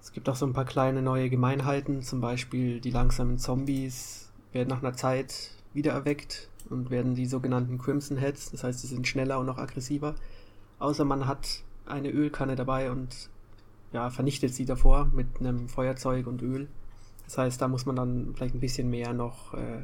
Es 0.00 0.12
gibt 0.12 0.28
auch 0.28 0.36
so 0.36 0.46
ein 0.46 0.52
paar 0.52 0.64
kleine 0.64 1.02
neue 1.02 1.30
Gemeinheiten, 1.30 2.02
zum 2.02 2.20
Beispiel 2.20 2.80
die 2.80 2.90
langsamen 2.90 3.38
Zombies 3.38 4.30
werden 4.52 4.68
nach 4.68 4.82
einer 4.82 4.92
Zeit 4.92 5.50
wiedererweckt 5.74 6.48
und 6.70 6.90
werden 6.90 7.14
die 7.14 7.26
sogenannten 7.26 7.78
Crimson 7.78 8.16
Heads, 8.16 8.50
das 8.50 8.64
heißt, 8.64 8.80
sie 8.80 8.86
sind 8.86 9.06
schneller 9.06 9.38
und 9.38 9.46
noch 9.46 9.58
aggressiver. 9.58 10.14
Außer 10.78 11.04
man 11.04 11.26
hat 11.26 11.62
eine 11.86 12.10
Ölkanne 12.10 12.56
dabei 12.56 12.90
und 12.90 13.30
ja, 13.92 14.10
vernichtet 14.10 14.52
sie 14.54 14.64
davor 14.64 15.10
mit 15.12 15.26
einem 15.40 15.68
Feuerzeug 15.68 16.26
und 16.26 16.42
Öl. 16.42 16.68
Das 17.26 17.38
heißt, 17.38 17.60
da 17.60 17.68
muss 17.68 17.86
man 17.86 17.96
dann 17.96 18.32
vielleicht 18.34 18.54
ein 18.54 18.60
bisschen 18.60 18.88
mehr 18.88 19.12
noch 19.12 19.54
äh, 19.54 19.82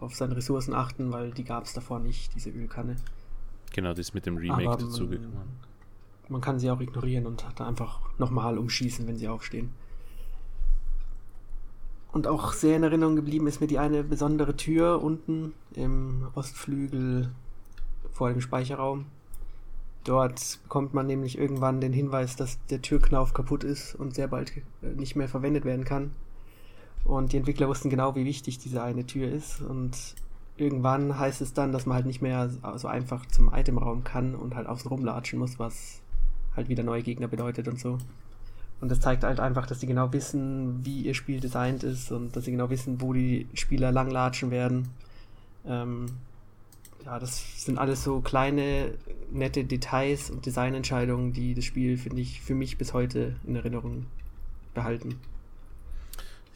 auf 0.00 0.14
seine 0.14 0.36
Ressourcen 0.36 0.74
achten, 0.74 1.10
weil 1.12 1.32
die 1.32 1.44
gab 1.44 1.64
es 1.64 1.72
davor 1.72 1.98
nicht, 1.98 2.34
diese 2.34 2.50
Ölkanne. 2.50 2.96
Genau, 3.72 3.90
das 3.90 4.00
ist 4.00 4.14
mit 4.14 4.26
dem 4.26 4.36
Remake 4.36 4.68
Aber 4.68 4.76
dazugekommen. 4.76 5.34
Man, 5.34 5.48
man 6.28 6.40
kann 6.40 6.58
sie 6.58 6.70
auch 6.70 6.80
ignorieren 6.80 7.26
und 7.26 7.44
da 7.56 7.66
einfach 7.66 8.00
nochmal 8.18 8.58
umschießen, 8.58 9.06
wenn 9.06 9.16
sie 9.16 9.28
aufstehen. 9.28 9.70
Und 12.12 12.26
auch 12.26 12.52
sehr 12.52 12.76
in 12.76 12.82
Erinnerung 12.82 13.16
geblieben 13.16 13.46
ist 13.46 13.60
mir 13.60 13.66
die 13.66 13.78
eine 13.78 14.02
besondere 14.02 14.56
Tür 14.56 15.02
unten 15.02 15.52
im 15.74 16.28
Ostflügel 16.34 17.30
vor 18.10 18.30
dem 18.30 18.40
Speicherraum. 18.40 19.06
Dort 20.04 20.60
bekommt 20.62 20.94
man 20.94 21.06
nämlich 21.06 21.36
irgendwann 21.36 21.80
den 21.80 21.92
Hinweis, 21.92 22.34
dass 22.34 22.58
der 22.66 22.80
Türknauf 22.80 23.34
kaputt 23.34 23.62
ist 23.62 23.94
und 23.94 24.14
sehr 24.14 24.28
bald 24.28 24.56
äh, 24.56 24.62
nicht 24.96 25.16
mehr 25.16 25.28
verwendet 25.28 25.64
werden 25.64 25.84
kann. 25.84 26.12
Und 27.08 27.32
die 27.32 27.38
Entwickler 27.38 27.68
wussten 27.68 27.88
genau, 27.88 28.14
wie 28.14 28.26
wichtig 28.26 28.58
diese 28.58 28.82
eine 28.82 29.06
Tür 29.06 29.32
ist. 29.32 29.62
Und 29.62 29.96
irgendwann 30.58 31.18
heißt 31.18 31.40
es 31.40 31.54
dann, 31.54 31.72
dass 31.72 31.86
man 31.86 31.96
halt 31.96 32.06
nicht 32.06 32.20
mehr 32.20 32.50
so 32.76 32.86
einfach 32.86 33.24
zum 33.26 33.50
Itemraum 33.52 34.04
kann 34.04 34.34
und 34.34 34.54
halt 34.54 34.66
außen 34.66 34.88
rumlatschen 34.88 35.38
muss, 35.38 35.58
was 35.58 36.02
halt 36.54 36.68
wieder 36.68 36.82
neue 36.82 37.02
Gegner 37.02 37.26
bedeutet 37.26 37.66
und 37.66 37.80
so. 37.80 37.96
Und 38.82 38.90
das 38.90 39.00
zeigt 39.00 39.24
halt 39.24 39.40
einfach, 39.40 39.66
dass 39.66 39.80
sie 39.80 39.86
genau 39.86 40.12
wissen, 40.12 40.84
wie 40.84 41.00
ihr 41.00 41.14
Spiel 41.14 41.40
designt 41.40 41.82
ist 41.82 42.12
und 42.12 42.36
dass 42.36 42.44
sie 42.44 42.50
genau 42.50 42.68
wissen, 42.68 43.00
wo 43.00 43.14
die 43.14 43.48
Spieler 43.54 43.90
langlatschen 43.90 44.50
werden. 44.50 44.88
Ähm, 45.66 46.06
ja, 47.06 47.18
das 47.18 47.64
sind 47.64 47.78
alles 47.78 48.04
so 48.04 48.20
kleine, 48.20 48.92
nette 49.32 49.64
Details 49.64 50.30
und 50.30 50.44
Designentscheidungen, 50.44 51.32
die 51.32 51.54
das 51.54 51.64
Spiel, 51.64 51.96
finde 51.96 52.20
ich, 52.20 52.42
für 52.42 52.54
mich 52.54 52.76
bis 52.76 52.92
heute 52.92 53.36
in 53.46 53.56
Erinnerung 53.56 54.04
behalten. 54.74 55.18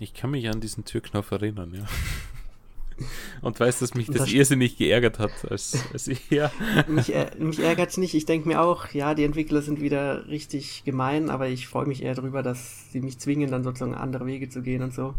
Ich 0.03 0.15
kann 0.15 0.33
mich 0.33 0.49
an 0.49 0.61
diesen 0.61 0.85
Türknopf 0.85 1.31
erinnern, 1.31 1.73
ja. 1.75 1.87
Und 3.41 3.59
weiß, 3.59 3.79
dass 3.79 3.95
mich 3.95 4.07
das, 4.07 4.17
das 4.17 4.33
irrsinnig 4.33 4.77
geärgert 4.77 5.21
hat, 5.21 5.31
als, 5.49 5.79
als 5.93 6.09
ich, 6.09 6.29
ja. 6.29 6.51
Mich, 6.89 7.13
mich 7.39 7.61
ärgert 7.61 7.91
es 7.91 7.97
nicht. 7.99 8.15
Ich 8.15 8.27
denke 8.27 8.49
mir 8.49 8.61
auch, 8.61 8.89
ja, 8.89 9.15
die 9.15 9.25
Entwickler 9.25 9.63
sind 9.63 9.81
wieder 9.81 10.27
richtig 10.27 10.83
gemein, 10.85 11.31
aber 11.31 11.49
ich 11.49 11.69
freue 11.69 11.87
mich 11.87 12.03
eher 12.03 12.15
darüber, 12.15 12.43
dass 12.43 12.91
sie 12.91 13.01
mich 13.01 13.19
zwingen, 13.19 13.51
dann 13.51 13.63
sozusagen 13.63 13.95
andere 13.95 14.27
Wege 14.27 14.49
zu 14.49 14.63
gehen 14.63 14.83
und 14.83 14.93
so. 14.93 15.15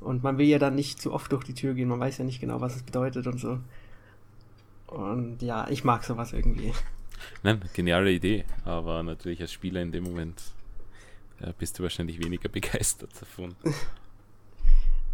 Und 0.00 0.22
man 0.22 0.38
will 0.38 0.46
ja 0.46 0.58
dann 0.58 0.74
nicht 0.74 1.00
zu 1.00 1.12
oft 1.12 1.30
durch 1.32 1.44
die 1.44 1.54
Tür 1.54 1.74
gehen, 1.74 1.88
man 1.88 2.00
weiß 2.00 2.18
ja 2.18 2.24
nicht 2.24 2.40
genau, 2.40 2.60
was 2.62 2.74
es 2.74 2.82
bedeutet 2.82 3.26
und 3.26 3.38
so. 3.38 3.58
Und 4.86 5.42
ja, 5.42 5.68
ich 5.68 5.84
mag 5.84 6.04
sowas 6.04 6.32
irgendwie. 6.32 6.72
Nein, 7.42 7.60
geniale 7.74 8.12
Idee, 8.12 8.44
aber 8.64 9.02
natürlich 9.02 9.40
als 9.42 9.52
Spieler 9.52 9.82
in 9.82 9.92
dem 9.92 10.04
Moment 10.04 10.42
ja, 11.40 11.52
bist 11.58 11.78
du 11.78 11.82
wahrscheinlich 11.82 12.22
weniger 12.22 12.48
begeistert 12.50 13.10
davon. 13.20 13.54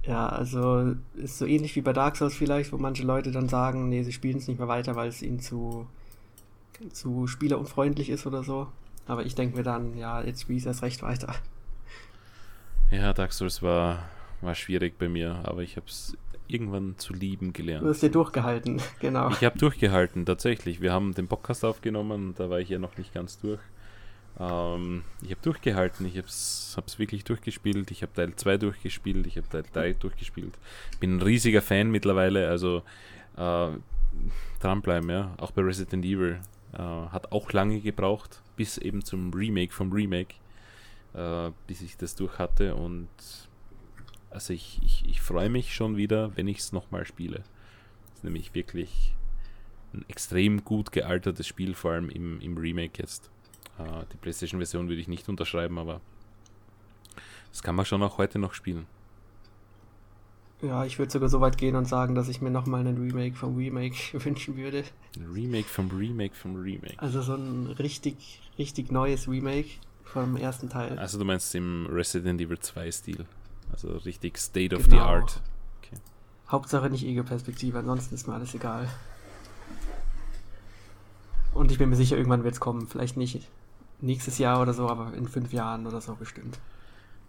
Ja, 0.04 0.28
also 0.28 0.94
ist 1.14 1.38
so 1.38 1.46
ähnlich 1.46 1.76
wie 1.76 1.80
bei 1.80 1.92
Dark 1.92 2.16
Souls 2.16 2.34
vielleicht, 2.34 2.72
wo 2.72 2.78
manche 2.78 3.04
Leute 3.04 3.30
dann 3.30 3.48
sagen, 3.48 3.88
nee, 3.88 4.02
sie 4.02 4.12
spielen 4.12 4.38
es 4.38 4.48
nicht 4.48 4.58
mehr 4.58 4.68
weiter, 4.68 4.96
weil 4.96 5.08
es 5.08 5.22
ihnen 5.22 5.38
zu, 5.38 5.86
zu 6.92 7.26
spielerunfreundlich 7.28 8.10
ist 8.10 8.26
oder 8.26 8.42
so. 8.42 8.66
Aber 9.06 9.24
ich 9.24 9.34
denke 9.34 9.56
mir 9.56 9.62
dann, 9.62 9.96
ja, 9.96 10.22
jetzt 10.22 10.42
spiele 10.42 10.58
ich 10.58 10.66
erst 10.66 10.82
recht 10.82 11.02
weiter. 11.02 11.34
Ja, 12.90 13.12
Dark 13.12 13.32
Souls 13.32 13.62
war, 13.62 14.08
war 14.40 14.54
schwierig 14.54 14.98
bei 14.98 15.08
mir, 15.08 15.40
aber 15.44 15.62
ich 15.62 15.76
habe 15.76 15.86
es 15.86 16.16
irgendwann 16.48 16.96
zu 16.98 17.14
lieben 17.14 17.52
gelernt. 17.52 17.84
Du 17.84 17.88
hast 17.88 18.02
dir 18.02 18.10
durchgehalten, 18.10 18.80
genau. 19.00 19.30
Ich 19.30 19.44
habe 19.44 19.58
durchgehalten, 19.58 20.26
tatsächlich. 20.26 20.80
Wir 20.80 20.92
haben 20.92 21.14
den 21.14 21.28
Podcast 21.28 21.64
aufgenommen, 21.64 22.34
da 22.36 22.50
war 22.50 22.60
ich 22.60 22.68
ja 22.68 22.78
noch 22.78 22.96
nicht 22.98 23.14
ganz 23.14 23.38
durch. 23.38 23.60
Ähm, 24.38 25.04
ich 25.22 25.30
habe 25.30 25.40
durchgehalten, 25.42 26.06
ich 26.06 26.16
habe 26.16 26.26
es 26.26 26.98
wirklich 26.98 27.24
durchgespielt, 27.24 27.90
ich 27.90 28.02
habe 28.02 28.12
Teil 28.12 28.34
2 28.34 28.56
durchgespielt, 28.58 29.26
ich 29.26 29.36
habe 29.36 29.48
Teil 29.48 29.64
3 29.72 29.92
durchgespielt. 29.94 30.58
Bin 31.00 31.16
ein 31.16 31.22
riesiger 31.22 31.62
Fan 31.62 31.90
mittlerweile, 31.90 32.48
also 32.48 32.82
äh, 33.36 33.68
dranbleiben, 34.60 35.10
ja. 35.10 35.34
Auch 35.38 35.50
bei 35.52 35.62
Resident 35.62 36.04
Evil. 36.04 36.40
Äh, 36.72 36.78
hat 36.78 37.32
auch 37.32 37.52
lange 37.52 37.80
gebraucht, 37.80 38.40
bis 38.56 38.78
eben 38.78 39.04
zum 39.04 39.32
Remake 39.32 39.72
vom 39.72 39.92
Remake, 39.92 40.34
äh, 41.14 41.50
bis 41.66 41.82
ich 41.82 41.96
das 41.96 42.14
durch 42.14 42.38
hatte 42.38 42.74
und 42.74 43.08
also 44.30 44.54
ich, 44.54 44.80
ich, 44.82 45.04
ich 45.06 45.20
freue 45.20 45.50
mich 45.50 45.74
schon 45.74 45.96
wieder, 45.96 46.34
wenn 46.36 46.48
ich 46.48 46.58
es 46.58 46.72
nochmal 46.72 47.04
spiele. 47.04 47.42
Das 48.06 48.18
ist 48.18 48.24
nämlich 48.24 48.54
wirklich 48.54 49.14
ein 49.92 50.04
extrem 50.08 50.64
gut 50.64 50.90
gealtertes 50.90 51.46
Spiel, 51.46 51.74
vor 51.74 51.92
allem 51.92 52.08
im, 52.08 52.40
im 52.40 52.56
Remake 52.56 53.02
jetzt. 53.02 53.30
Äh, 53.84 54.04
die 54.12 54.16
PlayStation-Version 54.16 54.88
würde 54.88 55.00
ich 55.00 55.08
nicht 55.08 55.28
unterschreiben, 55.28 55.78
aber 55.78 56.00
das 57.50 57.62
kann 57.62 57.74
man 57.74 57.84
schon 57.84 58.02
auch 58.02 58.18
heute 58.18 58.38
noch 58.38 58.54
spielen. 58.54 58.86
Ja, 60.62 60.84
ich 60.84 60.98
würde 60.98 61.10
sogar 61.10 61.28
so 61.28 61.40
weit 61.40 61.58
gehen 61.58 61.74
und 61.74 61.86
sagen, 61.86 62.14
dass 62.14 62.28
ich 62.28 62.40
mir 62.40 62.50
nochmal 62.50 62.80
einen 62.80 62.96
Remake 62.96 63.34
vom 63.34 63.56
Remake 63.56 63.96
wünschen 64.24 64.56
würde. 64.56 64.84
Ein 65.16 65.32
Remake 65.32 65.68
vom 65.68 65.90
Remake 65.90 66.34
vom 66.34 66.54
Remake. 66.54 66.94
Also 66.98 67.20
so 67.20 67.34
ein 67.34 67.66
richtig, 67.78 68.40
richtig 68.58 68.92
neues 68.92 69.28
Remake 69.28 69.70
vom 70.04 70.36
ersten 70.36 70.68
Teil. 70.68 70.98
Also 70.98 71.18
du 71.18 71.24
meinst 71.24 71.54
im 71.54 71.86
Resident 71.90 72.40
Evil 72.40 72.58
2 72.58 72.92
Stil. 72.92 73.26
Also 73.72 73.88
richtig 73.98 74.38
State 74.38 74.76
of 74.76 74.84
genau. 74.84 74.96
the 74.96 75.02
Art. 75.02 75.40
Okay. 75.82 75.96
Hauptsache 76.48 76.90
nicht 76.90 77.04
Ego-Perspektive, 77.04 77.78
ansonsten 77.78 78.14
ist 78.14 78.28
mir 78.28 78.34
alles 78.34 78.54
egal. 78.54 78.88
Und 81.54 81.72
ich 81.72 81.78
bin 81.78 81.90
mir 81.90 81.96
sicher, 81.96 82.16
irgendwann 82.16 82.44
wird 82.44 82.54
es 82.54 82.60
kommen. 82.60 82.86
Vielleicht 82.86 83.16
nicht 83.16 83.48
nächstes 84.02 84.38
Jahr 84.38 84.60
oder 84.60 84.74
so, 84.74 84.88
aber 84.88 85.14
in 85.14 85.26
fünf 85.26 85.52
Jahren 85.52 85.86
oder 85.86 86.00
so 86.00 86.14
bestimmt. 86.14 86.58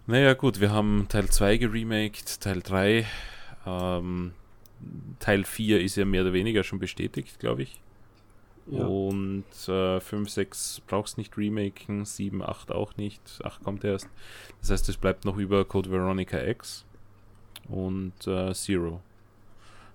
Naja, 0.06 0.34
gut, 0.34 0.60
wir 0.60 0.70
haben 0.70 1.06
Teil 1.08 1.28
2 1.28 1.56
geremaked, 1.56 2.40
Teil 2.40 2.60
3. 2.60 3.06
Ähm, 3.66 4.32
Teil 5.18 5.44
4 5.44 5.80
ist 5.80 5.96
ja 5.96 6.04
mehr 6.04 6.22
oder 6.22 6.34
weniger 6.34 6.62
schon 6.62 6.78
bestätigt, 6.78 7.38
glaube 7.38 7.62
ich. 7.62 7.80
Ja. 8.66 8.84
Und 8.84 9.44
äh, 9.68 10.00
5, 10.00 10.28
6 10.28 10.82
brauchst 10.86 11.18
nicht 11.18 11.36
remaken, 11.36 12.04
7, 12.04 12.42
8 12.42 12.72
auch 12.72 12.96
nicht. 12.96 13.20
8 13.42 13.62
kommt 13.62 13.84
erst. 13.84 14.08
Das 14.60 14.70
heißt, 14.70 14.88
es 14.88 14.96
bleibt 14.96 15.24
noch 15.24 15.36
über 15.36 15.64
Code 15.64 15.90
Veronica 15.90 16.38
X 16.42 16.84
und 17.68 18.26
äh, 18.26 18.52
Zero. 18.52 19.00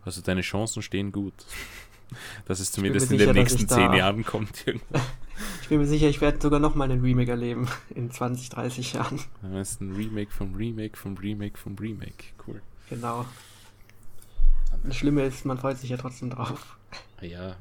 Also 0.06 0.22
deine 0.22 0.42
Chancen 0.42 0.82
stehen 0.82 1.12
gut. 1.12 1.34
Dass 2.46 2.60
es 2.60 2.72
zumindest 2.72 3.12
in 3.12 3.20
den 3.20 3.34
nächsten 3.34 3.68
10 3.68 3.94
Jahren 3.94 4.26
kommt. 4.26 4.66
ich 5.62 5.70
bin 5.70 5.80
mir 5.80 5.88
sicher, 5.88 6.08
ich 6.08 6.22
werde 6.22 6.42
sogar 6.42 6.60
noch 6.60 6.76
mal 6.76 6.90
einen 6.90 7.02
Remake 7.02 7.32
erleben 7.32 7.68
in 7.96 8.12
20, 8.12 8.50
30 8.50 8.94
Jahren. 8.94 9.20
Das 9.42 9.72
ist 9.72 9.82
ein 9.82 9.96
Remake 9.96 10.32
vom 10.32 10.56
Remake 10.56 10.98
vom 10.98 11.18
Remake 11.18 11.58
vom 11.58 11.76
Remake. 11.76 12.26
Cool. 12.48 12.62
Genau. 12.90 13.26
Das 14.84 14.96
Schlimme 14.96 15.26
ist, 15.26 15.46
man 15.46 15.58
freut 15.58 15.78
sich 15.78 15.90
ja 15.90 15.98
trotzdem 15.98 16.30
drauf. 16.30 16.78
Ja, 17.22 17.58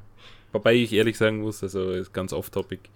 Wobei 0.51 0.73
ich 0.73 0.93
ehrlich 0.93 1.17
sagen 1.17 1.41
muss, 1.41 1.61
also 1.61 1.91
ist 1.91 2.13
ganz 2.13 2.33
off-topic, 2.33 2.89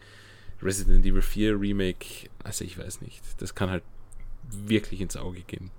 Resident 0.62 1.06
Evil 1.06 1.22
4 1.22 1.60
Remake, 1.60 2.30
also 2.44 2.66
ich 2.66 2.78
weiß 2.78 3.02
nicht, 3.02 3.22
das 3.40 3.54
kann 3.54 3.70
halt 3.70 3.84
wirklich 4.50 5.02
ins 5.02 5.18
Auge 5.18 5.42
gehen. 5.42 5.70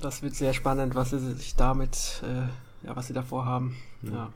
Das 0.00 0.22
wird 0.22 0.34
sehr 0.34 0.52
spannend, 0.52 0.94
was 0.94 1.10
sie 1.10 1.18
sich 1.18 1.56
damit, 1.56 2.22
äh, 2.22 2.86
ja, 2.86 2.94
was 2.94 3.08
sie 3.08 3.14
davor 3.14 3.46
haben. 3.46 3.76
Ja. 4.02 4.10
ja. 4.10 4.32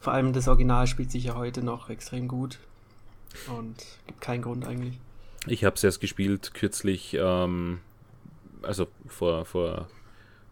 Vor 0.00 0.12
allem 0.14 0.32
das 0.32 0.48
Original 0.48 0.86
spielt 0.86 1.12
sich 1.12 1.24
ja 1.24 1.36
heute 1.36 1.62
noch 1.62 1.90
extrem 1.90 2.26
gut 2.26 2.58
und 3.48 3.76
gibt 4.06 4.20
keinen 4.20 4.42
Grund 4.42 4.66
eigentlich. 4.66 4.98
Ich 5.46 5.64
habe 5.64 5.76
es 5.76 5.84
erst 5.84 6.00
gespielt 6.00 6.54
kürzlich, 6.54 7.14
ähm, 7.18 7.80
also 8.62 8.86
vor, 9.06 9.44
vor 9.44 9.88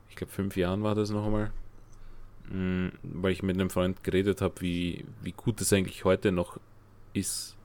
ich 0.09 0.17
glaube 0.17 0.33
fünf 0.33 0.57
Jahren 0.57 0.83
war 0.83 0.95
das 0.95 1.11
noch 1.11 1.25
einmal. 1.25 1.53
Mm, 2.51 2.89
weil 3.03 3.33
ich 3.33 3.43
mit 3.43 3.55
einem 3.55 3.71
Freund 3.71 4.03
geredet 4.03 4.41
habe, 4.41 4.61
wie, 4.61 5.05
wie 5.23 5.33
gut 5.33 5.61
es 5.61 5.73
eigentlich 5.73 6.05
heute 6.05 6.33
noch 6.33 6.59
ist. 7.13 7.57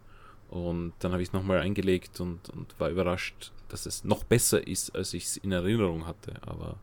Und 0.50 0.94
dann 1.00 1.12
habe 1.12 1.24
ich 1.24 1.30
es 1.30 1.34
nochmal 1.34 1.60
eingelegt 1.60 2.20
und, 2.20 2.50
und 2.50 2.80
war 2.80 2.90
überrascht, 2.90 3.52
dass 3.70 3.88
es 3.88 4.04
noch 4.04 4.24
besser 4.24 4.68
ist, 4.68 4.96
als 4.96 5.14
ich 5.16 5.26
es 5.26 5.38
in 5.38 5.52
Erinnerung 5.52 6.06
hatte. 6.06 6.34
Aber 6.42 6.78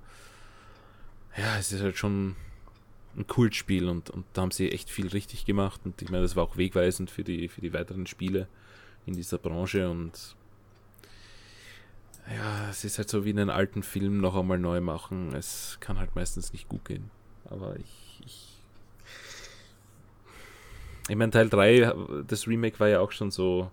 ja, 1.37 1.57
es 1.59 1.71
ist 1.71 1.81
halt 1.81 1.97
schon 1.97 2.35
ein 3.17 3.27
Kultspiel 3.27 3.89
und, 3.89 4.11
und 4.11 4.25
da 4.33 4.43
haben 4.43 4.51
sie 4.51 4.71
echt 4.71 4.91
viel 4.91 5.09
richtig 5.09 5.45
gemacht. 5.45 5.81
Und 5.85 6.01
ich 6.01 6.11
meine, 6.11 6.23
das 6.23 6.37
war 6.37 6.45
auch 6.45 6.57
wegweisend 6.57 7.11
für 7.11 7.25
die, 7.25 7.49
für 7.49 7.61
die 7.61 7.73
weiteren 7.73 8.07
Spiele 8.07 8.49
in 9.07 9.15
dieser 9.15 9.39
Branche. 9.39 9.91
Und 9.91 10.37
ja, 12.35 12.71
es 12.71 12.85
ist 12.85 12.99
halt 12.99 13.11
so 13.11 13.25
wie 13.25 13.31
einen 13.31 13.51
alten 13.51 13.83
Film 13.83 14.21
noch 14.21 14.37
einmal 14.37 14.59
neu 14.59 14.81
machen. 14.81 15.35
Es 15.35 15.79
kann 15.81 15.99
halt 15.99 16.15
meistens 16.15 16.53
nicht 16.53 16.69
gut 16.69 16.85
gehen. 16.85 17.11
Aber 17.51 17.77
ich. 17.77 18.21
Ich, 18.25 18.49
ich 21.09 21.17
meine, 21.17 21.33
Teil 21.33 21.49
3, 21.49 21.93
das 22.27 22.47
Remake 22.47 22.79
war 22.79 22.89
ja 22.89 23.01
auch 23.01 23.11
schon 23.11 23.31
so, 23.31 23.71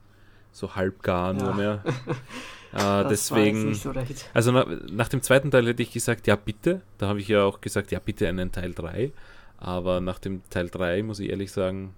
so 0.51 0.75
halb 0.75 1.03
gar 1.03 1.33
nur 1.33 1.49
ja. 1.49 1.55
mehr. 1.55 1.83
äh, 2.73 3.07
deswegen. 3.07 3.73
So 3.73 3.93
also 4.33 4.51
na, 4.51 4.65
nach 4.89 5.09
dem 5.09 5.21
zweiten 5.21 5.51
Teil 5.51 5.67
hätte 5.67 5.83
ich 5.83 5.91
gesagt, 5.91 6.27
ja, 6.27 6.35
bitte. 6.35 6.81
Da 6.97 7.07
habe 7.07 7.19
ich 7.19 7.27
ja 7.27 7.43
auch 7.43 7.61
gesagt, 7.61 7.91
ja, 7.91 7.99
bitte 7.99 8.27
einen 8.27 8.51
Teil 8.51 8.73
3. 8.73 9.11
Aber 9.57 9.99
nach 10.01 10.19
dem 10.19 10.41
Teil 10.49 10.69
3 10.69 11.03
muss 11.03 11.19
ich 11.19 11.29
ehrlich 11.29 11.51
sagen, 11.51 11.93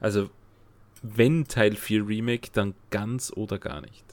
also 0.00 0.30
wenn 1.02 1.46
Teil 1.46 1.76
4 1.76 2.06
Remake, 2.06 2.48
dann 2.52 2.74
ganz 2.90 3.32
oder 3.34 3.58
gar 3.58 3.80
nicht. 3.82 4.04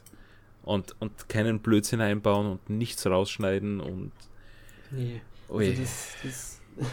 Und, 0.64 0.96
und 1.00 1.30
keinen 1.30 1.60
Blödsinn 1.60 2.02
einbauen 2.02 2.46
und 2.46 2.70
nichts 2.70 3.06
rausschneiden 3.08 3.80
und. 3.80 4.12
Nee. 4.92 5.22
Also 5.50 5.82
das, 5.82 6.16
das, 6.24 6.62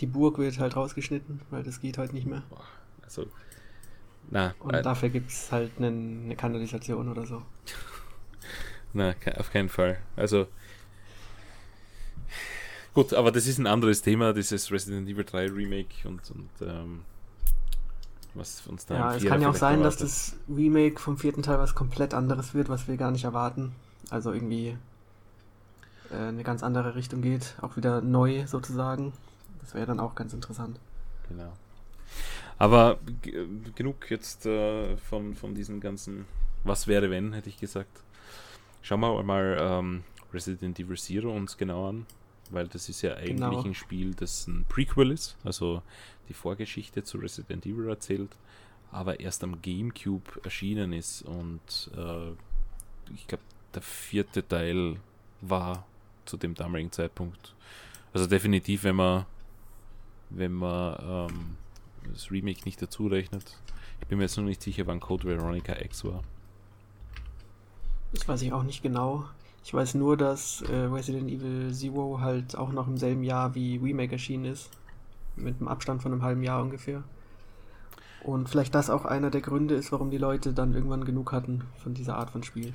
die 0.00 0.06
Burg 0.06 0.38
wird 0.38 0.58
halt 0.58 0.76
rausgeschnitten, 0.76 1.40
weil 1.50 1.62
das 1.62 1.80
geht 1.80 1.96
halt 1.96 2.12
nicht 2.12 2.26
mehr. 2.26 2.42
Also, 3.02 3.26
na, 4.30 4.54
Und 4.58 4.74
äh, 4.74 4.82
dafür 4.82 5.08
gibt 5.08 5.30
es 5.30 5.52
halt 5.52 5.72
eine, 5.78 5.88
eine 5.88 6.36
Kanalisation 6.36 7.08
oder 7.08 7.26
so. 7.26 7.42
Na, 8.92 9.14
auf 9.36 9.50
keinen 9.50 9.68
Fall. 9.68 9.98
Also, 10.16 10.46
gut, 12.94 13.12
aber 13.12 13.30
das 13.30 13.46
ist 13.46 13.58
ein 13.58 13.66
anderes 13.66 14.02
Thema, 14.02 14.32
dieses 14.32 14.70
Resident 14.72 15.08
Evil 15.08 15.24
3 15.24 15.50
Remake 15.50 16.08
und, 16.08 16.30
und 16.30 16.48
ähm, 16.62 17.02
was 18.34 18.66
uns 18.66 18.86
da 18.86 18.94
Ja, 18.94 19.14
es 19.16 19.24
kann 19.24 19.40
ja 19.42 19.50
auch 19.50 19.54
sein, 19.54 19.80
erwartet. 19.80 20.00
dass 20.00 20.08
das 20.08 20.36
Remake 20.48 20.98
vom 21.00 21.18
vierten 21.18 21.42
Teil 21.42 21.58
was 21.58 21.74
komplett 21.74 22.14
anderes 22.14 22.54
wird, 22.54 22.68
was 22.68 22.88
wir 22.88 22.96
gar 22.96 23.10
nicht 23.10 23.24
erwarten. 23.24 23.72
Also 24.10 24.32
irgendwie 24.32 24.76
äh, 26.10 26.16
eine 26.16 26.42
ganz 26.42 26.62
andere 26.62 26.94
Richtung 26.94 27.22
geht, 27.22 27.54
auch 27.60 27.76
wieder 27.76 28.00
neu 28.00 28.46
sozusagen. 28.46 29.12
Das 29.60 29.74
wäre 29.74 29.86
dann 29.86 30.00
auch 30.00 30.14
ganz 30.14 30.32
interessant. 30.32 30.78
Genau. 31.28 31.52
Aber 32.58 32.98
genug 33.74 34.10
jetzt 34.10 34.46
äh, 34.46 34.96
von, 34.96 35.34
von 35.34 35.54
diesen 35.54 35.80
ganzen 35.80 36.24
Was 36.64 36.86
wäre 36.86 37.10
wenn, 37.10 37.32
hätte 37.32 37.48
ich 37.48 37.58
gesagt. 37.58 38.02
Schauen 38.82 39.00
wir 39.00 39.22
mal 39.22 39.56
ähm, 39.60 40.04
Resident 40.32 40.78
Evil 40.78 40.96
Zero 40.96 41.34
uns 41.34 41.56
genau 41.56 41.88
an, 41.88 42.06
weil 42.50 42.68
das 42.68 42.88
ist 42.88 43.02
ja 43.02 43.14
eigentlich 43.14 43.36
genau. 43.36 43.62
ein 43.62 43.74
Spiel, 43.74 44.14
das 44.14 44.46
ein 44.46 44.64
Prequel 44.68 45.10
ist, 45.10 45.36
also 45.44 45.82
die 46.28 46.34
Vorgeschichte 46.34 47.02
zu 47.02 47.18
Resident 47.18 47.66
Evil 47.66 47.88
erzählt, 47.88 48.30
aber 48.92 49.20
erst 49.20 49.42
am 49.44 49.60
GameCube 49.60 50.40
erschienen 50.44 50.92
ist 50.92 51.22
und 51.22 51.90
äh, 51.96 52.30
ich 53.14 53.26
glaube, 53.26 53.42
der 53.74 53.82
vierte 53.82 54.46
Teil 54.46 54.96
war 55.40 55.84
zu 56.24 56.36
dem 56.36 56.54
damaligen 56.54 56.92
Zeitpunkt. 56.92 57.54
Also 58.12 58.26
definitiv, 58.26 58.84
wenn 58.84 58.96
man, 58.96 59.26
wenn 60.30 60.52
man 60.52 61.28
ähm, 61.30 61.56
das 62.12 62.30
Remake 62.30 62.60
nicht 62.64 62.80
dazu 62.80 63.06
rechnet. 63.06 63.58
Ich 64.00 64.06
bin 64.08 64.18
mir 64.18 64.24
jetzt 64.24 64.36
noch 64.36 64.44
nicht 64.44 64.62
sicher, 64.62 64.86
wann 64.86 65.00
Code 65.00 65.24
Veronica 65.24 65.74
X 65.80 66.04
war. 66.04 66.22
Das 68.12 68.26
weiß 68.28 68.42
ich 68.42 68.52
auch 68.52 68.62
nicht 68.62 68.82
genau. 68.82 69.24
Ich 69.64 69.74
weiß 69.74 69.94
nur, 69.94 70.16
dass 70.16 70.62
äh, 70.62 70.74
Resident 70.74 71.28
Evil 71.28 71.72
Zero 71.74 72.20
halt 72.20 72.56
auch 72.56 72.72
noch 72.72 72.86
im 72.86 72.98
selben 72.98 73.24
Jahr 73.24 73.54
wie 73.54 73.78
Remake 73.78 74.12
erschienen 74.12 74.44
ist. 74.44 74.70
Mit 75.34 75.58
einem 75.58 75.68
Abstand 75.68 76.02
von 76.02 76.12
einem 76.12 76.22
halben 76.22 76.42
Jahr 76.42 76.62
ungefähr. 76.62 77.02
Und 78.22 78.48
vielleicht 78.48 78.74
das 78.74 78.90
auch 78.90 79.04
einer 79.04 79.30
der 79.30 79.40
Gründe 79.40 79.74
ist, 79.74 79.92
warum 79.92 80.10
die 80.10 80.18
Leute 80.18 80.52
dann 80.52 80.74
irgendwann 80.74 81.04
genug 81.04 81.32
hatten 81.32 81.62
von 81.82 81.94
dieser 81.94 82.16
Art 82.16 82.30
von 82.30 82.42
Spiel. 82.42 82.72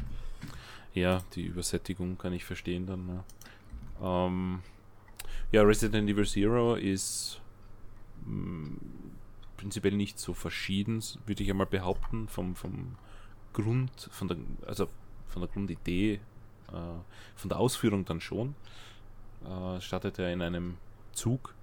Ja, 0.93 1.21
die 1.35 1.43
Übersättigung 1.43 2.17
kann 2.17 2.33
ich 2.33 2.45
verstehen 2.45 2.85
dann. 2.85 3.23
Ja. 4.01 4.25
Ähm, 4.27 4.59
ja, 5.51 5.61
Resident 5.63 6.09
Evil 6.09 6.25
Zero 6.25 6.75
ist 6.75 7.39
mm, 8.25 8.75
prinzipiell 9.61 9.93
nicht 9.93 10.17
so 10.19 10.33
verschieden, 10.33 11.03
würde 11.27 11.43
ich 11.43 11.49
einmal 11.51 11.67
behaupten, 11.67 12.27
vom, 12.27 12.55
vom 12.55 12.95
Grund, 13.53 14.09
von 14.11 14.27
der, 14.27 14.37
also 14.65 14.87
von 15.27 15.43
der 15.43 15.51
Grundidee, 15.51 16.15
äh, 16.69 16.99
von 17.35 17.49
der 17.49 17.59
Ausführung 17.59 18.03
dann 18.03 18.19
schon. 18.21 18.55
Äh, 19.45 19.79
startet 19.79 20.17
er 20.17 20.33
in 20.33 20.41
einem 20.41 20.77
Zug 21.11 21.53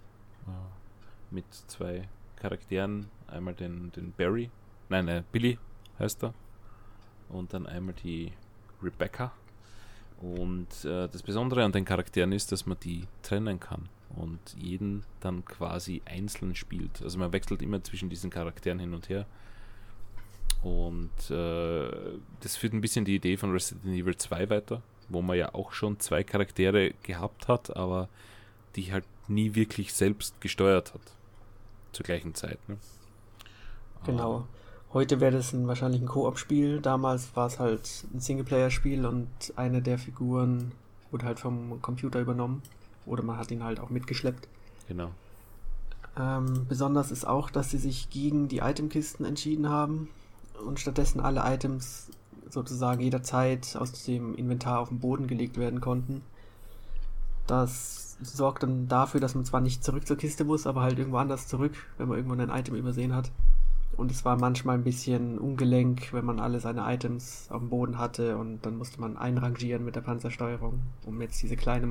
äh, 0.47 1.35
mit 1.35 1.53
zwei 1.53 2.09
Charakteren, 2.37 3.11
einmal 3.27 3.55
den, 3.55 3.91
den 3.91 4.13
Barry, 4.13 4.49
nein, 4.89 5.09
äh, 5.09 5.25
Billy 5.33 5.59
heißt 5.99 6.23
er, 6.23 6.35
und 7.29 7.53
dann 7.53 7.67
einmal 7.67 7.95
die 7.95 8.33
Rebecca. 8.81 9.33
Und 10.21 10.85
äh, 10.85 11.09
das 11.09 11.25
Besondere 11.25 11.65
an 11.65 11.73
den 11.73 11.85
Charakteren 11.85 12.31
ist, 12.31 12.53
dass 12.53 12.65
man 12.65 12.79
die 12.79 13.09
trennen 13.23 13.59
kann 13.59 13.89
und 14.17 14.39
jeden 14.57 15.05
dann 15.21 15.45
quasi 15.45 16.03
einzeln 16.05 16.55
spielt. 16.55 17.03
Also 17.03 17.19
man 17.19 17.33
wechselt 17.33 17.63
immer 17.63 17.83
zwischen 17.83 18.09
diesen 18.09 18.31
Charakteren 18.31 18.79
hin 18.79 18.95
und 18.95 19.09
her. 19.09 19.27
Und 20.63 21.31
äh, 21.31 21.91
das 22.41 22.57
führt 22.57 22.73
ein 22.73 22.81
bisschen 22.81 23.05
die 23.05 23.17
Idee 23.17 23.37
von 23.37 23.53
Resident 23.53 23.95
Evil 23.95 24.17
2 24.17 24.51
weiter, 24.51 24.83
wo 25.09 25.23
man 25.23 25.37
ja 25.37 25.55
auch 25.55 25.73
schon 25.73 26.01
zwei 26.01 26.25
Charaktere 26.25 26.95
gehabt 27.03 27.49
hat, 27.49 27.77
aber 27.77 28.09
die 28.75 28.93
halt 28.93 29.05
nie 29.29 29.55
wirklich 29.55 29.93
selbst 29.93 30.41
gesteuert 30.41 30.95
hat. 30.95 31.01
Zur 31.93 32.05
gleichen 32.05 32.35
Zeit. 32.35 32.59
Ne? 32.69 32.77
Genau. 34.05 34.47
Heute 34.93 35.21
wäre 35.21 35.33
das 35.33 35.53
ein, 35.53 35.69
wahrscheinlich 35.69 36.01
ein 36.01 36.09
Koop-Spiel. 36.09 36.81
Damals 36.81 37.37
war 37.37 37.47
es 37.47 37.59
halt 37.59 38.05
ein 38.13 38.21
Singleplayer-Spiel 38.21 39.05
und 39.05 39.29
eine 39.57 39.83
der 39.83 39.99
Figuren 39.99 40.73
wurde 41.11 41.27
halt 41.27 41.41
vom 41.41 41.81
Computer 41.83 42.21
übernommen. 42.21 42.63
Oder 43.09 43.23
man 43.23 43.39
hat 43.39 43.51
ihn 43.51 43.65
halt 43.65 43.81
auch 43.81 43.91
mitgeschleppt. 43.91 44.49
Genau. 44.87 45.11
Ähm, 46.19 46.67
besonders 46.69 47.11
ist 47.11 47.27
auch, 47.27 47.51
dass 47.51 47.71
sie 47.71 47.79
sich 47.79 48.11
gegen 48.11 48.49
die 48.49 48.59
Itemkisten 48.59 49.25
entschieden 49.25 49.69
haben 49.69 50.09
und 50.65 50.81
stattdessen 50.81 51.21
alle 51.21 51.43
Items 51.45 52.11
sozusagen 52.51 53.01
jederzeit 53.01 53.77
aus 53.79 54.05
dem 54.05 54.35
Inventar 54.35 54.81
auf 54.81 54.89
den 54.89 55.01
Boden 55.01 55.27
gelegt 55.27 55.59
werden 55.59 55.81
konnten. 55.81 56.23
Das 57.47 58.17
sorgt 58.21 58.63
dann 58.63 58.89
dafür, 58.89 59.21
dass 59.21 59.35
man 59.35 59.45
zwar 59.45 59.61
nicht 59.61 59.85
zurück 59.85 60.07
zur 60.07 60.17
Kiste 60.17 60.45
muss, 60.45 60.67
aber 60.67 60.83
halt 60.83 60.99
irgendwo 60.99 61.19
anders 61.19 61.47
zurück, 61.47 61.75
wenn 61.99 62.09
man 62.09 62.19
irgendwo 62.19 62.37
ein 62.37 62.51
Item 62.51 62.75
übersehen 62.75 63.15
hat. 63.15 63.31
Und 63.97 64.11
es 64.11 64.25
war 64.25 64.39
manchmal 64.39 64.77
ein 64.77 64.85
bisschen 64.85 65.39
ungelenk, 65.39 66.13
wenn 66.13 66.25
man 66.25 66.41
alle 66.41 66.61
seine 66.61 66.93
Items 66.93 67.49
auf 67.51 67.61
dem 67.61 67.69
Boden 67.69 67.99
hatte 67.99 68.37
und 68.37 68.65
dann 68.65 68.77
musste 68.77 69.01
man 69.01 69.17
einrangieren 69.17 69.85
mit 69.85 69.97
der 69.97 70.03
Panzersteuerung, 70.03 70.81
um 71.05 71.21
jetzt 71.21 71.43
diese 71.43 71.57
kleine 71.57 71.87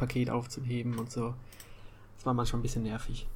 Munitionspaket 0.00 0.30
aufzuheben 0.30 0.98
und 0.98 1.10
so. 1.10 1.34
Das 2.16 2.26
war 2.26 2.34
manchmal 2.34 2.60
ein 2.60 2.62
bisschen 2.62 2.82
nervig. 2.82 3.26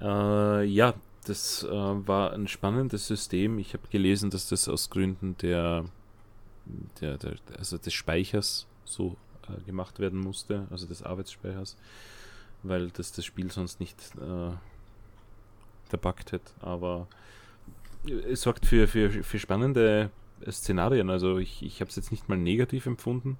Äh, 0.00 0.64
ja, 0.64 0.94
das 1.24 1.64
äh, 1.64 1.70
war 1.70 2.32
ein 2.32 2.48
spannendes 2.48 3.06
System. 3.06 3.58
Ich 3.58 3.74
habe 3.74 3.88
gelesen, 3.88 4.30
dass 4.30 4.48
das 4.48 4.68
aus 4.68 4.90
Gründen 4.90 5.36
der, 5.38 5.84
der, 7.00 7.18
der 7.18 7.36
also 7.58 7.78
des 7.78 7.92
Speichers 7.92 8.66
so 8.84 9.16
äh, 9.48 9.60
gemacht 9.64 9.98
werden 9.98 10.18
musste, 10.18 10.66
also 10.70 10.86
des 10.86 11.02
Arbeitsspeichers, 11.02 11.76
weil 12.62 12.90
das 12.90 13.12
das 13.12 13.24
Spiel 13.24 13.50
sonst 13.50 13.80
nicht 13.80 13.98
äh, 14.16 14.52
verbuggt 15.88 16.32
hätte. 16.32 16.50
Aber 16.60 17.06
es 18.28 18.42
sorgt 18.42 18.66
für, 18.66 18.88
für, 18.88 19.10
für 19.10 19.38
spannende 19.38 20.10
Szenarien. 20.50 21.10
Also 21.10 21.38
ich, 21.38 21.62
ich 21.62 21.80
habe 21.80 21.88
es 21.88 21.96
jetzt 21.96 22.10
nicht 22.10 22.28
mal 22.28 22.38
negativ 22.38 22.86
empfunden, 22.86 23.38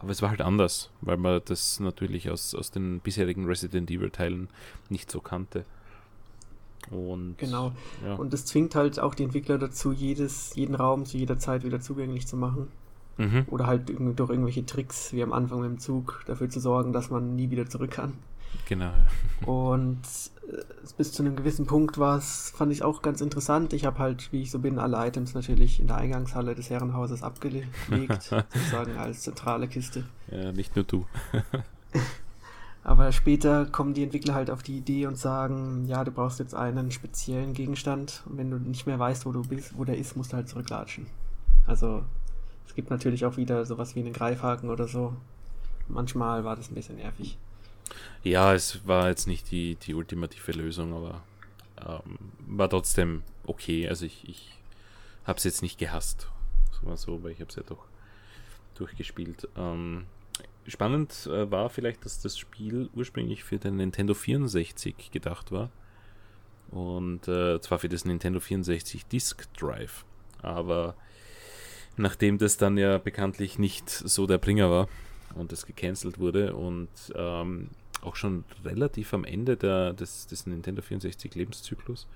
aber 0.00 0.10
es 0.10 0.22
war 0.22 0.30
halt 0.30 0.40
anders, 0.40 0.90
weil 1.02 1.16
man 1.16 1.40
das 1.44 1.78
natürlich 1.78 2.30
aus, 2.30 2.54
aus 2.54 2.70
den 2.70 3.00
bisherigen 3.00 3.46
Resident 3.46 3.90
Evil 3.90 4.10
Teilen 4.10 4.48
nicht 4.88 5.10
so 5.10 5.20
kannte. 5.20 5.64
Und, 6.90 7.36
genau. 7.38 7.72
Ja. 8.04 8.14
Und 8.14 8.32
es 8.32 8.46
zwingt 8.46 8.74
halt 8.74 8.98
auch 8.98 9.14
die 9.14 9.24
Entwickler 9.24 9.58
dazu, 9.58 9.92
jedes, 9.92 10.54
jeden 10.54 10.74
Raum 10.74 11.04
zu 11.04 11.18
jeder 11.18 11.38
Zeit 11.38 11.64
wieder 11.64 11.80
zugänglich 11.80 12.26
zu 12.26 12.36
machen. 12.36 12.68
Mhm. 13.18 13.44
Oder 13.50 13.66
halt 13.66 13.88
durch 13.90 14.30
irgendwelche 14.30 14.64
Tricks, 14.64 15.12
wie 15.12 15.22
am 15.22 15.34
Anfang 15.34 15.60
mit 15.60 15.70
dem 15.70 15.78
Zug, 15.78 16.24
dafür 16.26 16.48
zu 16.48 16.58
sorgen, 16.58 16.92
dass 16.94 17.10
man 17.10 17.36
nie 17.36 17.50
wieder 17.50 17.68
zurück 17.68 17.90
kann. 17.90 18.14
Genau. 18.68 18.92
Und 19.46 19.98
äh, 20.48 20.62
bis 20.96 21.12
zu 21.12 21.22
einem 21.22 21.36
gewissen 21.36 21.66
Punkt 21.66 21.98
war 21.98 22.18
es, 22.18 22.52
fand 22.56 22.72
ich 22.72 22.82
auch 22.82 23.02
ganz 23.02 23.20
interessant. 23.20 23.72
Ich 23.72 23.84
habe 23.84 23.98
halt, 23.98 24.32
wie 24.32 24.42
ich 24.42 24.50
so 24.50 24.58
bin, 24.58 24.78
alle 24.78 25.04
Items 25.06 25.34
natürlich 25.34 25.80
in 25.80 25.86
der 25.86 25.96
Eingangshalle 25.96 26.54
des 26.54 26.70
Herrenhauses 26.70 27.22
abgelegt, 27.22 27.68
sozusagen 28.20 28.96
als 28.96 29.22
zentrale 29.22 29.68
Kiste. 29.68 30.04
Ja, 30.30 30.52
nicht 30.52 30.76
nur 30.76 30.84
du. 30.84 31.06
Aber 32.82 33.12
später 33.12 33.66
kommen 33.66 33.92
die 33.92 34.02
Entwickler 34.02 34.34
halt 34.34 34.50
auf 34.50 34.62
die 34.62 34.78
Idee 34.78 35.06
und 35.06 35.18
sagen, 35.18 35.84
ja, 35.86 36.02
du 36.02 36.10
brauchst 36.10 36.38
jetzt 36.38 36.54
einen 36.54 36.90
speziellen 36.90 37.52
Gegenstand 37.52 38.22
und 38.26 38.38
wenn 38.38 38.50
du 38.50 38.56
nicht 38.56 38.86
mehr 38.86 38.98
weißt, 38.98 39.26
wo 39.26 39.32
du 39.32 39.42
bist, 39.42 39.76
wo 39.76 39.84
der 39.84 39.98
ist, 39.98 40.16
musst 40.16 40.32
du 40.32 40.36
halt 40.36 40.48
zurücklatschen. 40.48 41.06
Also 41.66 42.02
es 42.66 42.74
gibt 42.74 42.90
natürlich 42.90 43.26
auch 43.26 43.36
wieder 43.36 43.66
sowas 43.66 43.94
wie 43.96 44.00
einen 44.00 44.12
Greifhaken 44.12 44.70
oder 44.70 44.88
so. 44.88 45.14
Manchmal 45.88 46.44
war 46.44 46.56
das 46.56 46.70
ein 46.70 46.74
bisschen 46.74 46.96
nervig. 46.96 47.36
Ja, 48.22 48.54
es 48.54 48.86
war 48.86 49.08
jetzt 49.08 49.26
nicht 49.26 49.50
die, 49.50 49.76
die 49.76 49.94
ultimative 49.94 50.52
Lösung, 50.52 50.92
aber 50.92 51.22
ähm, 51.86 52.18
war 52.46 52.68
trotzdem 52.68 53.22
okay. 53.46 53.88
Also 53.88 54.06
ich, 54.06 54.28
ich 54.28 54.58
habe 55.24 55.38
es 55.38 55.44
jetzt 55.44 55.62
nicht 55.62 55.78
gehasst, 55.78 56.28
so 56.72 56.86
mal 56.86 56.96
so, 56.96 57.22
weil 57.22 57.32
ich 57.32 57.40
habe 57.40 57.50
es 57.50 57.56
ja 57.56 57.62
doch 57.62 57.84
durchgespielt. 58.74 59.48
Ähm, 59.56 60.06
spannend 60.66 61.26
äh, 61.26 61.50
war 61.50 61.70
vielleicht, 61.70 62.04
dass 62.04 62.20
das 62.20 62.38
Spiel 62.38 62.90
ursprünglich 62.94 63.44
für 63.44 63.58
den 63.58 63.76
Nintendo 63.76 64.14
64 64.14 65.10
gedacht 65.10 65.52
war. 65.52 65.70
Und 66.70 67.26
äh, 67.26 67.60
zwar 67.60 67.78
für 67.78 67.88
das 67.88 68.04
Nintendo 68.04 68.38
64 68.38 69.06
Disk 69.06 69.52
Drive. 69.54 70.04
Aber 70.40 70.94
nachdem 71.96 72.38
das 72.38 72.56
dann 72.56 72.78
ja 72.78 72.98
bekanntlich 72.98 73.58
nicht 73.58 73.90
so 73.90 74.26
der 74.26 74.38
Bringer 74.38 74.70
war 74.70 74.88
und 75.34 75.52
das 75.52 75.66
gecancelt 75.66 76.18
wurde 76.18 76.54
und 76.54 76.88
ähm, 77.14 77.68
auch 78.02 78.16
schon 78.16 78.44
relativ 78.64 79.12
am 79.14 79.24
Ende 79.24 79.56
der, 79.56 79.92
des, 79.92 80.26
des 80.26 80.46
Nintendo 80.46 80.82
64 80.82 81.34
Lebenszyklus, 81.34 82.06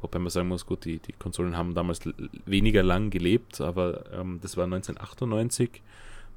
wobei 0.00 0.18
man 0.18 0.30
sagen 0.30 0.48
muss, 0.48 0.66
gut, 0.66 0.84
die, 0.84 0.98
die 0.98 1.12
Konsolen 1.12 1.56
haben 1.56 1.74
damals 1.74 2.00
weniger 2.46 2.82
lang 2.82 3.10
gelebt, 3.10 3.60
aber 3.60 4.10
ähm, 4.12 4.38
das 4.42 4.56
war 4.56 4.64
1998 4.64 5.82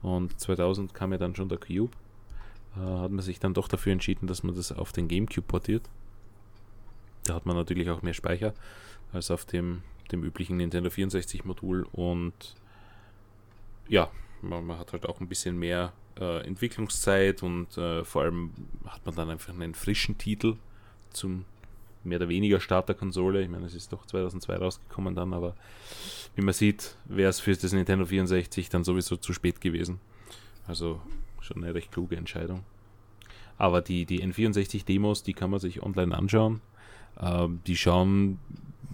und 0.01 0.39
2000 0.39 0.93
kam 0.93 1.11
ja 1.11 1.17
dann 1.17 1.35
schon 1.35 1.49
der 1.49 1.59
Cube. 1.59 1.91
Äh, 2.75 2.79
hat 2.79 3.11
man 3.11 3.21
sich 3.21 3.39
dann 3.39 3.53
doch 3.53 3.67
dafür 3.67 3.93
entschieden, 3.93 4.27
dass 4.27 4.43
man 4.43 4.55
das 4.55 4.71
auf 4.71 4.91
den 4.91 5.07
GameCube 5.07 5.47
portiert. 5.47 5.89
Da 7.25 7.35
hat 7.35 7.45
man 7.45 7.55
natürlich 7.55 7.89
auch 7.89 8.01
mehr 8.01 8.13
Speicher 8.13 8.53
als 9.13 9.29
auf 9.29 9.45
dem, 9.45 9.83
dem 10.11 10.23
üblichen 10.23 10.57
Nintendo 10.57 10.89
64 10.89 11.45
Modul 11.45 11.85
und 11.91 12.55
ja, 13.87 14.09
man, 14.41 14.65
man 14.65 14.79
hat 14.79 14.93
halt 14.93 15.05
auch 15.05 15.19
ein 15.19 15.27
bisschen 15.27 15.57
mehr 15.59 15.93
äh, 16.19 16.45
Entwicklungszeit 16.45 17.43
und 17.43 17.77
äh, 17.77 18.03
vor 18.03 18.23
allem 18.23 18.51
hat 18.85 19.05
man 19.05 19.15
dann 19.15 19.29
einfach 19.29 19.53
einen 19.53 19.75
frischen 19.75 20.17
Titel 20.17 20.55
zum 21.11 21.45
mehr 22.03 22.17
oder 22.17 22.29
weniger 22.29 22.59
Start 22.59 22.89
der 22.89 22.95
Konsole. 22.95 23.41
Ich 23.41 23.49
meine, 23.49 23.65
es 23.65 23.75
ist 23.75 23.93
doch 23.93 24.05
2002 24.05 24.55
rausgekommen 24.55 25.15
dann, 25.15 25.33
aber 25.33 25.55
wie 26.35 26.41
man 26.41 26.53
sieht, 26.53 26.95
wäre 27.05 27.29
es 27.29 27.39
für 27.39 27.55
das 27.55 27.73
Nintendo 27.73 28.05
64 28.05 28.69
dann 28.69 28.83
sowieso 28.83 29.17
zu 29.17 29.33
spät 29.33 29.61
gewesen. 29.61 29.99
Also 30.67 31.01
schon 31.41 31.63
eine 31.63 31.73
recht 31.73 31.91
kluge 31.91 32.15
Entscheidung. 32.15 32.63
Aber 33.57 33.81
die, 33.81 34.05
die 34.05 34.23
N64-Demos, 34.23 35.23
die 35.23 35.33
kann 35.33 35.51
man 35.51 35.59
sich 35.59 35.83
online 35.83 36.17
anschauen. 36.17 36.61
Ähm, 37.19 37.61
die 37.67 37.77
schauen 37.77 38.39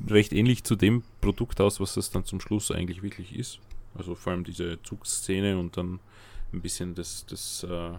recht 0.09 0.33
ähnlich 0.33 0.63
zu 0.63 0.75
dem 0.75 1.03
Produkt 1.21 1.61
aus, 1.61 1.79
was 1.79 1.97
es 1.97 2.11
dann 2.11 2.25
zum 2.25 2.41
Schluss 2.41 2.71
eigentlich 2.71 3.01
wirklich 3.01 3.35
ist. 3.35 3.59
Also 3.95 4.15
vor 4.15 4.33
allem 4.33 4.43
diese 4.43 4.81
Zugszene 4.83 5.57
und 5.57 5.77
dann 5.77 5.99
ein 6.53 6.61
bisschen 6.61 6.95
das, 6.95 7.25
das 7.25 7.65
äh, 7.69 7.93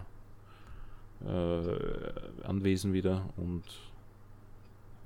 äh, 1.25 2.11
Anwesen 2.43 2.93
wieder 2.93 3.29
und 3.37 3.63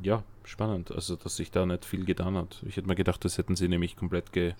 ja, 0.01 0.23
spannend. 0.43 0.91
Also, 0.91 1.15
dass 1.15 1.35
sich 1.35 1.51
da 1.51 1.65
nicht 1.65 1.85
viel 1.85 2.05
getan 2.05 2.35
hat. 2.35 2.61
Ich 2.67 2.77
hätte 2.77 2.87
mir 2.87 2.95
gedacht, 2.95 3.23
das 3.23 3.37
hätten 3.37 3.55
sie 3.55 3.67
nämlich 3.67 3.95
komplett 3.95 4.31
ge 4.31 4.53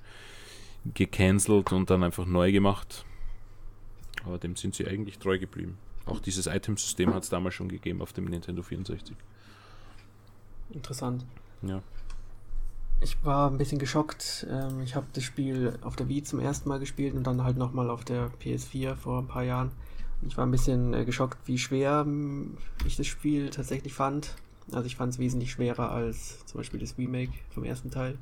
gecancelt 0.94 1.72
und 1.72 1.90
dann 1.90 2.04
einfach 2.04 2.26
neu 2.26 2.52
gemacht. 2.52 3.06
Aber 4.26 4.38
dem 4.38 4.58
sind 4.58 4.76
sie 4.76 4.86
eigentlich 4.86 5.18
treu 5.18 5.40
geblieben. 5.40 5.78
Auch 6.06 6.20
dieses 6.20 6.46
Item-System 6.46 7.14
hat 7.14 7.24
es 7.24 7.30
damals 7.30 7.56
schon 7.56 7.70
gegeben 7.70 8.02
auf 8.02 8.12
dem 8.12 8.26
Nintendo 8.26 8.62
64. 8.62 9.16
Interessant. 10.72 11.26
Ja. 11.62 11.82
Ich 13.04 13.18
war 13.26 13.52
ein 13.52 13.58
bisschen 13.58 13.80
geschockt. 13.80 14.48
Ähm, 14.50 14.80
ich 14.82 14.96
habe 14.96 15.06
das 15.12 15.26
Spiel 15.26 15.78
auf 15.82 15.98
der 15.98 16.08
Wii 16.08 16.24
zum 16.24 16.40
ersten 16.40 16.70
Mal 16.70 16.80
gespielt 16.80 17.14
und 17.16 17.28
dann 17.28 17.44
halt 17.44 17.58
nochmal 17.58 17.90
auf 17.90 18.06
der 18.06 18.32
PS4 18.42 18.96
vor 18.96 19.20
ein 19.20 19.28
paar 19.28 19.44
Jahren. 19.44 19.72
Ich 20.26 20.38
war 20.38 20.46
ein 20.46 20.52
bisschen 20.52 20.94
äh, 20.94 21.04
geschockt, 21.04 21.38
wie 21.46 21.58
schwer 21.58 22.08
ich 22.86 22.96
das 22.96 23.08
Spiel 23.08 23.50
tatsächlich 23.50 23.94
fand. 23.94 24.36
Also 24.72 24.86
ich 24.86 24.96
fand 24.96 25.12
es 25.12 25.20
wesentlich 25.20 25.52
schwerer 25.52 25.92
als 25.92 26.46
zum 26.46 26.60
Beispiel 26.60 26.80
das 26.80 26.98
Remake 26.98 27.34
vom 27.50 27.66
ersten 27.66 27.92
Teil. 27.92 28.18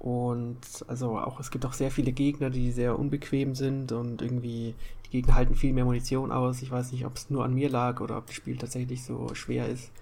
Und 0.00 0.58
also 0.88 1.16
auch, 1.20 1.38
es 1.38 1.52
gibt 1.52 1.64
auch 1.64 1.74
sehr 1.74 1.92
viele 1.92 2.10
Gegner, 2.10 2.50
die 2.50 2.72
sehr 2.72 2.98
unbequem 2.98 3.54
sind 3.54 3.92
und 3.92 4.20
irgendwie, 4.20 4.74
die 5.06 5.10
Gegner 5.10 5.36
halten 5.36 5.54
viel 5.54 5.72
mehr 5.72 5.84
Munition 5.84 6.32
aus. 6.32 6.60
Ich 6.62 6.72
weiß 6.72 6.90
nicht, 6.90 7.06
ob 7.06 7.14
es 7.14 7.30
nur 7.30 7.44
an 7.44 7.54
mir 7.54 7.70
lag 7.70 8.00
oder 8.00 8.18
ob 8.18 8.26
das 8.26 8.34
Spiel 8.34 8.56
tatsächlich 8.56 9.04
so 9.04 9.32
schwer 9.36 9.68
ist. 9.68 9.92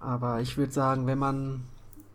Aber 0.00 0.40
ich 0.40 0.56
würde 0.56 0.72
sagen, 0.72 1.06
wenn 1.06 1.18
man 1.18 1.62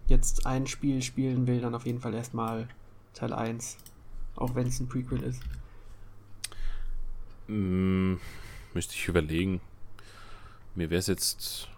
jetzt 0.08 0.45
ein 0.45 0.68
Spiel 0.68 1.01
spielen 1.01 1.47
will, 1.47 1.62
dann 1.62 1.76
auf 1.76 1.86
jeden 1.86 1.99
Fall 1.99 2.14
erstmal 2.14 2.68
Teil 3.14 3.34
1. 3.34 3.78
Auch 4.36 4.56
wenn 4.56 4.68
es 4.68 4.80
ein 4.80 4.88
Prequel 4.88 5.24
ist. 5.24 5.41
Hm, 7.47 8.20
müsste 8.74 8.93
ich 8.93 9.08
überlegen. 9.08 9.62
Mir 10.76 10.89
wäre 10.89 10.99
es 10.99 11.08
jetzt 11.08 11.70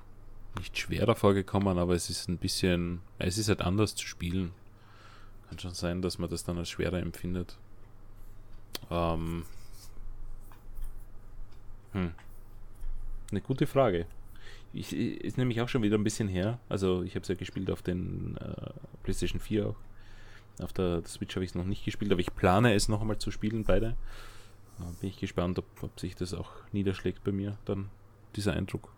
nicht 0.57 0.77
schwerer 0.77 1.15
vorgekommen, 1.15 1.77
aber 1.77 1.93
es 1.93 2.09
ist 2.09 2.27
ein 2.29 2.37
bisschen, 2.37 3.01
es 3.19 3.37
ist 3.37 3.49
halt 3.49 3.61
anders 3.61 3.95
zu 3.95 4.07
spielen. 4.07 4.53
Kann 5.49 5.59
schon 5.59 5.73
sein, 5.73 6.01
dass 6.01 6.17
man 6.17 6.29
das 6.29 6.43
dann 6.43 6.57
als 6.57 6.69
schwerer 6.69 6.99
empfindet. 6.99 7.57
Ähm, 8.89 9.45
hm. 11.93 12.11
Eine 13.29 13.41
gute 13.41 13.67
Frage. 13.67 14.07
Ich, 14.79 14.93
ist 14.93 15.37
nämlich 15.37 15.61
auch 15.61 15.69
schon 15.69 15.81
wieder 15.81 15.97
ein 15.97 16.03
bisschen 16.03 16.27
her. 16.27 16.59
Also 16.69 17.01
ich 17.03 17.15
habe 17.15 17.23
es 17.23 17.27
ja 17.27 17.35
gespielt 17.35 17.71
auf 17.71 17.81
den 17.81 18.37
äh, 18.37 18.71
PlayStation 19.03 19.39
4 19.39 19.67
auch. 19.67 19.75
Auf 20.61 20.73
der, 20.73 21.01
der 21.01 21.07
Switch 21.07 21.35
habe 21.35 21.43
ich 21.43 21.51
es 21.51 21.55
noch 21.55 21.65
nicht 21.65 21.85
gespielt, 21.85 22.11
aber 22.11 22.21
ich 22.21 22.33
plane 22.35 22.73
es 22.73 22.87
noch 22.87 23.01
einmal 23.01 23.17
zu 23.17 23.31
spielen, 23.31 23.63
beide. 23.63 23.95
Äh, 24.79 24.99
bin 25.01 25.09
ich 25.09 25.19
gespannt, 25.19 25.59
ob, 25.59 25.65
ob 25.81 25.99
sich 25.99 26.15
das 26.15 26.33
auch 26.33 26.51
niederschlägt 26.71 27.23
bei 27.23 27.31
mir, 27.31 27.57
dann 27.65 27.89
dieser 28.35 28.53
Eindruck. 28.53 28.89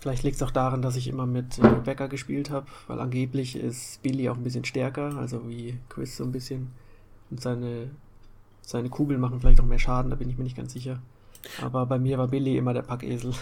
Vielleicht 0.00 0.22
liegt 0.22 0.36
es 0.36 0.42
auch 0.42 0.52
daran, 0.52 0.80
dass 0.80 0.96
ich 0.96 1.08
immer 1.08 1.26
mit 1.26 1.58
Rebecca 1.62 2.06
gespielt 2.06 2.50
habe, 2.50 2.66
weil 2.86 3.00
angeblich 3.00 3.56
ist 3.56 4.00
Billy 4.02 4.28
auch 4.28 4.36
ein 4.36 4.44
bisschen 4.44 4.64
stärker, 4.64 5.16
also 5.16 5.48
wie 5.48 5.78
Chris 5.88 6.16
so 6.16 6.24
ein 6.24 6.32
bisschen. 6.32 6.70
Und 7.30 7.40
seine, 7.40 7.90
seine 8.62 8.90
Kugeln 8.90 9.20
machen 9.20 9.40
vielleicht 9.40 9.60
auch 9.60 9.66
mehr 9.66 9.78
Schaden, 9.78 10.10
da 10.10 10.16
bin 10.16 10.30
ich 10.30 10.38
mir 10.38 10.44
nicht 10.44 10.56
ganz 10.56 10.72
sicher. 10.72 11.00
Aber 11.62 11.86
bei 11.86 11.98
mir 11.98 12.18
war 12.18 12.28
Billy 12.28 12.56
immer 12.56 12.74
der 12.74 12.82
Packesel. 12.82 13.32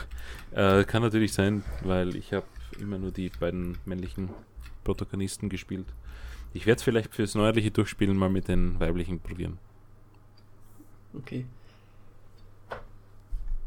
äh, 0.52 0.84
kann 0.84 1.02
natürlich 1.02 1.32
sein, 1.32 1.62
weil 1.82 2.16
ich 2.16 2.32
habe 2.32 2.46
immer 2.80 2.98
nur 2.98 3.10
die 3.10 3.30
beiden 3.30 3.78
männlichen 3.84 4.30
Protagonisten 4.84 5.48
gespielt. 5.48 5.86
Ich 6.54 6.66
werde 6.66 6.78
es 6.78 6.82
vielleicht 6.82 7.14
fürs 7.14 7.34
neuerliche 7.34 7.70
Durchspielen 7.70 8.16
mal 8.16 8.28
mit 8.28 8.48
den 8.48 8.78
weiblichen 8.78 9.20
probieren. 9.20 9.58
Okay. 11.14 11.46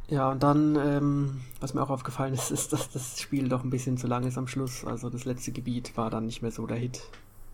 Ja, 0.07 0.29
und 0.29 0.43
dann, 0.43 0.75
ähm, 0.75 1.41
was 1.59 1.73
mir 1.73 1.81
auch 1.81 1.89
aufgefallen 1.89 2.33
ist, 2.33 2.51
ist, 2.51 2.73
dass 2.73 2.89
das 2.89 3.19
Spiel 3.19 3.49
doch 3.49 3.63
ein 3.63 3.69
bisschen 3.69 3.97
zu 3.97 4.07
lang 4.07 4.25
ist 4.25 4.37
am 4.37 4.47
Schluss. 4.47 4.85
Also 4.85 5.09
das 5.09 5.25
letzte 5.25 5.51
Gebiet 5.51 5.97
war 5.97 6.09
dann 6.09 6.25
nicht 6.25 6.41
mehr 6.41 6.51
so 6.51 6.67
der 6.67 6.77
Hit. 6.77 7.01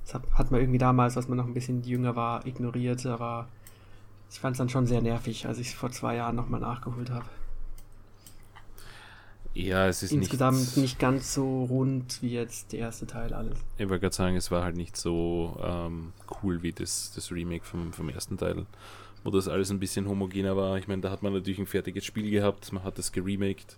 Das 0.04 0.16
hat, 0.16 0.24
hat 0.34 0.52
man 0.52 0.60
irgendwie 0.60 0.80
damals, 0.80 1.16
als 1.16 1.28
man 1.28 1.38
noch 1.38 1.46
ein 1.46 1.54
bisschen 1.54 1.84
jünger 1.84 2.16
war, 2.16 2.46
ignoriert, 2.46 3.06
aber 3.06 3.48
ich 4.32 4.40
fand 4.40 4.54
es 4.56 4.58
dann 4.58 4.70
schon 4.70 4.88
sehr 4.88 5.02
nervig, 5.02 5.46
als 5.46 5.60
ich 5.60 5.68
es 5.68 5.74
vor 5.74 5.92
zwei 5.92 6.16
Jahren 6.16 6.36
nochmal 6.36 6.62
nachgeholt 6.62 7.10
habe. 7.10 7.26
Ja, 9.54 9.88
es 9.88 10.02
ist 10.02 10.14
insgesamt 10.14 10.60
nicht, 10.60 10.78
nicht, 10.78 11.00
ganz 11.00 11.34
so 11.34 11.66
rund 11.66 12.22
wie 12.22 12.30
jetzt 12.30 12.72
der 12.72 12.80
erste 12.80 13.06
Teil 13.06 13.34
alles. 13.34 13.60
Ich 13.78 13.90
wollte 13.90 14.00
gerade 14.00 14.16
sagen, 14.16 14.38
es 14.38 14.50
war 14.50 14.64
halt 14.64 14.78
nicht 14.78 14.96
so 14.96 15.60
ähm, 15.62 16.14
cool 16.42 16.64
wie 16.64 16.72
das, 16.72 17.12
das 17.14 17.32
Remake 17.34 17.66
vom, 17.66 17.92
vom 17.92 18.08
ersten 18.08 18.38
Teil, 18.38 18.66
wo 19.26 19.30
das 19.30 19.50
alles 19.50 19.70
ein 19.70 19.80
bisschen 19.80 20.08
homogener 20.08 20.56
war. 20.56 20.78
Ich 20.78 20.88
meine, 20.88 21.02
da 21.02 21.12
hat 21.12 21.22
man 21.22 21.34
natürlich 21.34 21.60
ein 21.60 21.68
fertiges 21.68 22.06
Spiel 22.06 22.32
gehabt, 22.32 22.72
man 22.72 22.86
hat 22.86 22.98
das 22.98 23.12
geremaked 23.12 23.78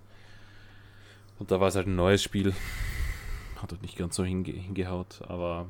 und 1.40 1.50
da 1.50 1.60
war 1.60 1.70
es 1.70 1.76
halt 1.76 1.88
ein 1.88 1.96
neues 1.96 2.22
Spiel. 2.22 2.54
Hat 3.56 3.72
halt 3.72 3.82
nicht 3.82 3.98
ganz 3.98 4.16
so 4.16 4.24
hinge 4.24 4.52
hingehaut, 4.52 5.22
aber 5.28 5.66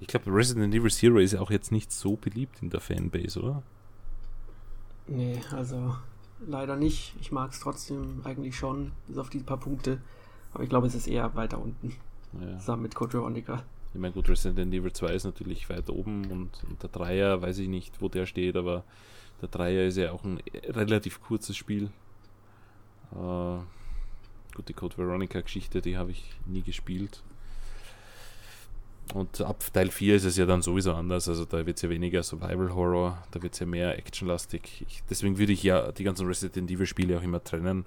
ich 0.00 0.06
glaube, 0.06 0.32
Resident 0.32 0.74
Evil 0.74 0.90
Zero 0.90 1.18
ist 1.18 1.32
ja 1.32 1.40
auch 1.40 1.50
jetzt 1.50 1.72
nicht 1.72 1.92
so 1.92 2.16
beliebt 2.16 2.62
in 2.62 2.70
der 2.70 2.80
Fanbase, 2.80 3.40
oder? 3.40 3.62
Nee, 5.06 5.40
also 5.52 5.96
leider 6.46 6.76
nicht. 6.76 7.14
Ich 7.20 7.32
mag 7.32 7.52
es 7.52 7.60
trotzdem 7.60 8.20
eigentlich 8.24 8.56
schon, 8.56 8.92
bis 9.06 9.18
auf 9.18 9.30
die 9.30 9.38
paar 9.38 9.58
Punkte. 9.58 10.00
Aber 10.52 10.62
ich 10.62 10.68
glaube, 10.68 10.86
es 10.86 10.94
ist 10.94 11.08
eher 11.08 11.34
weiter 11.34 11.60
unten. 11.60 11.94
Ja. 12.40 12.58
Zusammen 12.58 12.82
mit 12.82 12.94
Code 12.94 13.14
Veronica. 13.14 13.64
Ich 13.94 14.00
meine, 14.00 14.12
gut, 14.12 14.28
Resident 14.28 14.72
Evil 14.72 14.92
2 14.92 15.06
ist 15.14 15.24
natürlich 15.24 15.68
weit 15.70 15.88
oben 15.88 16.30
und, 16.30 16.50
und 16.68 16.82
der 16.82 16.90
Dreier, 16.90 17.40
weiß 17.40 17.58
ich 17.58 17.68
nicht, 17.68 18.00
wo 18.02 18.08
der 18.08 18.26
steht, 18.26 18.56
aber 18.56 18.84
der 19.40 19.48
Dreier 19.48 19.86
ist 19.86 19.96
ja 19.96 20.12
auch 20.12 20.24
ein 20.24 20.40
relativ 20.66 21.20
kurzes 21.22 21.56
Spiel. 21.56 21.90
Äh, 23.12 23.58
gut, 24.54 24.68
die 24.68 24.74
Code 24.74 24.98
Veronica 24.98 25.40
Geschichte, 25.40 25.80
die 25.80 25.96
habe 25.96 26.10
ich 26.10 26.30
nie 26.46 26.62
gespielt. 26.62 27.22
Und 29.14 29.40
ab 29.40 29.64
Teil 29.72 29.90
4 29.90 30.16
ist 30.16 30.24
es 30.24 30.36
ja 30.36 30.44
dann 30.44 30.62
sowieso 30.62 30.92
anders. 30.92 31.28
Also 31.28 31.44
da 31.44 31.64
wird 31.64 31.76
es 31.76 31.82
ja 31.82 31.88
weniger 31.88 32.22
Survival 32.22 32.74
Horror, 32.74 33.22
da 33.30 33.42
wird 33.42 33.54
es 33.54 33.60
ja 33.60 33.66
mehr 33.66 33.98
actionlastig. 33.98 34.84
Ich, 34.86 35.02
deswegen 35.08 35.38
würde 35.38 35.52
ich 35.52 35.62
ja 35.62 35.92
die 35.92 36.04
ganzen 36.04 36.26
Resident 36.26 36.70
Evil 36.70 36.86
Spiele 36.86 37.18
auch 37.18 37.22
immer 37.22 37.42
trennen. 37.42 37.86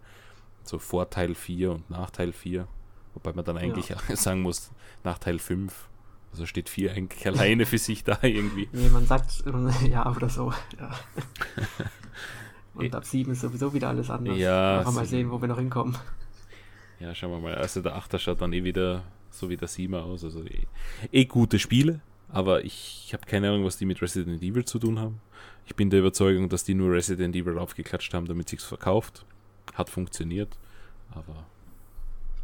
So 0.64 0.80
vor 0.80 1.10
Teil 1.10 1.36
4 1.36 1.72
und 1.72 1.90
nach 1.90 2.10
Teil 2.12 2.32
4. 2.34 2.68
Wobei 3.14 3.34
man 3.34 3.46
dann 3.46 3.58
eigentlich 3.58 3.90
ja. 3.90 3.98
sagen 4.16 4.42
muss, 4.42 4.72
nach 5.04 5.20
Teil 5.20 5.40
5. 5.40 5.90
Also 6.32 6.46
steht 6.46 6.70
4 6.70 6.94
eigentlich 6.94 7.28
alleine 7.28 7.66
für 7.66 7.78
sich 7.78 8.04
da 8.04 8.18
irgendwie. 8.22 8.70
Nee, 8.72 8.90
man 8.90 9.06
sagt 9.06 9.44
ja 9.90 10.10
oder 10.10 10.30
so. 10.30 10.54
Ja. 10.80 10.92
Und 12.74 12.96
ab 12.96 13.04
7 13.06 13.34
ist 13.34 13.42
sowieso 13.42 13.74
wieder 13.74 13.90
alles 13.90 14.10
anders. 14.10 14.38
Ja. 14.38 14.90
Mal 14.90 15.06
sehen, 15.06 15.30
wo 15.30 15.42
wir 15.42 15.50
noch 15.50 15.58
hinkommen. 15.58 15.98
Ja, 17.00 17.14
schauen 17.14 17.32
wir 17.32 17.40
mal. 17.40 17.56
Also 17.56 17.82
der 17.82 17.98
8er 17.98 18.18
schaut 18.18 18.42
dann 18.42 18.54
eh 18.54 18.64
wieder 18.64 19.04
so 19.32 19.50
wie 19.50 19.58
der 19.58 19.68
7 19.68 19.94
aus. 19.96 20.24
Also 20.24 20.44
eh, 20.44 20.68
eh 21.12 21.26
gute 21.26 21.60
Spiele, 21.60 22.02
aber 22.30 22.64
ich 22.64 23.12
habe 23.14 23.26
keine 23.26 23.50
Ahnung, 23.50 23.66
was 23.66 23.78
die 23.78 23.86
mit 23.86 24.02
Resident 24.02 24.42
Evil 24.42 24.66
zu 24.66 24.80
tun 24.80 25.00
haben. 25.00 25.20
Ich 25.66 25.76
bin 25.76 25.90
der 25.90 26.00
Überzeugung, 26.00 26.50
dass 26.50 26.64
die 26.64 26.74
nur 26.74 26.92
Resident 26.92 27.36
Evil 27.36 27.58
aufgeklatscht 27.58 28.14
haben, 28.14 28.28
damit 28.28 28.50
sich's 28.50 28.64
verkauft. 28.64 29.26
Hat 29.74 29.90
funktioniert, 29.90 30.58
aber 31.12 31.46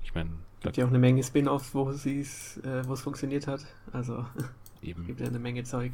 ich 0.04 0.16
meine. 0.16 0.30
Gibt 0.62 0.78
ja 0.78 0.86
auch 0.86 0.90
eine 0.90 1.00
Menge 1.00 1.24
Spin-offs, 1.24 1.74
wo 1.74 1.90
es 1.90 2.06
äh, 2.06 2.70
es 2.70 3.02
funktioniert 3.02 3.48
hat. 3.48 3.66
Also 3.92 4.26
eben. 4.82 5.06
gibt 5.06 5.20
ja 5.20 5.28
eine 5.28 5.40
Menge 5.40 5.64
Zeug. 5.64 5.92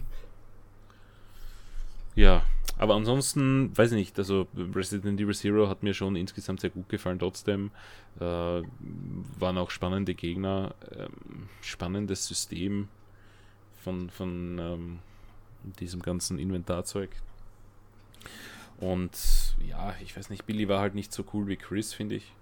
Ja, 2.15 2.43
aber 2.77 2.95
ansonsten, 2.95 3.75
weiß 3.77 3.91
ich 3.91 3.97
nicht, 3.97 4.19
also 4.19 4.47
Resident 4.55 5.19
Evil 5.19 5.35
Zero 5.35 5.69
hat 5.69 5.83
mir 5.83 5.93
schon 5.93 6.15
insgesamt 6.15 6.61
sehr 6.61 6.69
gut 6.69 6.89
gefallen 6.89 7.19
trotzdem. 7.19 7.71
Äh, 8.19 8.23
waren 8.23 9.57
auch 9.57 9.69
spannende 9.69 10.15
Gegner, 10.15 10.75
ähm, 10.91 11.49
spannendes 11.61 12.27
System 12.27 12.87
von, 13.83 14.09
von 14.09 14.59
ähm, 14.59 14.99
diesem 15.79 16.01
ganzen 16.01 16.39
Inventarzeug. 16.39 17.09
Und 18.79 19.55
ja, 19.65 19.95
ich 20.03 20.17
weiß 20.17 20.29
nicht, 20.29 20.45
Billy 20.45 20.67
war 20.67 20.79
halt 20.79 20.95
nicht 20.95 21.13
so 21.13 21.23
cool 21.33 21.47
wie 21.47 21.57
Chris, 21.57 21.93
finde 21.93 22.15
ich. 22.15 22.33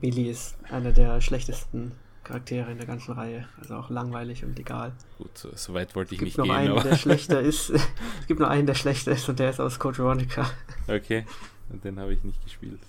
Billy 0.00 0.30
ist 0.30 0.56
einer 0.70 0.92
der 0.92 1.20
schlechtesten 1.20 1.92
Charaktere 2.26 2.72
in 2.72 2.78
der 2.78 2.86
ganzen 2.86 3.12
Reihe. 3.12 3.46
Also 3.58 3.76
auch 3.76 3.88
langweilig 3.88 4.44
und 4.44 4.58
egal. 4.58 4.92
Gut, 5.18 5.38
so, 5.38 5.50
so 5.54 5.74
weit 5.74 5.94
wollte 5.94 6.14
ich 6.14 6.20
nicht 6.20 6.36
gehen. 6.36 6.50
Einen, 6.50 6.82
der 6.82 6.96
schlechter 6.96 7.40
ist. 7.52 7.70
es 7.70 8.26
gibt 8.26 8.40
nur 8.40 8.50
einen, 8.50 8.66
der 8.66 8.74
schlechter 8.74 9.12
ist 9.12 9.28
und 9.28 9.38
der 9.38 9.50
ist 9.50 9.60
aus 9.60 9.78
Code 9.78 9.98
Veronica. 9.98 10.50
Okay, 10.88 11.24
und 11.70 11.84
den 11.84 12.00
habe 12.00 12.12
ich 12.12 12.24
nicht 12.24 12.42
gespielt. 12.42 12.80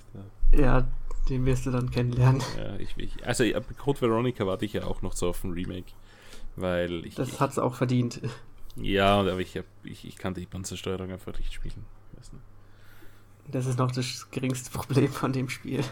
Ja. 0.54 0.60
ja, 0.60 0.88
den 1.30 1.46
wirst 1.46 1.66
du 1.66 1.72
dann 1.72 1.92
kennenlernen. 1.92 2.42
Ja, 2.58 2.76
ich, 2.78 2.98
ich, 2.98 3.26
also 3.26 3.44
Code 3.78 4.02
Veronica 4.02 4.46
warte 4.48 4.66
ich 4.66 4.74
ja 4.74 4.86
auch 4.86 5.02
noch 5.02 5.14
so 5.14 5.30
auf 5.30 5.44
ein 5.44 5.52
Remake. 5.52 5.92
Weil 6.56 7.06
ich. 7.06 7.16
Das 7.16 7.40
hat 7.40 7.52
es 7.52 7.60
auch 7.60 7.76
verdient. 7.76 8.20
Ja, 8.76 9.20
aber 9.20 9.40
ich, 9.40 9.56
hab, 9.56 9.66
ich, 9.84 10.08
ich 10.08 10.18
kann 10.18 10.34
die 10.34 10.46
Panzersteuerung 10.46 11.12
einfach 11.12 11.38
nicht 11.38 11.54
spielen. 11.54 11.86
Das 13.50 13.66
ist 13.66 13.80
noch 13.80 13.92
das 13.92 14.30
geringste 14.30 14.72
Problem 14.72 15.10
von 15.10 15.32
dem 15.32 15.50
Spiel. 15.50 15.84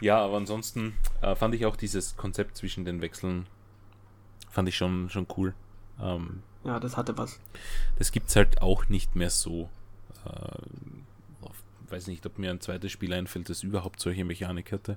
Ja, 0.00 0.18
aber 0.18 0.38
ansonsten 0.38 0.94
äh, 1.20 1.34
fand 1.34 1.54
ich 1.54 1.66
auch 1.66 1.76
dieses 1.76 2.16
Konzept 2.16 2.56
zwischen 2.56 2.84
den 2.84 3.02
Wechseln, 3.02 3.46
fand 4.50 4.68
ich 4.68 4.76
schon, 4.76 5.10
schon 5.10 5.26
cool. 5.36 5.54
Ähm, 6.00 6.42
ja, 6.64 6.80
das 6.80 6.96
hatte 6.96 7.16
was. 7.18 7.38
Das 7.98 8.12
gibt 8.12 8.28
es 8.28 8.36
halt 8.36 8.62
auch 8.62 8.88
nicht 8.88 9.16
mehr 9.16 9.30
so. 9.30 9.68
Äh, 10.24 10.58
weiß 11.90 12.06
nicht, 12.06 12.24
ob 12.26 12.38
mir 12.38 12.50
ein 12.50 12.60
zweites 12.60 12.92
Spiel 12.92 13.12
einfällt, 13.12 13.48
das 13.48 13.62
überhaupt 13.62 14.00
solche 14.00 14.24
Mechanik 14.24 14.72
hatte. 14.72 14.96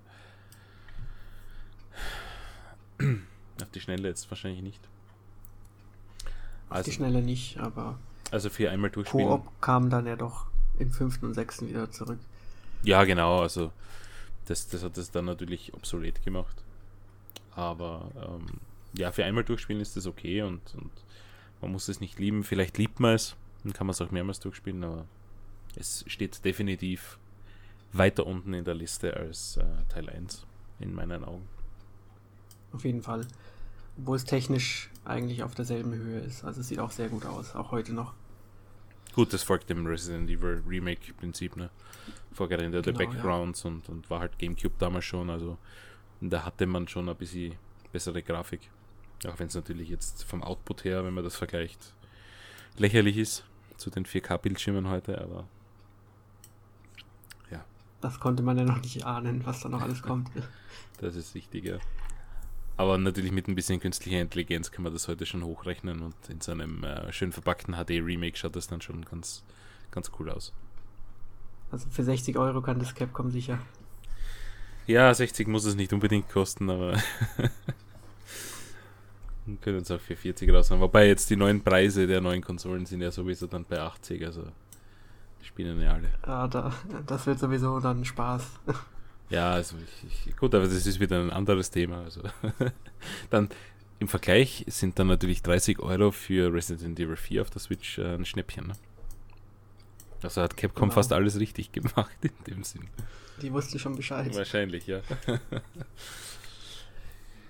Auf 2.99 3.69
die 3.73 3.79
Schnelle 3.79 4.07
jetzt 4.07 4.29
wahrscheinlich 4.29 4.61
nicht. 4.61 4.79
Auf 6.69 6.77
also, 6.77 6.91
die 6.91 6.95
Schnelle 6.95 7.21
nicht, 7.21 7.59
aber. 7.59 7.97
Also 8.31 8.49
für 8.49 8.69
einmal 8.69 8.89
durchspielen. 8.89 9.27
Koop 9.27 9.61
kam 9.61 9.89
dann 9.89 10.05
ja 10.05 10.15
doch 10.15 10.47
im 10.79 10.91
fünften 10.91 11.27
und 11.27 11.33
sechsten 11.33 11.67
wieder 11.67 11.91
zurück. 11.91 12.19
Ja, 12.83 13.03
genau, 13.03 13.41
also 13.41 13.71
das, 14.45 14.67
das 14.67 14.83
hat 14.83 14.97
es 14.97 15.11
dann 15.11 15.25
natürlich 15.25 15.73
obsolet 15.73 16.23
gemacht. 16.23 16.63
Aber 17.55 18.11
ähm, 18.15 18.59
ja, 18.93 19.11
für 19.11 19.25
einmal 19.25 19.43
durchspielen 19.43 19.81
ist 19.81 19.95
das 19.95 20.05
okay 20.07 20.41
und, 20.41 20.61
und 20.75 20.91
man 21.61 21.71
muss 21.71 21.87
es 21.87 21.99
nicht 21.99 22.19
lieben. 22.19 22.43
Vielleicht 22.43 22.77
liebt 22.77 22.99
man 22.99 23.15
es, 23.15 23.35
dann 23.63 23.73
kann 23.73 23.87
man 23.87 23.91
es 23.91 24.01
auch 24.01 24.11
mehrmals 24.11 24.39
durchspielen, 24.39 24.83
aber 24.83 25.05
es 25.75 26.03
steht 26.07 26.43
definitiv 26.45 27.17
weiter 27.91 28.25
unten 28.25 28.53
in 28.53 28.65
der 28.65 28.75
Liste 28.75 29.15
als 29.15 29.57
äh, 29.57 29.65
Teil 29.89 30.09
1, 30.09 30.45
in 30.79 30.93
meinen 30.93 31.23
Augen. 31.23 31.47
Auf 32.71 32.83
jeden 32.85 33.01
Fall. 33.01 33.27
Obwohl 33.97 34.15
es 34.15 34.25
technisch 34.25 34.89
eigentlich 35.05 35.43
auf 35.43 35.53
derselben 35.53 35.93
Höhe 35.93 36.19
ist. 36.19 36.43
Also 36.43 36.61
es 36.61 36.67
sieht 36.67 36.79
auch 36.79 36.91
sehr 36.91 37.09
gut 37.09 37.25
aus, 37.25 37.55
auch 37.55 37.71
heute 37.71 37.93
noch. 37.93 38.13
Gut, 39.13 39.31
das 39.31 39.43
folgt 39.43 39.69
dem 39.69 39.85
Resident 39.85 40.29
Evil 40.29 40.63
Remake-Prinzip, 40.67 41.55
ne? 41.55 41.69
Vorgerenderte 42.31 42.93
genau, 42.93 43.11
Backgrounds 43.11 43.63
ja. 43.63 43.69
und, 43.69 43.87
und 43.89 44.09
war 44.09 44.19
halt 44.19 44.39
GameCube 44.39 44.73
damals 44.79 45.05
schon, 45.05 45.29
also 45.29 45.57
da 46.19 46.43
hatte 46.45 46.65
man 46.65 46.87
schon 46.87 47.07
ein 47.07 47.15
bisschen 47.15 47.53
bessere 47.91 48.23
Grafik. 48.23 48.69
Auch 49.27 49.37
wenn 49.39 49.47
es 49.47 49.55
natürlich 49.55 49.89
jetzt 49.89 50.23
vom 50.23 50.43
Output 50.43 50.83
her, 50.83 51.05
wenn 51.05 51.13
man 51.13 51.23
das 51.23 51.35
vergleicht, 51.35 51.93
lächerlich 52.77 53.17
ist 53.17 53.45
zu 53.77 53.89
den 53.89 54.05
4K-Bildschirmen 54.05 54.89
heute, 54.89 55.21
aber 55.21 55.47
ja. 57.51 57.63
Das 58.01 58.19
konnte 58.19 58.41
man 58.41 58.57
ja 58.57 58.63
noch 58.63 58.81
nicht 58.81 59.05
ahnen, 59.05 59.45
was 59.45 59.61
da 59.61 59.69
noch 59.69 59.81
alles 59.81 60.01
kommt. 60.01 60.29
das 60.99 61.15
ist 61.15 61.35
wichtig, 61.35 61.65
ja. 61.65 61.77
Aber 62.75 62.97
natürlich 62.97 63.31
mit 63.31 63.47
ein 63.47 63.55
bisschen 63.55 63.79
künstlicher 63.79 64.19
Intelligenz 64.19 64.71
kann 64.71 64.83
man 64.83 64.93
das 64.93 65.07
heute 65.07 65.25
schon 65.25 65.43
hochrechnen 65.43 66.01
und 66.01 66.15
in 66.29 66.41
so 66.41 66.51
einem 66.51 66.83
äh, 66.83 67.11
schön 67.13 67.31
verpackten 67.31 67.75
HD-Remake 67.75 68.35
schaut 68.37 68.55
das 68.55 68.67
dann 68.67 68.81
schon 68.81 69.05
ganz, 69.05 69.43
ganz 69.91 70.11
cool 70.19 70.29
aus. 70.29 70.53
Also 71.71 71.87
für 71.89 72.03
60 72.03 72.37
Euro 72.37 72.61
kann 72.61 72.79
das 72.79 72.95
Capcom 72.95 73.29
sicher. 73.31 73.59
Ja, 74.87 75.13
60 75.13 75.47
muss 75.47 75.65
es 75.65 75.75
nicht 75.75 75.93
unbedingt 75.93 76.29
kosten, 76.29 76.69
aber 76.69 76.93
wir 79.45 79.57
können 79.57 79.77
es 79.77 79.91
auch 79.91 79.99
für 79.99 80.15
40 80.15 80.51
raushauen. 80.51 80.81
Wobei 80.81 81.07
jetzt 81.07 81.29
die 81.29 81.35
neuen 81.35 81.63
Preise 81.63 82.07
der 82.07 82.21
neuen 82.21 82.41
Konsolen 82.41 82.85
sind 82.85 83.01
ja 83.01 83.11
sowieso 83.11 83.47
dann 83.47 83.65
bei 83.65 83.79
80, 83.79 84.25
also 84.25 84.43
die 85.41 85.45
spielen 85.45 85.79
ja 85.79 85.93
alle. 85.93 86.11
Ja, 86.25 86.47
da, 86.47 86.73
das 87.05 87.25
wird 87.27 87.39
sowieso 87.39 87.79
dann 87.79 88.03
Spaß. 88.03 88.43
Ja, 89.33 89.53
also 89.53 89.75
ich, 90.05 90.27
ich, 90.27 90.37
gut, 90.37 90.53
aber 90.53 90.65
das 90.65 90.85
ist 90.85 90.99
wieder 90.99 91.19
ein 91.19 91.31
anderes 91.31 91.71
Thema. 91.71 92.03
Also 92.03 92.21
dann 93.31 93.49
im 93.97 94.07
Vergleich 94.07 94.63
sind 94.67 94.99
dann 94.99 95.07
natürlich 95.07 95.41
30 95.41 95.79
Euro 95.79 96.11
für 96.11 96.53
Resident 96.53 96.99
Evil 96.99 97.15
4 97.15 97.41
auf 97.41 97.49
der 97.49 97.59
Switch 97.59 97.97
äh, 97.97 98.13
ein 98.13 98.25
Schnäppchen. 98.25 98.67
Ne? 98.67 98.73
Also 100.21 100.43
hat 100.43 100.55
Capcom 100.55 100.89
genau. 100.89 100.93
fast 100.93 101.11
alles 101.13 101.39
richtig 101.39 101.71
gemacht 101.71 102.15
in 102.21 102.29
dem 102.45 102.63
Sinn. 102.63 102.87
Die 103.41 103.51
wussten 103.51 103.79
schon 103.79 103.95
Bescheid. 103.95 104.35
Wahrscheinlich, 104.35 104.85
ja. 104.85 105.01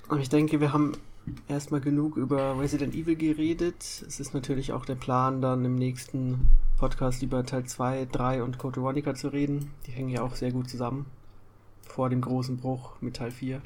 Und 0.08 0.22
ich 0.22 0.30
denke, 0.30 0.62
wir 0.62 0.72
haben 0.72 0.94
erstmal 1.50 1.82
genug 1.82 2.16
über 2.16 2.58
Resident 2.58 2.96
Evil 2.96 3.18
geredet. 3.18 3.76
Es 3.82 4.22
ist 4.22 4.34
natürlich 4.34 4.72
auch 4.72 4.86
der 4.86 4.96
Plan, 4.96 5.42
dann 5.42 5.66
im 5.66 5.76
nächsten 5.76 6.48
Podcast 6.78 7.24
über 7.24 7.46
Teil 7.46 7.66
2, 7.66 8.08
3 8.10 8.42
und 8.42 8.58
Code 8.58 8.82
Veronica 8.82 9.16
zu 9.16 9.28
reden. 9.28 9.72
Die 9.86 9.92
hängen 9.92 10.10
ja 10.10 10.22
auch 10.22 10.36
sehr 10.36 10.52
gut 10.54 10.70
zusammen. 10.70 11.06
Vor 11.94 12.10
dem 12.10 12.22
großen 12.22 12.58
Bruch 12.58 13.00
mit 13.02 13.18
Teil 13.18 13.30
4. 13.30 13.62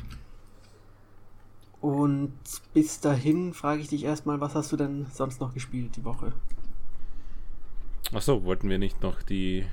Und 1.80 2.34
bis 2.74 3.00
dahin 3.00 3.54
frage 3.54 3.80
ich 3.80 3.88
dich 3.88 4.04
erstmal, 4.04 4.42
was 4.42 4.54
hast 4.54 4.70
du 4.74 4.76
denn 4.76 5.06
sonst 5.14 5.40
noch 5.40 5.54
gespielt 5.54 5.96
die 5.96 6.04
Woche? 6.04 6.34
Achso, 8.12 8.44
wollten 8.44 8.68
wir 8.68 8.80
nicht 8.80 9.02
noch 9.02 9.22
die, 9.22 9.66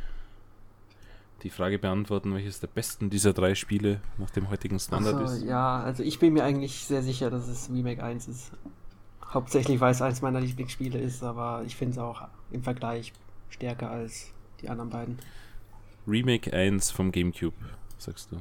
die 1.43 1.51
Frage 1.51 1.81
beantworten, 1.81 2.33
welches 2.33 2.61
der 2.61 2.69
besten 2.69 3.11
dieser 3.11 3.33
drei 3.33 3.57
Spiele 3.57 4.01
nach 4.19 4.31
dem 4.31 4.49
heutigen 4.49 4.79
Standard 4.79 5.27
so, 5.27 5.35
ist? 5.35 5.43
Ja, 5.43 5.81
also 5.81 6.05
ich 6.05 6.21
bin 6.21 6.35
mir 6.35 6.45
eigentlich 6.45 6.85
sehr 6.85 7.03
sicher, 7.03 7.31
dass 7.31 7.49
es 7.49 7.69
Remake 7.73 8.05
1 8.05 8.29
ist. 8.29 8.53
Hauptsächlich, 9.27 9.81
weil 9.81 9.91
es 9.91 10.01
eins 10.01 10.23
meiner 10.23 10.41
Lieblingsspiele 10.41 11.01
ist, 11.01 11.25
aber 11.25 11.65
ich 11.67 11.75
finde 11.75 11.95
es 11.95 11.99
auch 11.99 12.29
im 12.53 12.63
Vergleich 12.63 13.13
stärker 13.49 13.91
als 13.91 14.33
die 14.61 14.69
anderen 14.69 14.91
beiden. 14.91 15.19
Remake 16.07 16.53
1 16.53 16.93
vom 16.93 17.11
GameCube, 17.11 17.57
sagst 18.05 18.33
du. 18.33 18.41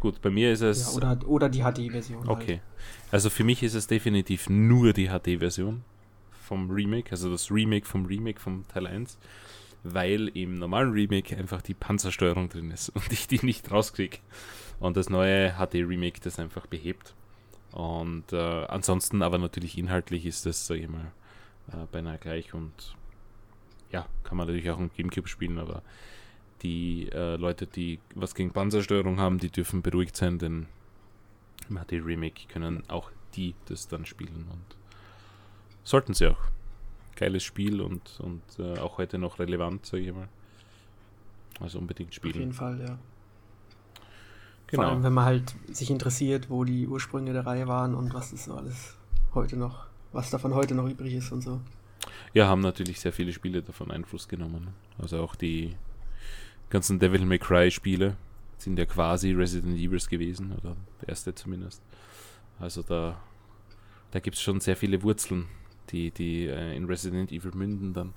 Gut, 0.00 0.20
bei 0.20 0.30
mir 0.30 0.52
ist 0.52 0.60
es. 0.60 0.92
Ja, 0.92 0.96
oder, 0.96 1.28
oder 1.28 1.48
die 1.48 1.62
HD-Version. 1.62 2.28
Okay. 2.28 2.60
Halt. 2.60 3.12
Also 3.12 3.30
für 3.30 3.44
mich 3.44 3.62
ist 3.62 3.74
es 3.74 3.86
definitiv 3.86 4.50
nur 4.50 4.92
die 4.92 5.08
HD-Version 5.08 5.82
vom 6.30 6.70
Remake, 6.70 7.10
also 7.10 7.30
das 7.30 7.50
Remake 7.50 7.86
vom 7.86 8.04
Remake 8.04 8.38
vom 8.38 8.68
Teil 8.68 8.86
1, 8.86 9.18
weil 9.82 10.28
im 10.28 10.54
normalen 10.54 10.92
Remake 10.92 11.36
einfach 11.36 11.62
die 11.62 11.74
Panzersteuerung 11.74 12.48
drin 12.48 12.70
ist 12.70 12.90
und 12.90 13.12
ich 13.12 13.26
die 13.26 13.44
nicht 13.44 13.70
rauskriege. 13.70 14.18
Und 14.80 14.96
das 14.96 15.08
neue 15.08 15.54
HD-Remake 15.54 16.20
das 16.20 16.38
einfach 16.38 16.66
behebt. 16.66 17.14
Und 17.72 18.32
äh, 18.32 18.66
ansonsten 18.66 19.22
aber 19.22 19.38
natürlich 19.38 19.78
inhaltlich 19.78 20.26
ist 20.26 20.46
das, 20.46 20.66
sage 20.66 20.80
ich 20.82 20.88
mal, 20.88 21.12
äh, 21.72 21.86
beinahe 21.90 22.18
gleich 22.18 22.54
und 22.54 22.72
ja, 23.90 24.06
kann 24.22 24.36
man 24.36 24.46
natürlich 24.46 24.70
auch 24.70 24.78
im 24.78 24.90
Gamecube 24.94 25.28
spielen, 25.28 25.58
aber 25.58 25.82
die 26.62 27.08
äh, 27.12 27.36
Leute, 27.36 27.66
die 27.66 27.98
was 28.14 28.34
gegen 28.34 28.50
Panzersteuerung 28.50 29.20
haben, 29.20 29.38
die 29.38 29.50
dürfen 29.50 29.82
beruhigt 29.82 30.16
sein, 30.16 30.38
denn 30.38 30.66
im 31.68 31.76
HD 31.76 31.92
Remake 32.04 32.46
können 32.48 32.82
auch 32.88 33.10
die 33.34 33.54
das 33.66 33.88
dann 33.88 34.06
spielen 34.06 34.46
und 34.50 34.76
sollten 35.82 36.14
sie 36.14 36.28
auch. 36.28 36.38
Geiles 37.16 37.44
Spiel 37.44 37.80
und, 37.80 38.18
und 38.20 38.42
äh, 38.58 38.78
auch 38.78 38.98
heute 38.98 39.18
noch 39.18 39.38
relevant, 39.38 39.86
sage 39.86 40.02
ich 40.02 40.12
mal. 40.12 40.28
Also 41.60 41.78
unbedingt 41.78 42.12
spielen. 42.12 42.34
Auf 42.34 42.40
jeden 42.40 42.52
Fall, 42.52 42.80
ja. 42.80 42.98
Genau. 44.66 44.82
Vor 44.82 44.92
allem, 44.92 45.02
wenn 45.04 45.12
man 45.12 45.24
halt 45.24 45.54
sich 45.70 45.90
interessiert, 45.90 46.50
wo 46.50 46.64
die 46.64 46.88
Ursprünge 46.88 47.32
der 47.32 47.46
Reihe 47.46 47.68
waren 47.68 47.94
und 47.94 48.12
was 48.14 48.32
das 48.32 48.46
so 48.46 48.54
alles 48.54 48.96
heute 49.34 49.56
noch, 49.56 49.86
was 50.12 50.30
davon 50.30 50.54
heute 50.54 50.74
noch 50.74 50.88
übrig 50.88 51.14
ist 51.14 51.30
und 51.30 51.42
so. 51.42 51.60
Ja, 52.32 52.48
haben 52.48 52.60
natürlich 52.60 52.98
sehr 52.98 53.12
viele 53.12 53.32
Spiele 53.32 53.62
davon 53.62 53.90
Einfluss 53.92 54.26
genommen. 54.26 54.68
Also 54.98 55.20
auch 55.20 55.36
die 55.36 55.76
ganzen 56.74 56.98
Devil 56.98 57.24
May 57.24 57.38
Cry 57.38 57.70
Spiele 57.70 58.16
sind 58.58 58.80
ja 58.80 58.84
quasi 58.84 59.30
Resident 59.30 59.78
Evils 59.78 60.08
gewesen, 60.08 60.52
oder 60.58 60.76
der 61.00 61.10
erste 61.10 61.32
zumindest. 61.32 61.80
Also 62.58 62.82
da, 62.82 63.16
da 64.10 64.18
gibt 64.18 64.34
es 64.34 64.42
schon 64.42 64.58
sehr 64.58 64.74
viele 64.76 65.00
Wurzeln, 65.04 65.46
die, 65.90 66.10
die 66.10 66.46
äh, 66.46 66.76
in 66.76 66.86
Resident 66.86 67.30
Evil 67.30 67.52
münden 67.54 67.92
dann. 67.92 68.12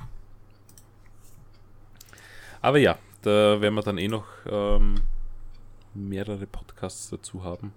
Aber 2.60 2.80
ja, 2.80 2.97
da 3.22 3.62
werden 3.62 3.76
wir 3.76 3.84
dann 3.84 3.99
eh 3.99 4.08
noch 4.08 4.26
ähm, 4.47 4.95
mehrere 5.93 6.47
Podcasts 6.47 7.12
dazu 7.12 7.43
haben, 7.43 7.74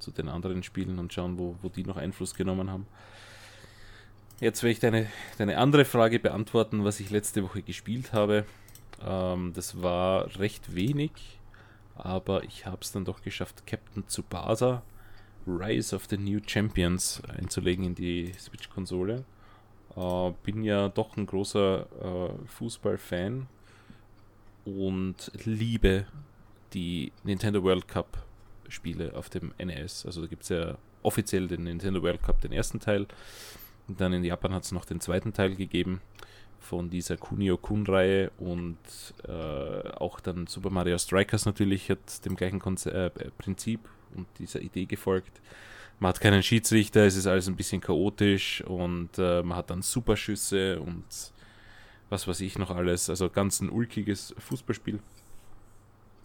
zu 0.00 0.10
den 0.10 0.28
anderen 0.28 0.62
Spielen 0.62 0.98
und 0.98 1.14
schauen, 1.14 1.38
wo, 1.38 1.56
wo 1.62 1.70
die 1.70 1.84
noch 1.84 1.96
Einfluss 1.96 2.34
genommen 2.34 2.70
haben. 2.70 2.86
Jetzt 4.38 4.62
werde 4.62 4.72
ich 4.72 4.80
deine, 4.80 5.06
deine 5.38 5.56
andere 5.56 5.86
Frage 5.86 6.18
beantworten, 6.18 6.84
was 6.84 7.00
ich 7.00 7.08
letzte 7.08 7.42
Woche 7.42 7.62
gespielt 7.62 8.12
habe. 8.12 8.44
Ähm, 9.04 9.52
das 9.54 9.82
war 9.82 10.38
recht 10.38 10.74
wenig, 10.74 11.12
aber 11.94 12.44
ich 12.44 12.66
habe 12.66 12.78
es 12.80 12.92
dann 12.92 13.04
doch 13.04 13.22
geschafft, 13.22 13.66
Captain 13.66 14.06
Tsubasa 14.06 14.82
Rise 15.46 15.96
of 15.96 16.06
the 16.06 16.18
New 16.18 16.40
Champions 16.46 17.22
einzulegen 17.28 17.84
in 17.84 17.94
die 17.94 18.32
Switch-Konsole. 18.38 19.24
Äh, 19.96 20.30
bin 20.42 20.62
ja 20.62 20.88
doch 20.88 21.16
ein 21.16 21.26
großer 21.26 21.86
äh, 22.02 22.46
Fußball-Fan 22.46 23.48
und 24.64 25.32
liebe 25.44 26.06
die 26.72 27.12
Nintendo 27.24 27.62
World 27.62 27.88
Cup 27.88 28.24
Spiele 28.68 29.14
auf 29.16 29.30
dem 29.30 29.52
NES. 29.58 30.06
Also 30.06 30.20
da 30.20 30.26
gibt 30.28 30.44
es 30.44 30.50
ja 30.50 30.76
offiziell 31.02 31.48
den 31.48 31.64
Nintendo 31.64 32.02
World 32.02 32.22
Cup, 32.22 32.40
den 32.40 32.52
ersten 32.52 32.78
Teil. 32.78 33.06
Und 33.88 34.00
dann 34.00 34.12
in 34.12 34.22
Japan 34.22 34.52
hat 34.52 34.64
es 34.64 34.72
noch 34.72 34.84
den 34.84 35.00
zweiten 35.00 35.32
Teil 35.32 35.56
gegeben 35.56 36.00
von 36.60 36.90
dieser 36.90 37.16
Kunio-Kun-Reihe 37.16 38.30
und 38.38 38.78
äh, 39.26 39.88
auch 39.96 40.20
dann 40.20 40.46
Super 40.46 40.70
Mario 40.70 40.98
Strikers 40.98 41.46
natürlich 41.46 41.90
hat 41.90 42.24
dem 42.24 42.36
gleichen 42.36 42.60
Konze 42.60 42.92
äh, 42.92 43.10
Prinzip 43.38 43.80
und 44.14 44.26
dieser 44.38 44.60
Idee 44.60 44.84
gefolgt. 44.84 45.40
Man 45.98 46.10
hat 46.10 46.20
keinen 46.20 46.42
Schiedsrichter, 46.42 47.04
es 47.04 47.16
ist 47.16 47.26
alles 47.26 47.48
ein 47.48 47.56
bisschen 47.56 47.80
chaotisch 47.80 48.62
und 48.62 49.10
äh, 49.18 49.42
man 49.42 49.56
hat 49.56 49.70
dann 49.70 49.82
Superschüsse 49.82 50.80
und 50.80 51.04
was 52.08 52.26
weiß 52.26 52.40
ich 52.40 52.58
noch 52.58 52.70
alles. 52.70 53.10
Also 53.10 53.28
ganz 53.30 53.60
ein 53.60 53.70
ulkiges 53.70 54.34
Fußballspiel. 54.38 55.00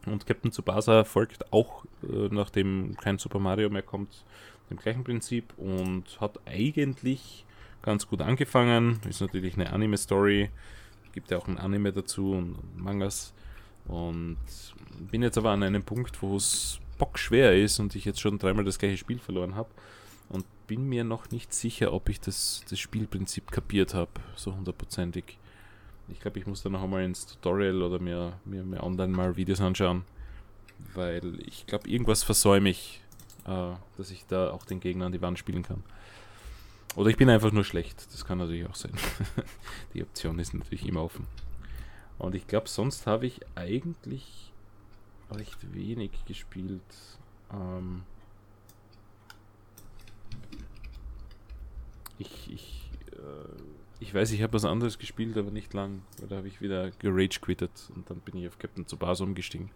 Und 0.06 0.26
Captain 0.26 0.52
Tsubasa 0.52 1.04
folgt 1.04 1.52
auch, 1.52 1.86
äh, 2.04 2.30
nachdem 2.30 2.96
kein 2.98 3.18
Super 3.18 3.40
Mario 3.40 3.70
mehr 3.70 3.82
kommt, 3.82 4.24
dem 4.70 4.78
gleichen 4.78 5.04
Prinzip 5.04 5.54
und 5.58 6.20
hat 6.20 6.40
eigentlich 6.46 7.45
ganz 7.86 8.08
gut 8.08 8.22
angefangen. 8.22 9.00
Ist 9.08 9.22
natürlich 9.22 9.54
eine 9.54 9.72
Anime-Story. 9.72 10.50
Gibt 11.14 11.32
ja 11.32 11.38
auch 11.38 11.48
ein 11.48 11.58
Anime 11.58 11.94
dazu 11.94 12.32
und 12.32 12.58
Mangas. 12.76 13.34
Und 13.88 14.38
bin 15.00 15.22
jetzt 15.22 15.38
aber 15.38 15.52
an 15.52 15.64
einem 15.64 15.84
Punkt, 15.84 16.22
wo 16.22 16.36
es 16.36 16.80
bockschwer 16.98 17.56
ist 17.56 17.80
und 17.80 17.96
ich 17.96 18.04
jetzt 18.06 18.20
schon 18.20 18.40
dreimal 18.40 18.66
das 18.66 18.80
gleiche 18.80 18.98
Spiel 18.98 19.20
verloren 19.20 19.56
habe. 19.56 19.70
Und 20.30 20.46
bin 20.66 20.90
mir 20.90 21.04
noch 21.04 21.30
nicht 21.30 21.54
sicher, 21.54 21.94
ob 21.94 22.10
ich 22.10 22.20
das, 22.20 22.66
das 22.68 22.80
Spielprinzip 22.80 23.52
kapiert 23.52 23.94
habe, 23.94 24.12
so 24.36 24.56
hundertprozentig. 24.56 25.38
Ich 26.08 26.20
glaube, 26.20 26.40
ich 26.40 26.48
muss 26.48 26.64
da 26.64 26.70
noch 26.70 26.82
einmal 26.82 27.04
ins 27.04 27.28
Tutorial 27.28 27.84
oder 27.84 28.00
mir, 28.00 28.34
mir, 28.44 28.64
mir 28.64 28.84
online 28.84 29.16
mal 29.16 29.36
Videos 29.36 29.62
anschauen, 29.62 30.04
weil 30.96 31.40
ich 31.46 31.68
glaube, 31.68 31.88
irgendwas 31.88 32.24
versäume 32.24 32.70
ich, 32.70 33.02
äh, 33.46 33.74
dass 33.98 34.10
ich 34.10 34.26
da 34.26 34.50
auch 34.50 34.66
den 34.66 34.80
Gegner 34.80 35.06
an 35.06 35.12
die 35.12 35.22
Wand 35.22 35.38
spielen 35.38 35.62
kann. 35.62 35.84
Oder 36.96 37.10
ich 37.10 37.18
bin 37.18 37.30
einfach 37.30 37.52
nur 37.52 37.64
schlecht. 37.64 38.08
Das 38.14 38.26
kann 38.26 38.38
natürlich 38.38 38.68
auch 38.68 38.76
sein. 38.76 38.94
Die 39.94 40.04
Option 40.04 40.40
ist 40.40 40.54
natürlich 40.54 40.88
immer 40.88 41.04
offen. 41.04 41.28
Und 42.18 42.36
ich 42.36 42.48
glaube, 42.48 42.70
sonst 42.70 43.06
habe 43.06 43.26
ich 43.26 43.42
eigentlich 43.56 44.54
recht 45.32 45.74
wenig 45.74 46.12
gespielt. 46.26 46.82
Ähm 47.52 48.04
ich, 52.18 52.52
ich, 52.52 52.92
äh, 53.12 53.62
ich 54.00 54.14
weiß, 54.14 54.32
ich 54.32 54.42
habe 54.42 54.54
was 54.54 54.64
anderes 54.64 54.98
gespielt, 54.98 55.38
aber 55.38 55.52
nicht 55.52 55.74
lang. 55.74 56.02
Da 56.30 56.38
habe 56.38 56.48
ich 56.48 56.62
wieder 56.62 56.92
gerage 56.92 57.40
quittet 57.42 57.72
und 57.94 58.10
dann 58.10 58.20
bin 58.20 58.38
ich 58.38 58.48
auf 58.48 58.58
Captain 58.58 58.88
Tsubasa 58.88 59.24
umgestiegen. 59.24 59.70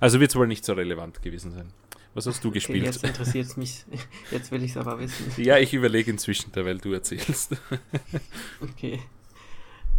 Also 0.00 0.18
wird 0.18 0.30
es 0.30 0.36
wohl 0.36 0.48
nicht 0.48 0.64
so 0.64 0.72
relevant 0.72 1.22
gewesen 1.22 1.52
sein. 1.52 1.72
Was 2.16 2.24
hast 2.24 2.42
du 2.42 2.50
gespielt? 2.50 2.78
Okay, 2.78 2.86
jetzt 2.86 3.04
interessiert 3.04 3.46
es 3.46 3.56
mich. 3.58 3.84
Jetzt 4.30 4.50
will 4.50 4.62
ich 4.62 4.70
es 4.70 4.78
aber 4.78 4.98
wissen. 4.98 5.30
Ja, 5.36 5.58
ich 5.58 5.74
überlege 5.74 6.10
inzwischen, 6.10 6.50
weil 6.54 6.78
du 6.78 6.94
erzählst. 6.94 7.56
okay. 8.62 9.00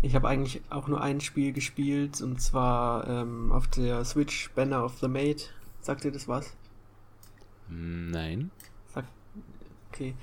Ich 0.02 0.16
habe 0.16 0.28
eigentlich 0.28 0.64
auch 0.72 0.88
nur 0.88 1.00
ein 1.00 1.22
Spiel 1.22 1.54
gespielt 1.54 2.20
und 2.24 2.42
zwar 2.42 3.08
ähm, 3.08 3.52
auf 3.52 3.68
der 3.68 4.04
Switch 4.04 4.50
Banner 4.56 4.84
of 4.84 4.98
the 5.00 5.08
Maid. 5.08 5.54
Sagt 5.80 6.06
dir 6.06 6.12
das 6.12 6.28
was? 6.28 6.56
Nein. 7.70 8.50
Sag, 8.88 9.06
okay. 9.92 10.16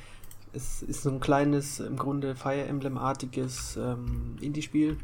Es 0.53 0.83
ist 0.83 1.03
so 1.03 1.11
ein 1.11 1.21
kleines, 1.21 1.79
im 1.79 1.97
Grunde 1.97 2.35
Fire 2.35 2.65
Emblem-artiges 2.65 3.77
ähm, 3.77 4.37
Indie-Spiel 4.41 4.99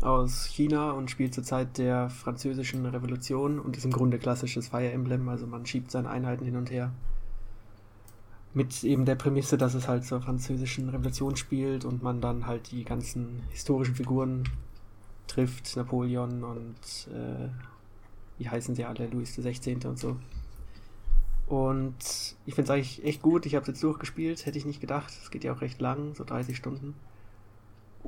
aus 0.00 0.46
China 0.46 0.92
und 0.92 1.10
spielt 1.10 1.34
zur 1.34 1.44
Zeit 1.44 1.78
der 1.78 2.08
französischen 2.10 2.86
Revolution 2.86 3.58
und 3.58 3.76
ist 3.76 3.84
im 3.84 3.90
Grunde 3.90 4.18
klassisches 4.18 4.68
Fire 4.68 4.90
Emblem, 4.90 5.28
also 5.28 5.46
man 5.46 5.66
schiebt 5.66 5.90
seine 5.90 6.10
Einheiten 6.10 6.44
hin 6.44 6.56
und 6.56 6.70
her. 6.70 6.92
Mit 8.54 8.82
eben 8.84 9.04
der 9.04 9.16
Prämisse, 9.16 9.58
dass 9.58 9.74
es 9.74 9.88
halt 9.88 10.04
zur 10.04 10.20
französischen 10.20 10.88
Revolution 10.88 11.36
spielt 11.36 11.84
und 11.84 12.02
man 12.02 12.20
dann 12.20 12.46
halt 12.46 12.70
die 12.70 12.84
ganzen 12.84 13.42
historischen 13.50 13.94
Figuren 13.94 14.44
trifft, 15.26 15.76
Napoleon 15.76 16.44
und 16.44 17.08
äh, 17.12 17.48
wie 18.38 18.48
heißen 18.48 18.74
sie 18.74 18.84
alle, 18.84 19.06
Louis 19.08 19.36
XVI. 19.36 19.78
und 19.86 19.98
so. 19.98 20.16
Und 21.46 22.36
ich 22.46 22.54
finde 22.54 22.64
es 22.64 22.70
eigentlich 22.70 23.04
echt 23.04 23.22
gut. 23.22 23.46
Ich 23.46 23.54
habe 23.54 23.62
es 23.62 23.68
jetzt 23.68 23.82
durchgespielt, 23.82 24.44
hätte 24.44 24.58
ich 24.58 24.66
nicht 24.66 24.80
gedacht. 24.80 25.12
Es 25.22 25.30
geht 25.30 25.44
ja 25.44 25.52
auch 25.52 25.62
recht 25.62 25.80
lang, 25.80 26.14
so 26.14 26.24
30 26.24 26.56
Stunden. 26.56 26.94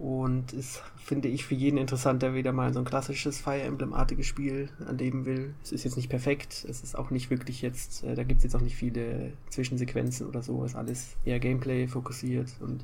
Und 0.01 0.55
ist, 0.55 0.82
finde 0.96 1.28
ich, 1.28 1.44
für 1.44 1.55
jeden 1.55 1.76
interessant, 1.76 2.22
der 2.22 2.34
wieder 2.34 2.53
mal 2.53 2.72
so 2.72 2.78
ein 2.78 2.86
klassisches 2.86 3.38
Fire 3.38 3.61
Emblem-artiges 3.61 4.24
Spiel 4.24 4.70
erleben 4.86 5.26
will. 5.26 5.53
Es 5.62 5.72
ist 5.72 5.84
jetzt 5.84 5.98
nicht 5.98 6.09
perfekt, 6.09 6.64
es 6.66 6.82
ist 6.82 6.96
auch 6.96 7.11
nicht 7.11 7.28
wirklich 7.28 7.61
jetzt, 7.61 8.03
äh, 8.05 8.14
da 8.14 8.24
gibt 8.24 8.38
es 8.38 8.44
jetzt 8.44 8.57
auch 8.57 8.62
nicht 8.62 8.76
viele 8.76 9.34
Zwischensequenzen 9.51 10.26
oder 10.26 10.42
so, 10.42 10.64
es 10.64 10.70
ist 10.70 10.76
alles 10.78 11.16
eher 11.26 11.38
Gameplay 11.38 11.86
fokussiert 11.86 12.48
und 12.61 12.82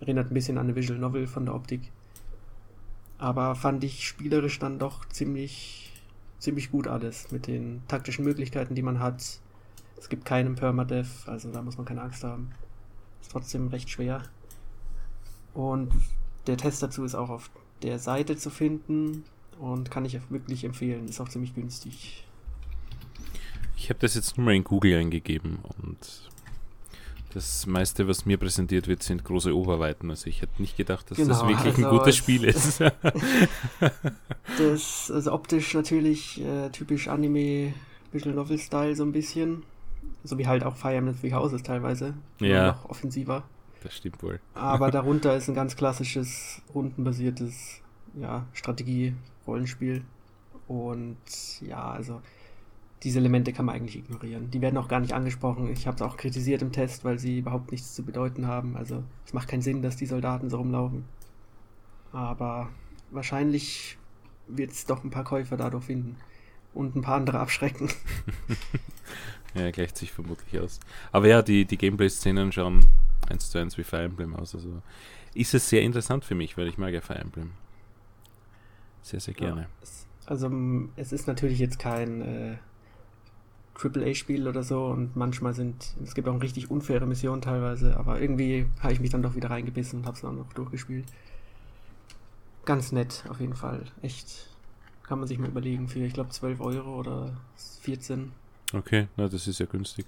erinnert 0.00 0.32
ein 0.32 0.34
bisschen 0.34 0.58
an 0.58 0.66
eine 0.66 0.74
Visual 0.74 0.98
Novel 0.98 1.28
von 1.28 1.44
der 1.44 1.54
Optik. 1.54 1.92
Aber 3.18 3.54
fand 3.54 3.84
ich 3.84 4.04
spielerisch 4.04 4.58
dann 4.58 4.80
doch 4.80 5.08
ziemlich, 5.10 5.92
ziemlich 6.40 6.72
gut 6.72 6.88
alles 6.88 7.30
mit 7.30 7.46
den 7.46 7.82
taktischen 7.86 8.24
Möglichkeiten, 8.24 8.74
die 8.74 8.82
man 8.82 8.98
hat. 8.98 9.22
Es 9.96 10.08
gibt 10.08 10.24
keinen 10.24 10.56
Permadeath, 10.56 11.28
also 11.28 11.52
da 11.52 11.62
muss 11.62 11.76
man 11.76 11.86
keine 11.86 12.02
Angst 12.02 12.24
haben. 12.24 12.50
Ist 13.20 13.30
trotzdem 13.30 13.68
recht 13.68 13.88
schwer. 13.88 14.24
Und 15.54 15.92
der 16.48 16.56
Test 16.56 16.82
dazu 16.82 17.04
ist 17.04 17.14
auch 17.14 17.30
auf 17.30 17.50
der 17.82 17.98
Seite 17.98 18.36
zu 18.36 18.50
finden 18.50 19.24
und 19.58 19.90
kann 19.90 20.04
ich 20.04 20.18
wirklich 20.30 20.64
empfehlen. 20.64 21.08
Ist 21.08 21.20
auch 21.20 21.28
ziemlich 21.28 21.54
günstig. 21.54 22.24
Ich 23.76 23.90
habe 23.90 24.00
das 24.00 24.14
jetzt 24.14 24.36
nur 24.36 24.46
mal 24.46 24.54
in 24.54 24.64
Google 24.64 24.98
eingegeben 24.98 25.58
und 25.78 26.28
das 27.34 27.66
meiste, 27.66 28.08
was 28.08 28.24
mir 28.24 28.38
präsentiert 28.38 28.88
wird, 28.88 29.02
sind 29.02 29.22
große 29.22 29.54
Oberweiten. 29.54 30.10
Also 30.10 30.28
ich 30.28 30.40
hätte 30.42 30.60
nicht 30.60 30.76
gedacht, 30.76 31.10
dass 31.10 31.18
genau, 31.18 31.28
das 31.30 31.42
wirklich 31.46 31.76
also 31.76 31.86
ein 31.86 31.98
gutes 31.98 32.16
Spiel 32.16 32.44
ist. 32.44 32.80
das 34.58 35.10
also 35.10 35.32
optisch 35.32 35.74
natürlich 35.74 36.40
äh, 36.42 36.70
typisch 36.70 37.08
Anime 37.08 37.74
Visual 38.12 38.34
Novel 38.34 38.58
Style 38.58 38.96
so 38.96 39.04
ein 39.04 39.12
bisschen. 39.12 39.62
So 40.24 40.38
wie 40.38 40.46
halt 40.46 40.64
auch 40.64 40.76
Fire 40.76 40.94
Emblem 40.94 41.20
Three 41.20 41.32
Houses 41.32 41.62
teilweise. 41.62 42.14
Ja. 42.40 42.68
Noch 42.68 42.88
offensiver. 42.88 43.44
Das 43.82 43.96
stimmt 43.96 44.22
wohl. 44.22 44.40
Aber 44.54 44.90
darunter 44.92 45.36
ist 45.36 45.48
ein 45.48 45.54
ganz 45.54 45.76
klassisches, 45.76 46.62
rundenbasiertes 46.74 47.80
ja, 48.14 48.46
Strategie-Rollenspiel. 48.52 50.04
Und 50.66 51.16
ja, 51.62 51.90
also 51.90 52.20
diese 53.02 53.20
Elemente 53.20 53.52
kann 53.52 53.64
man 53.64 53.76
eigentlich 53.76 53.96
ignorieren. 53.96 54.50
Die 54.50 54.60
werden 54.60 54.76
auch 54.76 54.88
gar 54.88 55.00
nicht 55.00 55.12
angesprochen. 55.12 55.70
Ich 55.70 55.86
habe 55.86 55.96
es 55.96 56.02
auch 56.02 56.16
kritisiert 56.16 56.62
im 56.62 56.72
Test, 56.72 57.04
weil 57.04 57.18
sie 57.18 57.38
überhaupt 57.38 57.70
nichts 57.70 57.94
zu 57.94 58.02
bedeuten 58.02 58.46
haben. 58.46 58.76
Also 58.76 59.04
es 59.24 59.32
macht 59.32 59.48
keinen 59.48 59.62
Sinn, 59.62 59.82
dass 59.82 59.96
die 59.96 60.06
Soldaten 60.06 60.50
so 60.50 60.58
rumlaufen. 60.58 61.04
Aber 62.12 62.68
wahrscheinlich 63.10 63.98
wird 64.48 64.72
es 64.72 64.86
doch 64.86 65.04
ein 65.04 65.10
paar 65.10 65.24
Käufer 65.24 65.56
dadurch 65.56 65.84
finden. 65.84 66.16
Und 66.74 66.96
ein 66.96 67.02
paar 67.02 67.16
andere 67.16 67.38
abschrecken. 67.40 67.88
ja, 69.54 69.70
gleicht 69.70 69.96
sich 69.96 70.12
vermutlich 70.12 70.60
aus. 70.60 70.80
Aber 71.12 71.26
ja, 71.26 71.42
die, 71.42 71.64
die 71.64 71.78
Gameplay-Szenen 71.78 72.52
schauen 72.52 72.84
eins 73.30 73.50
zu 73.50 73.58
eins 73.58 73.78
wie 73.78 73.84
Fire 73.84 74.02
Emblem 74.02 74.34
aus. 74.34 74.54
Also 74.54 74.82
ist 75.34 75.54
es 75.54 75.68
sehr 75.68 75.82
interessant 75.82 76.24
für 76.24 76.34
mich, 76.34 76.56
weil 76.56 76.68
ich 76.68 76.78
mag 76.78 76.92
ja 76.92 77.00
Fire 77.00 77.18
Emblem. 77.18 77.52
Sehr, 79.02 79.20
sehr 79.20 79.34
gerne. 79.34 79.62
Ja, 79.62 79.68
es, 79.82 80.06
also 80.26 80.50
es 80.96 81.12
ist 81.12 81.26
natürlich 81.26 81.58
jetzt 81.58 81.78
kein 81.78 82.20
äh, 82.20 82.56
AAA-Spiel 83.78 84.48
oder 84.48 84.62
so 84.62 84.86
und 84.86 85.16
manchmal 85.16 85.54
sind, 85.54 85.94
es 86.02 86.14
gibt 86.14 86.28
auch 86.28 86.42
richtig 86.42 86.70
unfaire 86.70 87.06
Missionen 87.06 87.40
teilweise, 87.40 87.96
aber 87.96 88.20
irgendwie 88.20 88.66
habe 88.80 88.92
ich 88.92 89.00
mich 89.00 89.10
dann 89.10 89.22
doch 89.22 89.34
wieder 89.34 89.50
reingebissen 89.50 90.00
und 90.00 90.06
habe 90.06 90.16
es 90.16 90.22
dann 90.22 90.36
noch 90.36 90.52
durchgespielt. 90.52 91.06
Ganz 92.64 92.92
nett, 92.92 93.24
auf 93.28 93.40
jeden 93.40 93.54
Fall. 93.54 93.84
Echt, 94.02 94.48
kann 95.04 95.18
man 95.18 95.28
sich 95.28 95.38
mal 95.38 95.48
überlegen 95.48 95.88
für, 95.88 96.00
ich 96.00 96.12
glaube, 96.12 96.30
12 96.30 96.60
Euro 96.60 96.98
oder 96.98 97.36
14. 97.80 98.32
Okay, 98.74 99.08
na, 99.16 99.28
das 99.28 99.46
ist 99.46 99.60
ja 99.60 99.66
günstig. 99.66 100.04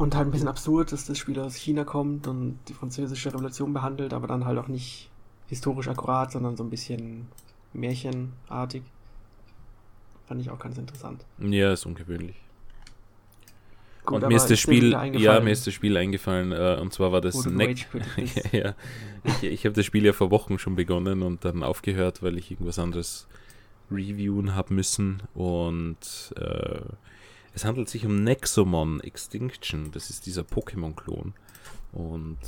Und 0.00 0.16
halt 0.16 0.28
ein 0.28 0.30
bisschen 0.30 0.48
absurd, 0.48 0.92
dass 0.92 1.04
das 1.04 1.18
Spiel 1.18 1.38
aus 1.38 1.54
China 1.54 1.84
kommt 1.84 2.26
und 2.26 2.58
die 2.68 2.72
französische 2.72 3.34
Revolution 3.34 3.74
behandelt, 3.74 4.14
aber 4.14 4.26
dann 4.26 4.46
halt 4.46 4.58
auch 4.58 4.66
nicht 4.66 5.10
historisch 5.46 5.88
akkurat, 5.88 6.32
sondern 6.32 6.56
so 6.56 6.64
ein 6.64 6.70
bisschen 6.70 7.26
märchenartig. 7.74 8.82
Fand 10.26 10.40
ich 10.40 10.48
auch 10.48 10.58
ganz 10.58 10.78
interessant. 10.78 11.26
Ja, 11.38 11.74
ist 11.74 11.84
ungewöhnlich. 11.84 12.36
Gut, 14.06 14.22
und 14.22 14.28
mir 14.30 14.36
ist 14.36 14.46
das 14.46 14.58
Spiel, 14.58 14.92
ja, 15.18 15.38
mir 15.40 15.50
ist 15.50 15.66
das 15.66 15.74
Spiel 15.74 15.98
eingefallen, 15.98 16.52
äh, 16.52 16.78
und 16.80 16.94
zwar 16.94 17.12
war 17.12 17.20
das 17.20 17.44
Neck. 17.44 17.86
ja, 18.52 18.58
ja. 18.58 18.74
Ich, 19.22 19.42
ich 19.42 19.64
habe 19.66 19.74
das 19.74 19.84
Spiel 19.84 20.06
ja 20.06 20.14
vor 20.14 20.30
Wochen 20.30 20.58
schon 20.58 20.76
begonnen 20.76 21.20
und 21.20 21.44
dann 21.44 21.62
aufgehört, 21.62 22.22
weil 22.22 22.38
ich 22.38 22.50
irgendwas 22.50 22.78
anderes 22.78 23.28
reviewen 23.90 24.54
habe 24.54 24.72
müssen. 24.72 25.22
Und 25.34 26.32
äh, 26.36 26.80
es 27.54 27.64
handelt 27.64 27.88
sich 27.88 28.06
um 28.06 28.22
Nexomon 28.22 29.00
Extinction. 29.00 29.90
Das 29.92 30.10
ist 30.10 30.26
dieser 30.26 30.42
Pokémon-Klon. 30.42 31.34
Und 31.92 32.38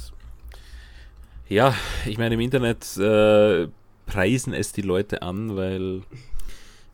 ja, 1.48 1.74
ich 2.07 2.18
meine, 2.18 2.34
im 2.34 2.40
Internet 2.40 2.96
äh, 2.96 3.68
preisen 4.07 4.55
es 4.55 4.72
die 4.72 4.82
Leute 4.82 5.22
an, 5.22 5.57
weil, 5.57 6.03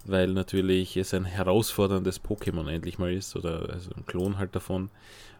weil 0.04 0.28
natürlich 0.28 0.96
es 0.96 1.12
ein 1.14 1.24
herausforderndes 1.24 2.24
Pokémon 2.24 2.68
endlich 2.68 2.98
mal 2.98 3.12
ist. 3.12 3.36
Oder 3.36 3.68
also 3.70 3.90
ein 3.94 4.06
Klon 4.06 4.38
halt 4.38 4.56
davon. 4.56 4.90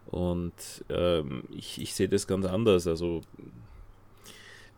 Und 0.07 0.53
ähm, 0.89 1.45
ich, 1.55 1.81
ich 1.81 1.95
sehe 1.95 2.09
das 2.09 2.27
ganz 2.27 2.47
anders. 2.47 2.87
Also 2.87 3.23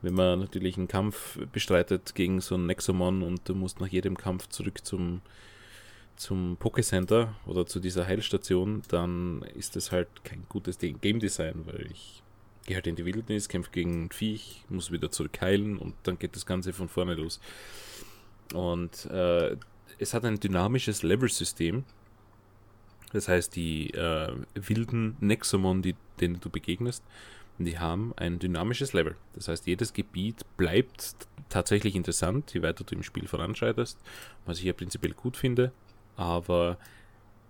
wenn 0.03 0.15
man 0.15 0.39
natürlich 0.41 0.77
einen 0.77 0.89
Kampf 0.89 1.39
bestreitet 1.53 2.15
gegen 2.15 2.41
so 2.41 2.55
einen 2.55 2.67
Nexomon 2.67 3.23
und 3.23 3.49
du 3.49 3.55
musst 3.55 3.81
nach 3.81 3.89
jedem 3.89 4.17
Kampf 4.17 4.49
zurück 4.49 4.85
zum 4.85 5.21
zum 6.21 6.59
Pokécenter 6.59 7.35
oder 7.47 7.65
zu 7.65 7.81
dieser 7.81 8.07
Heilstation, 8.07 8.83
dann 8.89 9.43
ist 9.55 9.75
das 9.75 9.91
halt 9.91 10.09
kein 10.23 10.45
gutes 10.51 10.79
Game 10.79 11.19
Design, 11.19 11.63
weil 11.65 11.89
ich 11.91 12.23
gehe 12.67 12.77
halt 12.77 12.87
in 12.87 12.95
die 12.95 13.07
Wildnis, 13.07 13.49
kämpfe 13.49 13.71
gegen 13.71 14.05
ein 14.05 14.11
Viech, 14.11 14.67
muss 14.69 14.93
wieder 14.93 15.11
zurück 15.11 15.41
heilen 15.41 15.79
und 15.79 15.95
dann 16.03 16.19
geht 16.19 16.37
das 16.37 16.45
Ganze 16.45 16.75
von 16.75 16.91
vorne 16.91 17.15
los. 17.15 17.41
Und 18.53 19.07
äh, 19.07 19.57
es 19.99 20.13
hat 20.13 20.27
ein 20.27 20.39
dynamisches 20.39 21.03
Level-System. 21.03 21.85
Das 23.15 23.27
heißt, 23.27 23.57
die 23.57 23.89
äh, 23.95 24.33
wilden 24.55 25.17
Nexomon, 25.21 25.81
die, 25.81 25.97
denen 26.21 26.39
du 26.39 26.51
begegnest, 26.51 27.03
die 27.57 27.79
haben 27.79 28.13
ein 28.17 28.39
dynamisches 28.39 28.93
Level. 28.93 29.17
Das 29.33 29.49
heißt, 29.49 29.67
jedes 29.67 29.95
Gebiet 29.95 30.45
bleibt 30.59 31.15
tatsächlich 31.49 31.97
interessant, 31.97 32.53
je 32.53 32.61
weiter 32.61 32.85
du 32.85 32.95
im 32.95 33.03
Spiel 33.03 33.27
voranschreitest, 33.27 33.99
was 34.45 34.59
ich 34.59 34.65
ja 34.65 34.75
prinzipiell 34.75 35.15
gut 35.15 35.39
finde 35.39 35.73
aber 36.21 36.77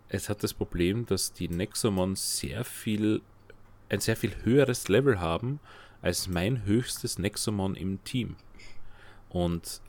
es 0.09 0.29
hat 0.29 0.45
das 0.45 0.55
Problem, 0.55 1.05
dass 1.05 1.33
die 1.33 1.49
Nexomons 1.49 2.39
sehr 2.39 2.65
viel, 2.65 3.21
ein 3.89 3.99
sehr 3.99 4.17
viel 4.17 4.33
höheres 4.45 4.87
Level 4.87 5.19
haben 5.21 5.59
als 6.03 6.29
mein 6.29 6.65
höchstes 6.65 7.19
Nexomon 7.19 7.75
im 7.75 8.03
Team. 8.05 8.37
Und 9.29 9.83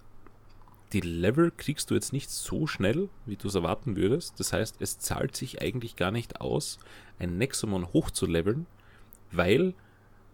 die 0.94 1.02
Level 1.02 1.52
kriegst 1.52 1.92
du 1.92 1.94
jetzt 1.94 2.12
nicht 2.12 2.32
so 2.32 2.66
schnell, 2.66 3.10
wie 3.28 3.38
du 3.38 3.50
es 3.50 3.56
erwarten 3.56 3.96
würdest. 3.96 4.40
Das 4.40 4.52
heißt, 4.52 4.78
es 4.82 4.98
zahlt 4.98 5.36
sich 5.36 5.62
eigentlich 5.62 5.96
gar 5.96 6.12
nicht 6.12 6.42
aus, 6.42 6.80
ein 7.20 7.38
Nexomon 7.38 7.94
hochzuleveln, 7.94 8.66
weil 9.32 9.76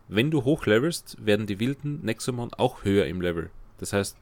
wenn 0.07 0.31
du 0.31 0.45
hochlevelst, 0.45 1.25
werden 1.25 1.47
die 1.47 1.59
wilden 1.59 1.99
Nexomon 2.01 2.53
auch 2.53 2.85
höher 2.85 3.07
im 3.07 3.19
Level. 3.19 3.51
Das 3.77 3.91
heißt, 3.91 4.17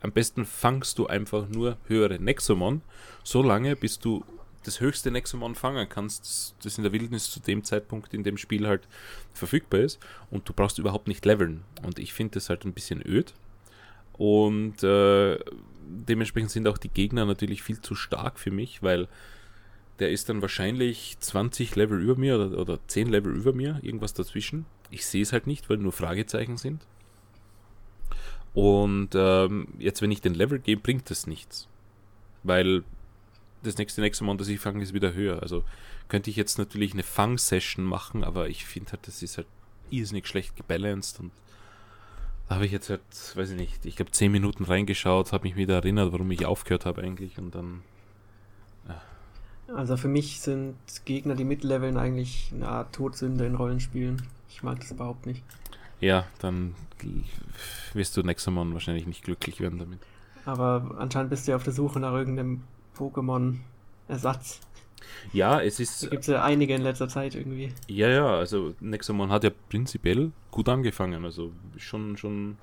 am 0.00 0.12
besten 0.12 0.44
fangst 0.44 0.98
du 0.98 1.06
einfach 1.06 1.48
nur 1.48 1.76
höhere 1.86 2.18
Nexomon, 2.18 2.82
so 3.24 3.42
lange, 3.42 3.76
bis 3.76 3.98
du 3.98 4.24
das 4.66 4.80
höchste 4.80 5.10
Nexomon 5.10 5.54
fangen 5.54 5.88
kannst, 5.88 6.56
das 6.62 6.76
in 6.76 6.82
der 6.82 6.92
Wildnis 6.92 7.30
zu 7.30 7.40
dem 7.40 7.62
Zeitpunkt 7.62 8.12
in 8.14 8.24
dem 8.24 8.36
Spiel 8.36 8.66
halt 8.66 8.88
verfügbar 9.32 9.80
ist 9.80 10.00
und 10.30 10.48
du 10.48 10.52
brauchst 10.52 10.78
überhaupt 10.78 11.08
nicht 11.08 11.24
leveln. 11.24 11.62
Und 11.82 11.98
ich 11.98 12.12
finde 12.12 12.34
das 12.34 12.48
halt 12.48 12.64
ein 12.64 12.72
bisschen 12.72 13.00
öd. 13.06 13.32
Und 14.14 14.82
äh, 14.82 15.38
dementsprechend 15.86 16.50
sind 16.50 16.66
auch 16.68 16.78
die 16.78 16.88
Gegner 16.88 17.26
natürlich 17.26 17.62
viel 17.62 17.80
zu 17.80 17.94
stark 17.94 18.38
für 18.38 18.50
mich, 18.50 18.82
weil 18.82 19.08
der 19.98 20.10
ist 20.10 20.28
dann 20.28 20.42
wahrscheinlich 20.42 21.16
20 21.20 21.76
Level 21.76 22.00
über 22.00 22.16
mir 22.16 22.36
oder, 22.36 22.58
oder 22.58 22.78
10 22.86 23.08
Level 23.08 23.34
über 23.34 23.52
mir, 23.52 23.78
irgendwas 23.82 24.14
dazwischen. 24.14 24.66
Ich 24.90 25.06
sehe 25.06 25.22
es 25.22 25.32
halt 25.32 25.46
nicht, 25.46 25.70
weil 25.70 25.78
nur 25.78 25.92
Fragezeichen 25.92 26.56
sind. 26.56 26.86
Und 28.56 29.10
ähm, 29.14 29.68
jetzt, 29.78 30.00
wenn 30.00 30.10
ich 30.10 30.22
den 30.22 30.32
Level 30.32 30.58
gehe, 30.58 30.78
bringt 30.78 31.10
das 31.10 31.26
nichts. 31.26 31.68
Weil 32.42 32.84
das 33.62 33.76
nächste 33.76 34.00
Nexomon, 34.00 34.38
das 34.38 34.48
ich 34.48 34.58
fange, 34.58 34.82
ist 34.82 34.94
wieder 34.94 35.12
höher. 35.12 35.42
Also 35.42 35.62
könnte 36.08 36.30
ich 36.30 36.36
jetzt 36.36 36.56
natürlich 36.56 36.94
eine 36.94 37.02
Fang-Session 37.02 37.84
machen, 37.84 38.24
aber 38.24 38.48
ich 38.48 38.64
finde 38.64 38.92
halt, 38.92 39.06
das 39.06 39.22
ist 39.22 39.36
halt 39.36 39.46
irrsinnig 39.90 40.26
schlecht 40.26 40.56
gebalanced 40.56 41.20
und 41.20 41.32
da 42.48 42.54
habe 42.54 42.64
ich 42.64 42.72
jetzt 42.72 42.88
halt, 42.88 43.02
weiß 43.34 43.50
ich 43.50 43.56
nicht, 43.56 43.84
ich 43.84 43.96
glaube 43.96 44.10
10 44.10 44.32
Minuten 44.32 44.64
reingeschaut, 44.64 45.32
habe 45.32 45.44
mich 45.46 45.56
wieder 45.56 45.74
erinnert, 45.74 46.12
warum 46.12 46.30
ich 46.30 46.46
aufgehört 46.46 46.86
habe 46.86 47.02
eigentlich 47.02 47.36
und 47.36 47.54
dann. 47.54 47.82
Ja. 48.88 49.74
Also 49.74 49.98
für 49.98 50.08
mich 50.08 50.40
sind 50.40 50.76
Gegner, 51.04 51.34
die 51.34 51.44
mitleveln, 51.44 51.98
eigentlich 51.98 52.52
eine 52.54 52.68
Art 52.68 52.94
Todsünde 52.94 53.44
in 53.44 53.54
Rollenspielen. 53.54 54.22
Ich 54.48 54.62
mag 54.62 54.80
das 54.80 54.92
überhaupt 54.92 55.26
nicht. 55.26 55.42
Ja, 56.00 56.26
dann 56.40 56.74
wirst 57.94 58.16
du 58.16 58.22
Nexomon 58.22 58.72
wahrscheinlich 58.72 59.06
nicht 59.06 59.24
glücklich 59.24 59.60
werden 59.60 59.78
damit. 59.78 60.00
Aber 60.44 60.94
anscheinend 60.98 61.30
bist 61.30 61.46
du 61.46 61.52
ja 61.52 61.56
auf 61.56 61.64
der 61.64 61.72
Suche 61.72 61.98
nach 62.00 62.12
irgendeinem 62.12 62.62
Pokémon-Ersatz. 62.96 64.60
Ja, 65.32 65.60
es 65.60 65.80
ist. 65.80 66.04
Da 66.04 66.08
gibt 66.08 66.22
es 66.22 66.28
ja 66.28 66.42
einige 66.42 66.74
in 66.74 66.82
letzter 66.82 67.08
Zeit 67.08 67.34
irgendwie. 67.34 67.72
Ja, 67.88 68.08
ja, 68.08 68.26
also 68.26 68.74
Nexomon 68.80 69.30
hat 69.30 69.44
ja 69.44 69.50
prinzipiell 69.68 70.32
gut 70.50 70.68
angefangen. 70.68 71.24
Also 71.24 71.52
schon, 71.76 72.16
schon, 72.16 72.56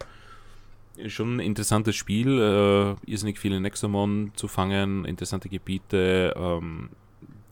schon 1.07 1.38
ein 1.38 1.39
interessantes 1.39 1.95
Spiel. 1.95 2.39
Äh, 2.39 3.09
irrsinnig 3.09 3.39
viele 3.39 3.59
Nexomon 3.59 4.31
zu 4.36 4.47
fangen, 4.47 5.05
interessante 5.05 5.49
Gebiete, 5.49 6.34
ähm, 6.36 6.89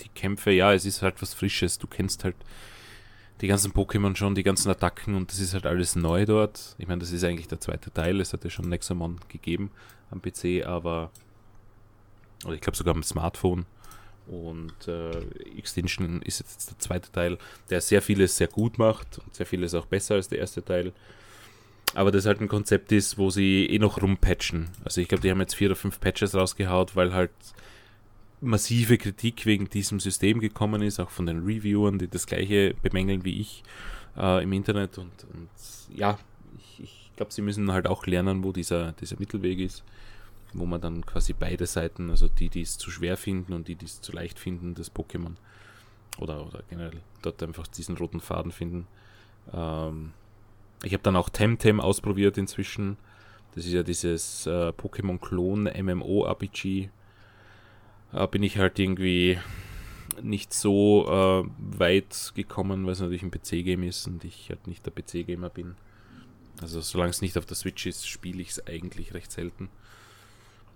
die 0.01 0.09
Kämpfe, 0.09 0.51
ja, 0.51 0.73
es 0.73 0.85
ist 0.85 1.01
halt 1.01 1.21
was 1.21 1.33
Frisches. 1.33 1.77
Du 1.77 1.87
kennst 1.87 2.23
halt 2.23 2.35
die 3.41 3.47
ganzen 3.47 3.73
Pokémon 3.73 4.15
schon, 4.15 4.35
die 4.35 4.43
ganzen 4.43 4.69
Attacken 4.69 5.15
und 5.15 5.31
das 5.31 5.39
ist 5.39 5.53
halt 5.53 5.65
alles 5.65 5.95
neu 5.95 6.25
dort. 6.25 6.75
Ich 6.77 6.87
meine, 6.87 6.99
das 6.99 7.11
ist 7.11 7.23
eigentlich 7.23 7.47
der 7.47 7.59
zweite 7.59 7.91
Teil. 7.91 8.21
Es 8.21 8.33
hat 8.33 8.43
ja 8.43 8.49
schon 8.49 8.69
Nexomon 8.69 9.19
gegeben 9.29 9.71
am 10.11 10.21
PC, 10.21 10.65
aber. 10.65 11.11
Oder 12.45 12.53
ich 12.53 12.61
glaube 12.61 12.77
sogar 12.77 12.95
am 12.95 13.03
Smartphone. 13.03 13.65
Und 14.27 14.87
äh, 14.87 15.11
Extinction 15.57 16.21
ist 16.21 16.39
jetzt 16.39 16.69
der 16.69 16.79
zweite 16.79 17.11
Teil, 17.11 17.37
der 17.69 17.81
sehr 17.81 18.01
vieles 18.01 18.37
sehr 18.37 18.47
gut 18.47 18.77
macht 18.77 19.19
und 19.19 19.35
sehr 19.35 19.45
vieles 19.45 19.73
auch 19.73 19.87
besser 19.87 20.15
als 20.15 20.29
der 20.29 20.39
erste 20.39 20.63
Teil. 20.63 20.93
Aber 21.95 22.11
das 22.11 22.25
halt 22.25 22.39
ein 22.39 22.47
Konzept 22.47 22.91
ist, 22.91 23.17
wo 23.17 23.31
sie 23.31 23.65
eh 23.65 23.79
noch 23.79 24.01
rumpatchen. 24.01 24.69
Also 24.85 25.01
ich 25.01 25.07
glaube, 25.07 25.23
die 25.23 25.31
haben 25.31 25.41
jetzt 25.41 25.55
vier 25.55 25.69
oder 25.69 25.75
fünf 25.75 25.99
Patches 25.99 26.35
rausgehaut, 26.35 26.95
weil 26.95 27.13
halt 27.13 27.31
massive 28.41 28.97
Kritik 28.97 29.45
wegen 29.45 29.69
diesem 29.69 29.99
System 29.99 30.39
gekommen 30.39 30.81
ist, 30.81 30.99
auch 30.99 31.09
von 31.09 31.25
den 31.25 31.43
Reviewern, 31.45 31.99
die 31.99 32.07
das 32.07 32.25
gleiche 32.25 32.73
bemängeln 32.81 33.23
wie 33.23 33.39
ich 33.39 33.63
äh, 34.17 34.43
im 34.43 34.51
Internet. 34.53 34.97
Und, 34.97 35.11
und 35.33 35.49
ja, 35.95 36.17
ich, 36.57 36.83
ich 36.83 37.11
glaube, 37.15 37.31
sie 37.31 37.41
müssen 37.41 37.71
halt 37.71 37.87
auch 37.87 38.05
lernen, 38.05 38.43
wo 38.43 38.51
dieser, 38.51 38.93
dieser 38.93 39.19
Mittelweg 39.19 39.59
ist 39.59 39.83
wo 40.53 40.65
man 40.65 40.81
dann 40.81 41.05
quasi 41.05 41.33
beide 41.33 41.65
Seiten, 41.65 42.09
also 42.09 42.27
die, 42.27 42.49
die 42.49 42.61
es 42.61 42.77
zu 42.77 42.91
schwer 42.91 43.17
finden 43.17 43.53
und 43.53 43.67
die, 43.67 43.75
die 43.75 43.85
es 43.85 44.01
zu 44.01 44.11
leicht 44.11 44.39
finden, 44.39 44.73
das 44.75 44.93
Pokémon 44.93 45.35
oder, 46.19 46.45
oder 46.45 46.63
generell 46.69 47.01
dort 47.21 47.41
einfach 47.43 47.67
diesen 47.67 47.97
roten 47.97 48.19
Faden 48.19 48.51
finden. 48.51 48.87
Ähm, 49.53 50.13
ich 50.83 50.93
habe 50.93 51.03
dann 51.03 51.15
auch 51.15 51.29
Temtem 51.29 51.79
ausprobiert 51.79 52.37
inzwischen. 52.37 52.97
Das 53.55 53.65
ist 53.65 53.73
ja 53.73 53.83
dieses 53.83 54.45
äh, 54.45 54.69
Pokémon-Klon 54.69 55.69
MMO-RPG. 55.73 56.89
Da 58.11 58.25
bin 58.25 58.43
ich 58.43 58.57
halt 58.57 58.77
irgendwie 58.77 59.39
nicht 60.21 60.53
so 60.53 61.07
äh, 61.07 61.49
weit 61.57 62.33
gekommen, 62.35 62.85
weil 62.85 62.93
es 62.93 62.99
natürlich 62.99 63.23
ein 63.23 63.31
PC-Game 63.31 63.83
ist 63.83 64.07
und 64.07 64.23
ich 64.23 64.49
halt 64.49 64.67
nicht 64.67 64.85
der 64.85 64.91
PC-Gamer 64.91 65.49
bin. 65.49 65.75
Also 66.61 66.81
solange 66.81 67.11
es 67.11 67.21
nicht 67.21 67.37
auf 67.37 67.45
der 67.45 67.55
Switch 67.55 67.85
ist, 67.85 68.07
spiele 68.07 68.41
ich 68.41 68.49
es 68.49 68.67
eigentlich 68.67 69.13
recht 69.13 69.31
selten. 69.31 69.69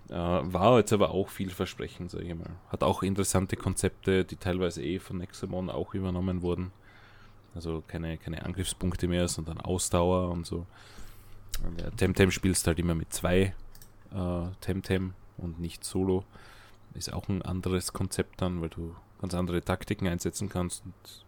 Äh, 0.09 0.13
war 0.13 0.77
jetzt 0.77 0.93
aber 0.93 1.11
auch 1.11 1.29
vielversprechend, 1.29 2.11
sage 2.11 2.25
ich 2.25 2.35
mal. 2.35 2.55
Hat 2.69 2.83
auch 2.83 3.03
interessante 3.03 3.55
Konzepte, 3.55 4.23
die 4.23 4.37
teilweise 4.37 4.83
eh 4.83 4.99
von 4.99 5.17
Nexamon 5.17 5.69
auch 5.69 5.93
übernommen 5.93 6.41
wurden. 6.41 6.71
Also 7.53 7.83
keine, 7.87 8.17
keine 8.17 8.45
Angriffspunkte 8.45 9.07
mehr, 9.07 9.27
sondern 9.27 9.59
Ausdauer 9.59 10.29
und 10.31 10.45
so. 10.45 10.65
Ja, 11.79 11.89
Temtem 11.91 12.31
spielst 12.31 12.67
halt 12.67 12.79
immer 12.79 12.95
mit 12.95 13.13
zwei 13.13 13.53
äh, 14.13 14.47
Temtem 14.61 15.13
und 15.37 15.59
nicht 15.59 15.83
solo. 15.83 16.25
Ist 16.95 17.11
auch 17.13 17.27
ein 17.27 17.41
anderes 17.41 17.93
Konzept 17.93 18.41
dann, 18.41 18.61
weil 18.61 18.69
du 18.69 18.95
ganz 19.19 19.33
andere 19.33 19.61
Taktiken 19.61 20.07
einsetzen 20.07 20.49
kannst 20.49 20.83
und 20.85 21.25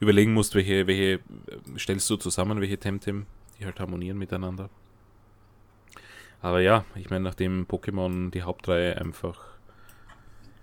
überlegen 0.00 0.32
musst, 0.32 0.54
welche, 0.54 0.86
welche 0.86 1.14
äh, 1.14 1.20
stellst 1.78 2.08
du 2.10 2.16
zusammen, 2.16 2.60
welche 2.60 2.78
Temtem, 2.78 3.26
die 3.58 3.64
halt 3.64 3.80
harmonieren 3.80 4.18
miteinander. 4.18 4.70
Aber 6.40 6.60
ja, 6.60 6.84
ich 6.94 7.08
meine, 7.10 7.24
nachdem 7.24 7.66
Pokémon 7.66 8.30
die 8.30 8.42
Hauptreihe 8.42 8.98
einfach 9.00 9.40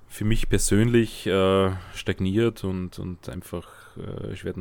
für 0.08 0.26
mich 0.26 0.50
persönlich 0.50 1.26
äh, 1.26 1.72
stagniert 1.94 2.64
und, 2.64 3.00
und 3.00 3.30
einfach 3.30 3.68
äh, 3.98 4.36
Schwert 4.36 4.58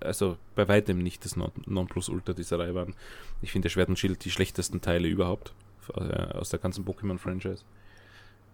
also 0.00 0.38
bei 0.54 0.66
weitem 0.68 0.98
nicht 0.98 1.24
das 1.24 1.36
Nonplusultra 1.36 2.32
dieser 2.32 2.58
Reihe 2.58 2.74
waren. 2.74 2.94
Ich 3.42 3.52
finde 3.52 3.70
Schwert 3.70 3.88
und 3.88 3.98
Schild 3.98 4.24
die 4.24 4.30
schlechtesten 4.30 4.80
Teile 4.80 5.08
überhaupt 5.08 5.54
aus 5.90 6.50
der 6.50 6.58
ganzen 6.58 6.84
Pokémon-Franchise. 6.84 7.64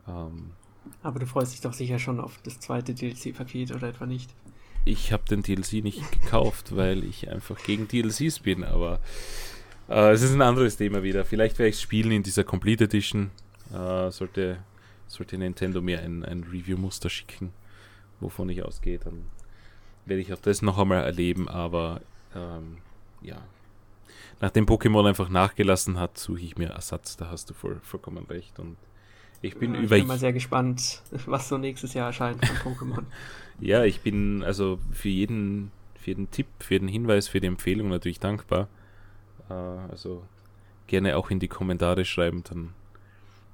Ähm, 0.06 0.52
Aber 1.02 1.18
du 1.18 1.26
freust 1.26 1.52
dich 1.52 1.60
doch 1.60 1.72
sicher 1.72 1.98
schon 1.98 2.20
auf 2.20 2.38
das 2.42 2.60
zweite 2.60 2.94
DLC-Paket 2.94 3.72
oder 3.74 3.88
etwa 3.88 4.06
nicht? 4.06 4.30
Ich 4.84 5.12
habe 5.12 5.24
den 5.24 5.42
DLC 5.42 5.84
nicht 5.84 6.10
gekauft, 6.12 6.74
weil 6.76 7.04
ich 7.04 7.30
einfach 7.30 7.62
gegen 7.62 7.88
DLCs 7.88 8.40
bin, 8.40 8.64
aber 8.64 9.00
äh, 9.88 10.12
es 10.12 10.22
ist 10.22 10.32
ein 10.32 10.42
anderes 10.42 10.76
Thema 10.76 11.02
wieder. 11.02 11.24
Vielleicht 11.24 11.58
werde 11.58 11.68
ich 11.70 11.76
es 11.76 11.82
spielen 11.82 12.12
in 12.12 12.22
dieser 12.22 12.44
Complete 12.44 12.84
Edition. 12.84 13.30
Äh, 13.72 14.10
sollte, 14.10 14.58
sollte 15.06 15.36
Nintendo 15.36 15.82
mir 15.82 16.00
ein, 16.00 16.24
ein 16.24 16.44
Review-Muster 16.44 17.10
schicken, 17.10 17.52
wovon 18.20 18.48
ich 18.48 18.62
ausgehe, 18.62 18.98
dann 18.98 19.26
werde 20.06 20.22
ich 20.22 20.32
auch 20.32 20.40
das 20.40 20.62
noch 20.62 20.78
einmal 20.78 21.04
erleben. 21.04 21.48
Aber 21.48 22.00
ähm, 22.34 22.78
ja, 23.20 23.42
nachdem 24.40 24.66
Pokémon 24.66 25.06
einfach 25.06 25.28
nachgelassen 25.28 25.98
hat, 25.98 26.18
suche 26.18 26.40
ich 26.40 26.56
mir 26.56 26.70
Ersatz. 26.70 27.16
Da 27.16 27.30
hast 27.30 27.50
du 27.50 27.54
voll, 27.54 27.80
vollkommen 27.82 28.26
recht. 28.26 28.58
Und 28.58 28.76
ich 29.42 29.56
bin 29.56 29.74
ja, 29.74 29.80
über. 29.80 29.96
Ich 29.96 30.02
bin 30.02 30.08
mal 30.08 30.18
sehr 30.18 30.32
gespannt, 30.32 31.02
was 31.26 31.48
so 31.48 31.58
nächstes 31.58 31.94
Jahr 31.94 32.08
erscheint 32.08 32.44
von 32.44 32.74
Pokémon. 32.74 33.04
ja, 33.60 33.84
ich 33.84 34.00
bin 34.00 34.42
also 34.42 34.78
für 34.92 35.08
jeden, 35.08 35.70
für 35.94 36.10
jeden 36.10 36.30
Tipp, 36.30 36.46
für 36.60 36.74
jeden 36.74 36.88
Hinweis, 36.88 37.28
für 37.28 37.40
die 37.40 37.46
Empfehlung 37.46 37.88
natürlich 37.88 38.20
dankbar. 38.20 38.68
Äh, 39.48 39.54
also 39.54 40.24
gerne 40.86 41.16
auch 41.16 41.30
in 41.30 41.38
die 41.38 41.48
Kommentare 41.48 42.04
schreiben, 42.04 42.42
dann 42.48 42.74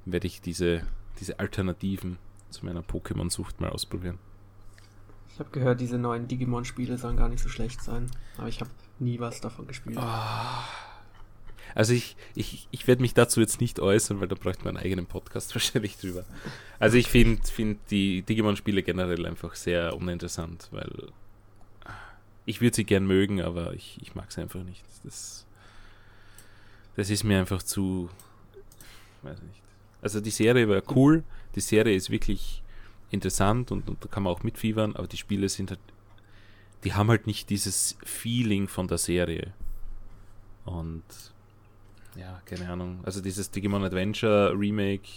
werde 0.04 0.26
ich 0.26 0.40
diese, 0.40 0.82
diese 1.20 1.38
Alternativen 1.38 2.18
zu 2.50 2.64
meiner 2.64 2.82
Pokémon-Sucht 2.82 3.60
mal 3.60 3.70
ausprobieren. 3.70 4.18
Ich 5.34 5.40
habe 5.40 5.50
gehört, 5.50 5.80
diese 5.80 5.98
neuen 5.98 6.28
Digimon-Spiele 6.28 6.96
sollen 6.96 7.16
gar 7.16 7.28
nicht 7.28 7.42
so 7.42 7.48
schlecht 7.48 7.82
sein, 7.82 8.08
aber 8.38 8.48
ich 8.48 8.60
habe 8.60 8.70
nie 9.00 9.18
was 9.18 9.40
davon 9.40 9.66
gespielt. 9.66 9.98
Oh. 10.00 10.64
Also 11.74 11.92
ich, 11.92 12.16
ich, 12.36 12.68
ich 12.70 12.86
werde 12.86 13.02
mich 13.02 13.14
dazu 13.14 13.40
jetzt 13.40 13.60
nicht 13.60 13.80
äußern, 13.80 14.20
weil 14.20 14.28
da 14.28 14.36
bräuchte 14.36 14.64
man 14.64 14.76
einen 14.76 14.84
eigenen 14.86 15.06
Podcast 15.06 15.52
wahrscheinlich 15.56 15.98
drüber. 15.98 16.24
Also 16.78 16.96
ich 16.96 17.08
finde 17.08 17.42
find 17.42 17.80
die 17.90 18.22
Digimon-Spiele 18.22 18.84
generell 18.84 19.26
einfach 19.26 19.56
sehr 19.56 19.96
uninteressant, 19.96 20.68
weil 20.70 21.08
ich 22.46 22.60
würde 22.60 22.76
sie 22.76 22.84
gern 22.84 23.04
mögen, 23.04 23.42
aber 23.42 23.74
ich, 23.74 23.98
ich 24.00 24.14
mag 24.14 24.30
sie 24.30 24.40
einfach 24.40 24.62
nicht. 24.62 24.84
Das 25.02 25.44
das 26.96 27.10
ist 27.10 27.24
mir 27.24 27.40
einfach 27.40 27.62
zu. 27.62 28.08
Weiß 29.22 29.42
nicht. 29.42 29.60
Also 30.02 30.20
die 30.20 30.30
Serie 30.30 30.68
war 30.68 30.82
cool, 30.94 31.24
die 31.54 31.60
Serie 31.60 31.94
ist 31.94 32.10
wirklich 32.10 32.62
interessant 33.14 33.72
und, 33.72 33.88
und 33.88 34.04
da 34.04 34.08
kann 34.08 34.22
man 34.24 34.32
auch 34.32 34.42
mitfiebern, 34.42 34.94
aber 34.96 35.06
die 35.06 35.16
Spiele 35.16 35.48
sind 35.48 35.70
halt. 35.70 35.80
Die 36.84 36.92
haben 36.92 37.08
halt 37.08 37.26
nicht 37.26 37.48
dieses 37.48 37.96
Feeling 38.04 38.68
von 38.68 38.88
der 38.88 38.98
Serie. 38.98 39.54
Und 40.66 41.02
ja, 42.16 42.42
keine 42.44 42.68
Ahnung. 42.68 43.00
Also 43.04 43.22
dieses 43.22 43.50
Digimon 43.50 43.84
Adventure 43.84 44.52
Remake, 44.56 45.08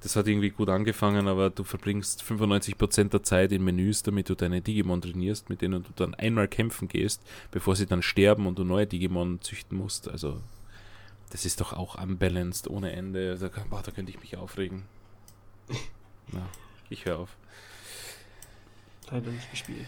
das 0.00 0.16
hat 0.16 0.26
irgendwie 0.26 0.50
gut 0.50 0.68
angefangen, 0.68 1.28
aber 1.28 1.50
du 1.50 1.64
verbringst 1.64 2.22
95% 2.22 3.10
der 3.10 3.22
Zeit 3.22 3.52
in 3.52 3.64
Menüs, 3.64 4.02
damit 4.02 4.30
du 4.30 4.34
deine 4.34 4.60
Digimon 4.60 5.00
trainierst, 5.00 5.50
mit 5.50 5.62
denen 5.62 5.82
du 5.82 5.90
dann 5.96 6.14
einmal 6.14 6.48
kämpfen 6.48 6.88
gehst, 6.88 7.22
bevor 7.50 7.76
sie 7.76 7.86
dann 7.86 8.02
sterben 8.02 8.46
und 8.46 8.58
du 8.58 8.64
neue 8.64 8.86
Digimon 8.86 9.40
züchten 9.40 9.76
musst. 9.76 10.08
Also 10.08 10.40
das 11.30 11.44
ist 11.44 11.60
doch 11.60 11.72
auch 11.72 12.00
unbalanced 12.00 12.68
ohne 12.68 12.92
Ende. 12.92 13.36
Da, 13.36 13.50
boah, 13.68 13.82
da 13.82 13.90
könnte 13.90 14.10
ich 14.10 14.20
mich 14.20 14.36
aufregen. 14.36 14.84
Na, 16.32 16.48
ich 16.90 17.04
höre 17.04 17.18
auf. 17.18 17.36
Leider 19.10 19.30
nicht 19.30 19.50
gespielt. 19.50 19.86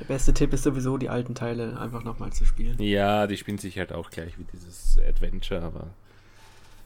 Der 0.00 0.04
beste 0.04 0.32
Tipp 0.32 0.52
ist 0.52 0.62
sowieso, 0.62 0.96
die 0.96 1.08
alten 1.08 1.34
Teile 1.34 1.78
einfach 1.78 2.04
nochmal 2.04 2.32
zu 2.32 2.44
spielen. 2.44 2.80
Ja, 2.80 3.26
die 3.26 3.36
spielen 3.36 3.58
sich 3.58 3.78
halt 3.78 3.92
auch 3.92 4.10
gleich 4.10 4.38
wie 4.38 4.44
dieses 4.44 4.98
Adventure, 4.98 5.62
aber. 5.62 5.88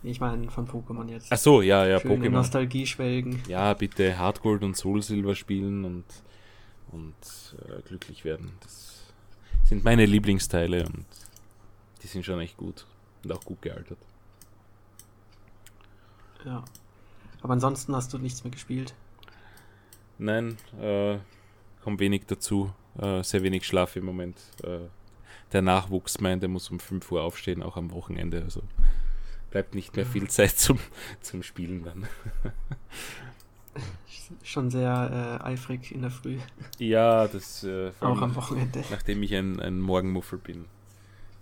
Ich 0.02 0.18
meine 0.18 0.50
von 0.50 0.66
Pokémon 0.66 1.08
jetzt. 1.08 1.30
Ach 1.30 1.38
so, 1.38 1.62
ja, 1.62 1.86
ja, 1.86 2.00
Schöne 2.00 2.14
Pokémon. 2.14 2.30
Nostalgie 2.30 2.86
schwelgen. 2.86 3.40
Ja, 3.46 3.74
bitte 3.74 4.18
Hardgold 4.18 4.64
und 4.64 4.76
Soul 4.76 5.02
Silver 5.02 5.36
spielen 5.36 5.84
und, 5.84 6.04
und 6.90 7.14
äh, 7.68 7.82
glücklich 7.82 8.24
werden. 8.24 8.52
Das 8.60 9.12
sind 9.64 9.84
meine 9.84 10.06
Lieblingsteile 10.06 10.86
und 10.86 11.04
die 12.02 12.06
sind 12.08 12.24
schon 12.24 12.40
echt 12.40 12.56
gut. 12.56 12.86
Und 13.22 13.32
auch 13.32 13.44
gut 13.44 13.62
gealtert. 13.62 13.98
Ja. 16.44 16.64
Aber 17.42 17.52
ansonsten 17.52 17.94
hast 17.94 18.12
du 18.12 18.18
nichts 18.18 18.42
mehr 18.42 18.50
gespielt? 18.50 18.94
Nein, 20.22 20.56
äh, 20.80 21.18
kommt 21.82 21.98
wenig 21.98 22.26
dazu. 22.26 22.72
Äh, 22.96 23.24
sehr 23.24 23.42
wenig 23.42 23.66
Schlaf 23.66 23.96
im 23.96 24.04
Moment. 24.04 24.36
Äh, 24.62 24.78
der 25.52 25.62
Nachwuchs 25.62 26.20
meint, 26.20 26.44
er 26.44 26.48
muss 26.48 26.70
um 26.70 26.78
5 26.78 27.10
Uhr 27.10 27.22
aufstehen, 27.22 27.60
auch 27.60 27.76
am 27.76 27.90
Wochenende. 27.90 28.42
Also 28.42 28.62
bleibt 29.50 29.74
nicht 29.74 29.96
mehr 29.96 30.06
viel 30.06 30.28
Zeit 30.30 30.56
zum, 30.58 30.78
zum 31.20 31.42
Spielen 31.42 31.82
dann. 31.84 32.06
Schon 34.44 34.70
sehr 34.70 35.40
äh, 35.42 35.44
eifrig 35.44 35.92
in 35.92 36.02
der 36.02 36.12
Früh. 36.12 36.38
Ja, 36.78 37.26
das 37.26 37.64
äh, 37.64 37.90
auch 37.98 38.22
am 38.22 38.36
Wochenende. 38.36 38.84
Nachdem 38.92 39.24
ich 39.24 39.34
ein, 39.34 39.58
ein 39.58 39.80
Morgenmuffel 39.80 40.38
bin 40.38 40.66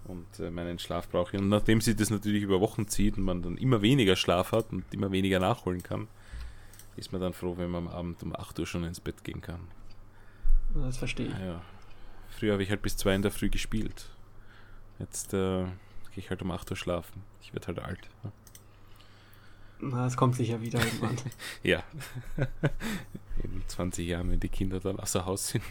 und 0.04 0.40
äh, 0.40 0.50
meinen 0.50 0.78
Schlaf 0.78 1.06
brauche. 1.10 1.36
Und 1.36 1.50
nachdem 1.50 1.82
sie 1.82 1.94
das 1.94 2.08
natürlich 2.08 2.42
über 2.42 2.60
Wochen 2.60 2.88
zieht 2.88 3.18
und 3.18 3.24
man 3.24 3.42
dann 3.42 3.58
immer 3.58 3.82
weniger 3.82 4.16
Schlaf 4.16 4.52
hat 4.52 4.72
und 4.72 4.84
immer 4.92 5.12
weniger 5.12 5.38
nachholen 5.38 5.82
kann, 5.82 6.08
ist 7.00 7.12
man 7.12 7.20
dann 7.20 7.32
froh, 7.32 7.56
wenn 7.56 7.70
man 7.70 7.88
am 7.88 7.92
Abend 7.92 8.22
um 8.22 8.36
8 8.36 8.58
Uhr 8.58 8.66
schon 8.66 8.84
ins 8.84 9.00
Bett 9.00 9.24
gehen 9.24 9.40
kann. 9.40 9.60
Das 10.74 10.98
verstehe 10.98 11.28
ich. 11.28 11.38
Ja. 11.38 11.62
Früher 12.28 12.52
habe 12.52 12.62
ich 12.62 12.70
halt 12.70 12.82
bis 12.82 12.96
2 12.98 13.16
in 13.16 13.22
der 13.22 13.30
Früh 13.30 13.48
gespielt. 13.48 14.10
Jetzt 14.98 15.32
äh, 15.32 15.64
gehe 15.64 16.16
ich 16.16 16.30
halt 16.30 16.42
um 16.42 16.50
8 16.50 16.70
Uhr 16.70 16.76
schlafen. 16.76 17.22
Ich 17.42 17.52
werde 17.54 17.68
halt 17.68 17.78
alt. 17.80 18.08
Ne? 18.22 18.32
Na, 19.80 20.06
es 20.06 20.16
kommt 20.16 20.36
sicher 20.36 20.60
wieder 20.60 20.78
irgendwann. 20.78 21.16
ja. 21.62 21.82
in 23.42 23.62
20 23.66 24.06
Jahren, 24.06 24.30
wenn 24.30 24.40
die 24.40 24.50
Kinder 24.50 24.78
dann 24.78 25.00
außer 25.00 25.24
Haus 25.24 25.48
sind. 25.48 25.64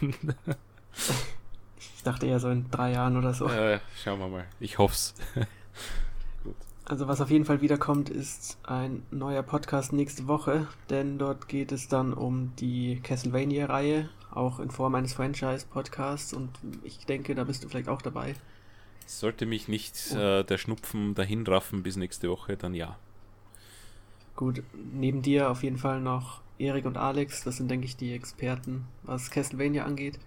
ich 1.78 2.02
dachte 2.02 2.26
eher 2.26 2.40
so 2.40 2.50
in 2.50 2.68
drei 2.72 2.92
Jahren 2.92 3.16
oder 3.16 3.32
so. 3.32 3.46
Äh, 3.48 3.78
schauen 4.02 4.18
wir 4.18 4.28
mal. 4.28 4.46
Ich 4.58 4.78
hoff's. 4.78 5.14
Also 6.90 7.06
was 7.06 7.20
auf 7.20 7.30
jeden 7.30 7.44
Fall 7.44 7.60
wiederkommt, 7.60 8.10
ist 8.10 8.58
ein 8.64 9.04
neuer 9.12 9.44
Podcast 9.44 9.92
nächste 9.92 10.26
Woche, 10.26 10.66
denn 10.88 11.18
dort 11.18 11.46
geht 11.46 11.70
es 11.70 11.86
dann 11.86 12.12
um 12.12 12.52
die 12.56 12.98
Castlevania-Reihe, 13.04 14.08
auch 14.32 14.58
in 14.58 14.72
Form 14.72 14.96
eines 14.96 15.12
Franchise-Podcasts 15.12 16.32
und 16.32 16.50
ich 16.82 17.06
denke, 17.06 17.36
da 17.36 17.44
bist 17.44 17.62
du 17.62 17.68
vielleicht 17.68 17.88
auch 17.88 18.02
dabei. 18.02 18.34
Sollte 19.06 19.46
mich 19.46 19.68
nicht 19.68 19.94
oh. 20.16 20.18
äh, 20.18 20.42
der 20.42 20.58
Schnupfen 20.58 21.14
dahin 21.14 21.46
raffen 21.46 21.84
bis 21.84 21.94
nächste 21.94 22.28
Woche, 22.28 22.56
dann 22.56 22.74
ja. 22.74 22.96
Gut, 24.34 24.64
neben 24.92 25.22
dir 25.22 25.48
auf 25.48 25.62
jeden 25.62 25.78
Fall 25.78 26.00
noch 26.00 26.40
Erik 26.58 26.86
und 26.86 26.96
Alex, 26.96 27.44
das 27.44 27.58
sind 27.58 27.70
denke 27.70 27.86
ich 27.86 27.98
die 27.98 28.12
Experten, 28.12 28.84
was 29.04 29.30
Castlevania 29.30 29.84
angeht. 29.84 30.18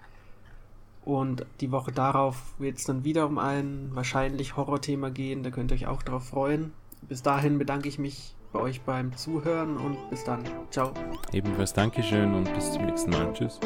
Und 1.05 1.45
die 1.59 1.71
Woche 1.71 1.91
darauf 1.91 2.53
wird 2.59 2.77
es 2.77 2.85
dann 2.85 3.03
wieder 3.03 3.25
um 3.25 3.37
ein 3.37 3.89
wahrscheinlich 3.93 4.55
Horrorthema 4.55 5.09
gehen. 5.09 5.43
Da 5.43 5.51
könnt 5.51 5.71
ihr 5.71 5.75
euch 5.75 5.87
auch 5.87 6.01
darauf 6.01 6.27
freuen. 6.27 6.71
Bis 7.01 7.21
dahin 7.21 7.57
bedanke 7.57 7.89
ich 7.89 7.99
mich 7.99 8.35
bei 8.53 8.59
euch 8.59 8.81
beim 8.81 9.15
Zuhören 9.17 9.77
und 9.77 9.97
bis 10.09 10.23
dann. 10.23 10.43
Ciao. 10.69 10.93
Ebenfalls 11.33 11.73
Dankeschön 11.73 12.33
und 12.33 12.53
bis 12.53 12.71
zum 12.71 12.85
nächsten 12.85 13.11
Mal. 13.11 13.33
Tschüss. 13.33 13.59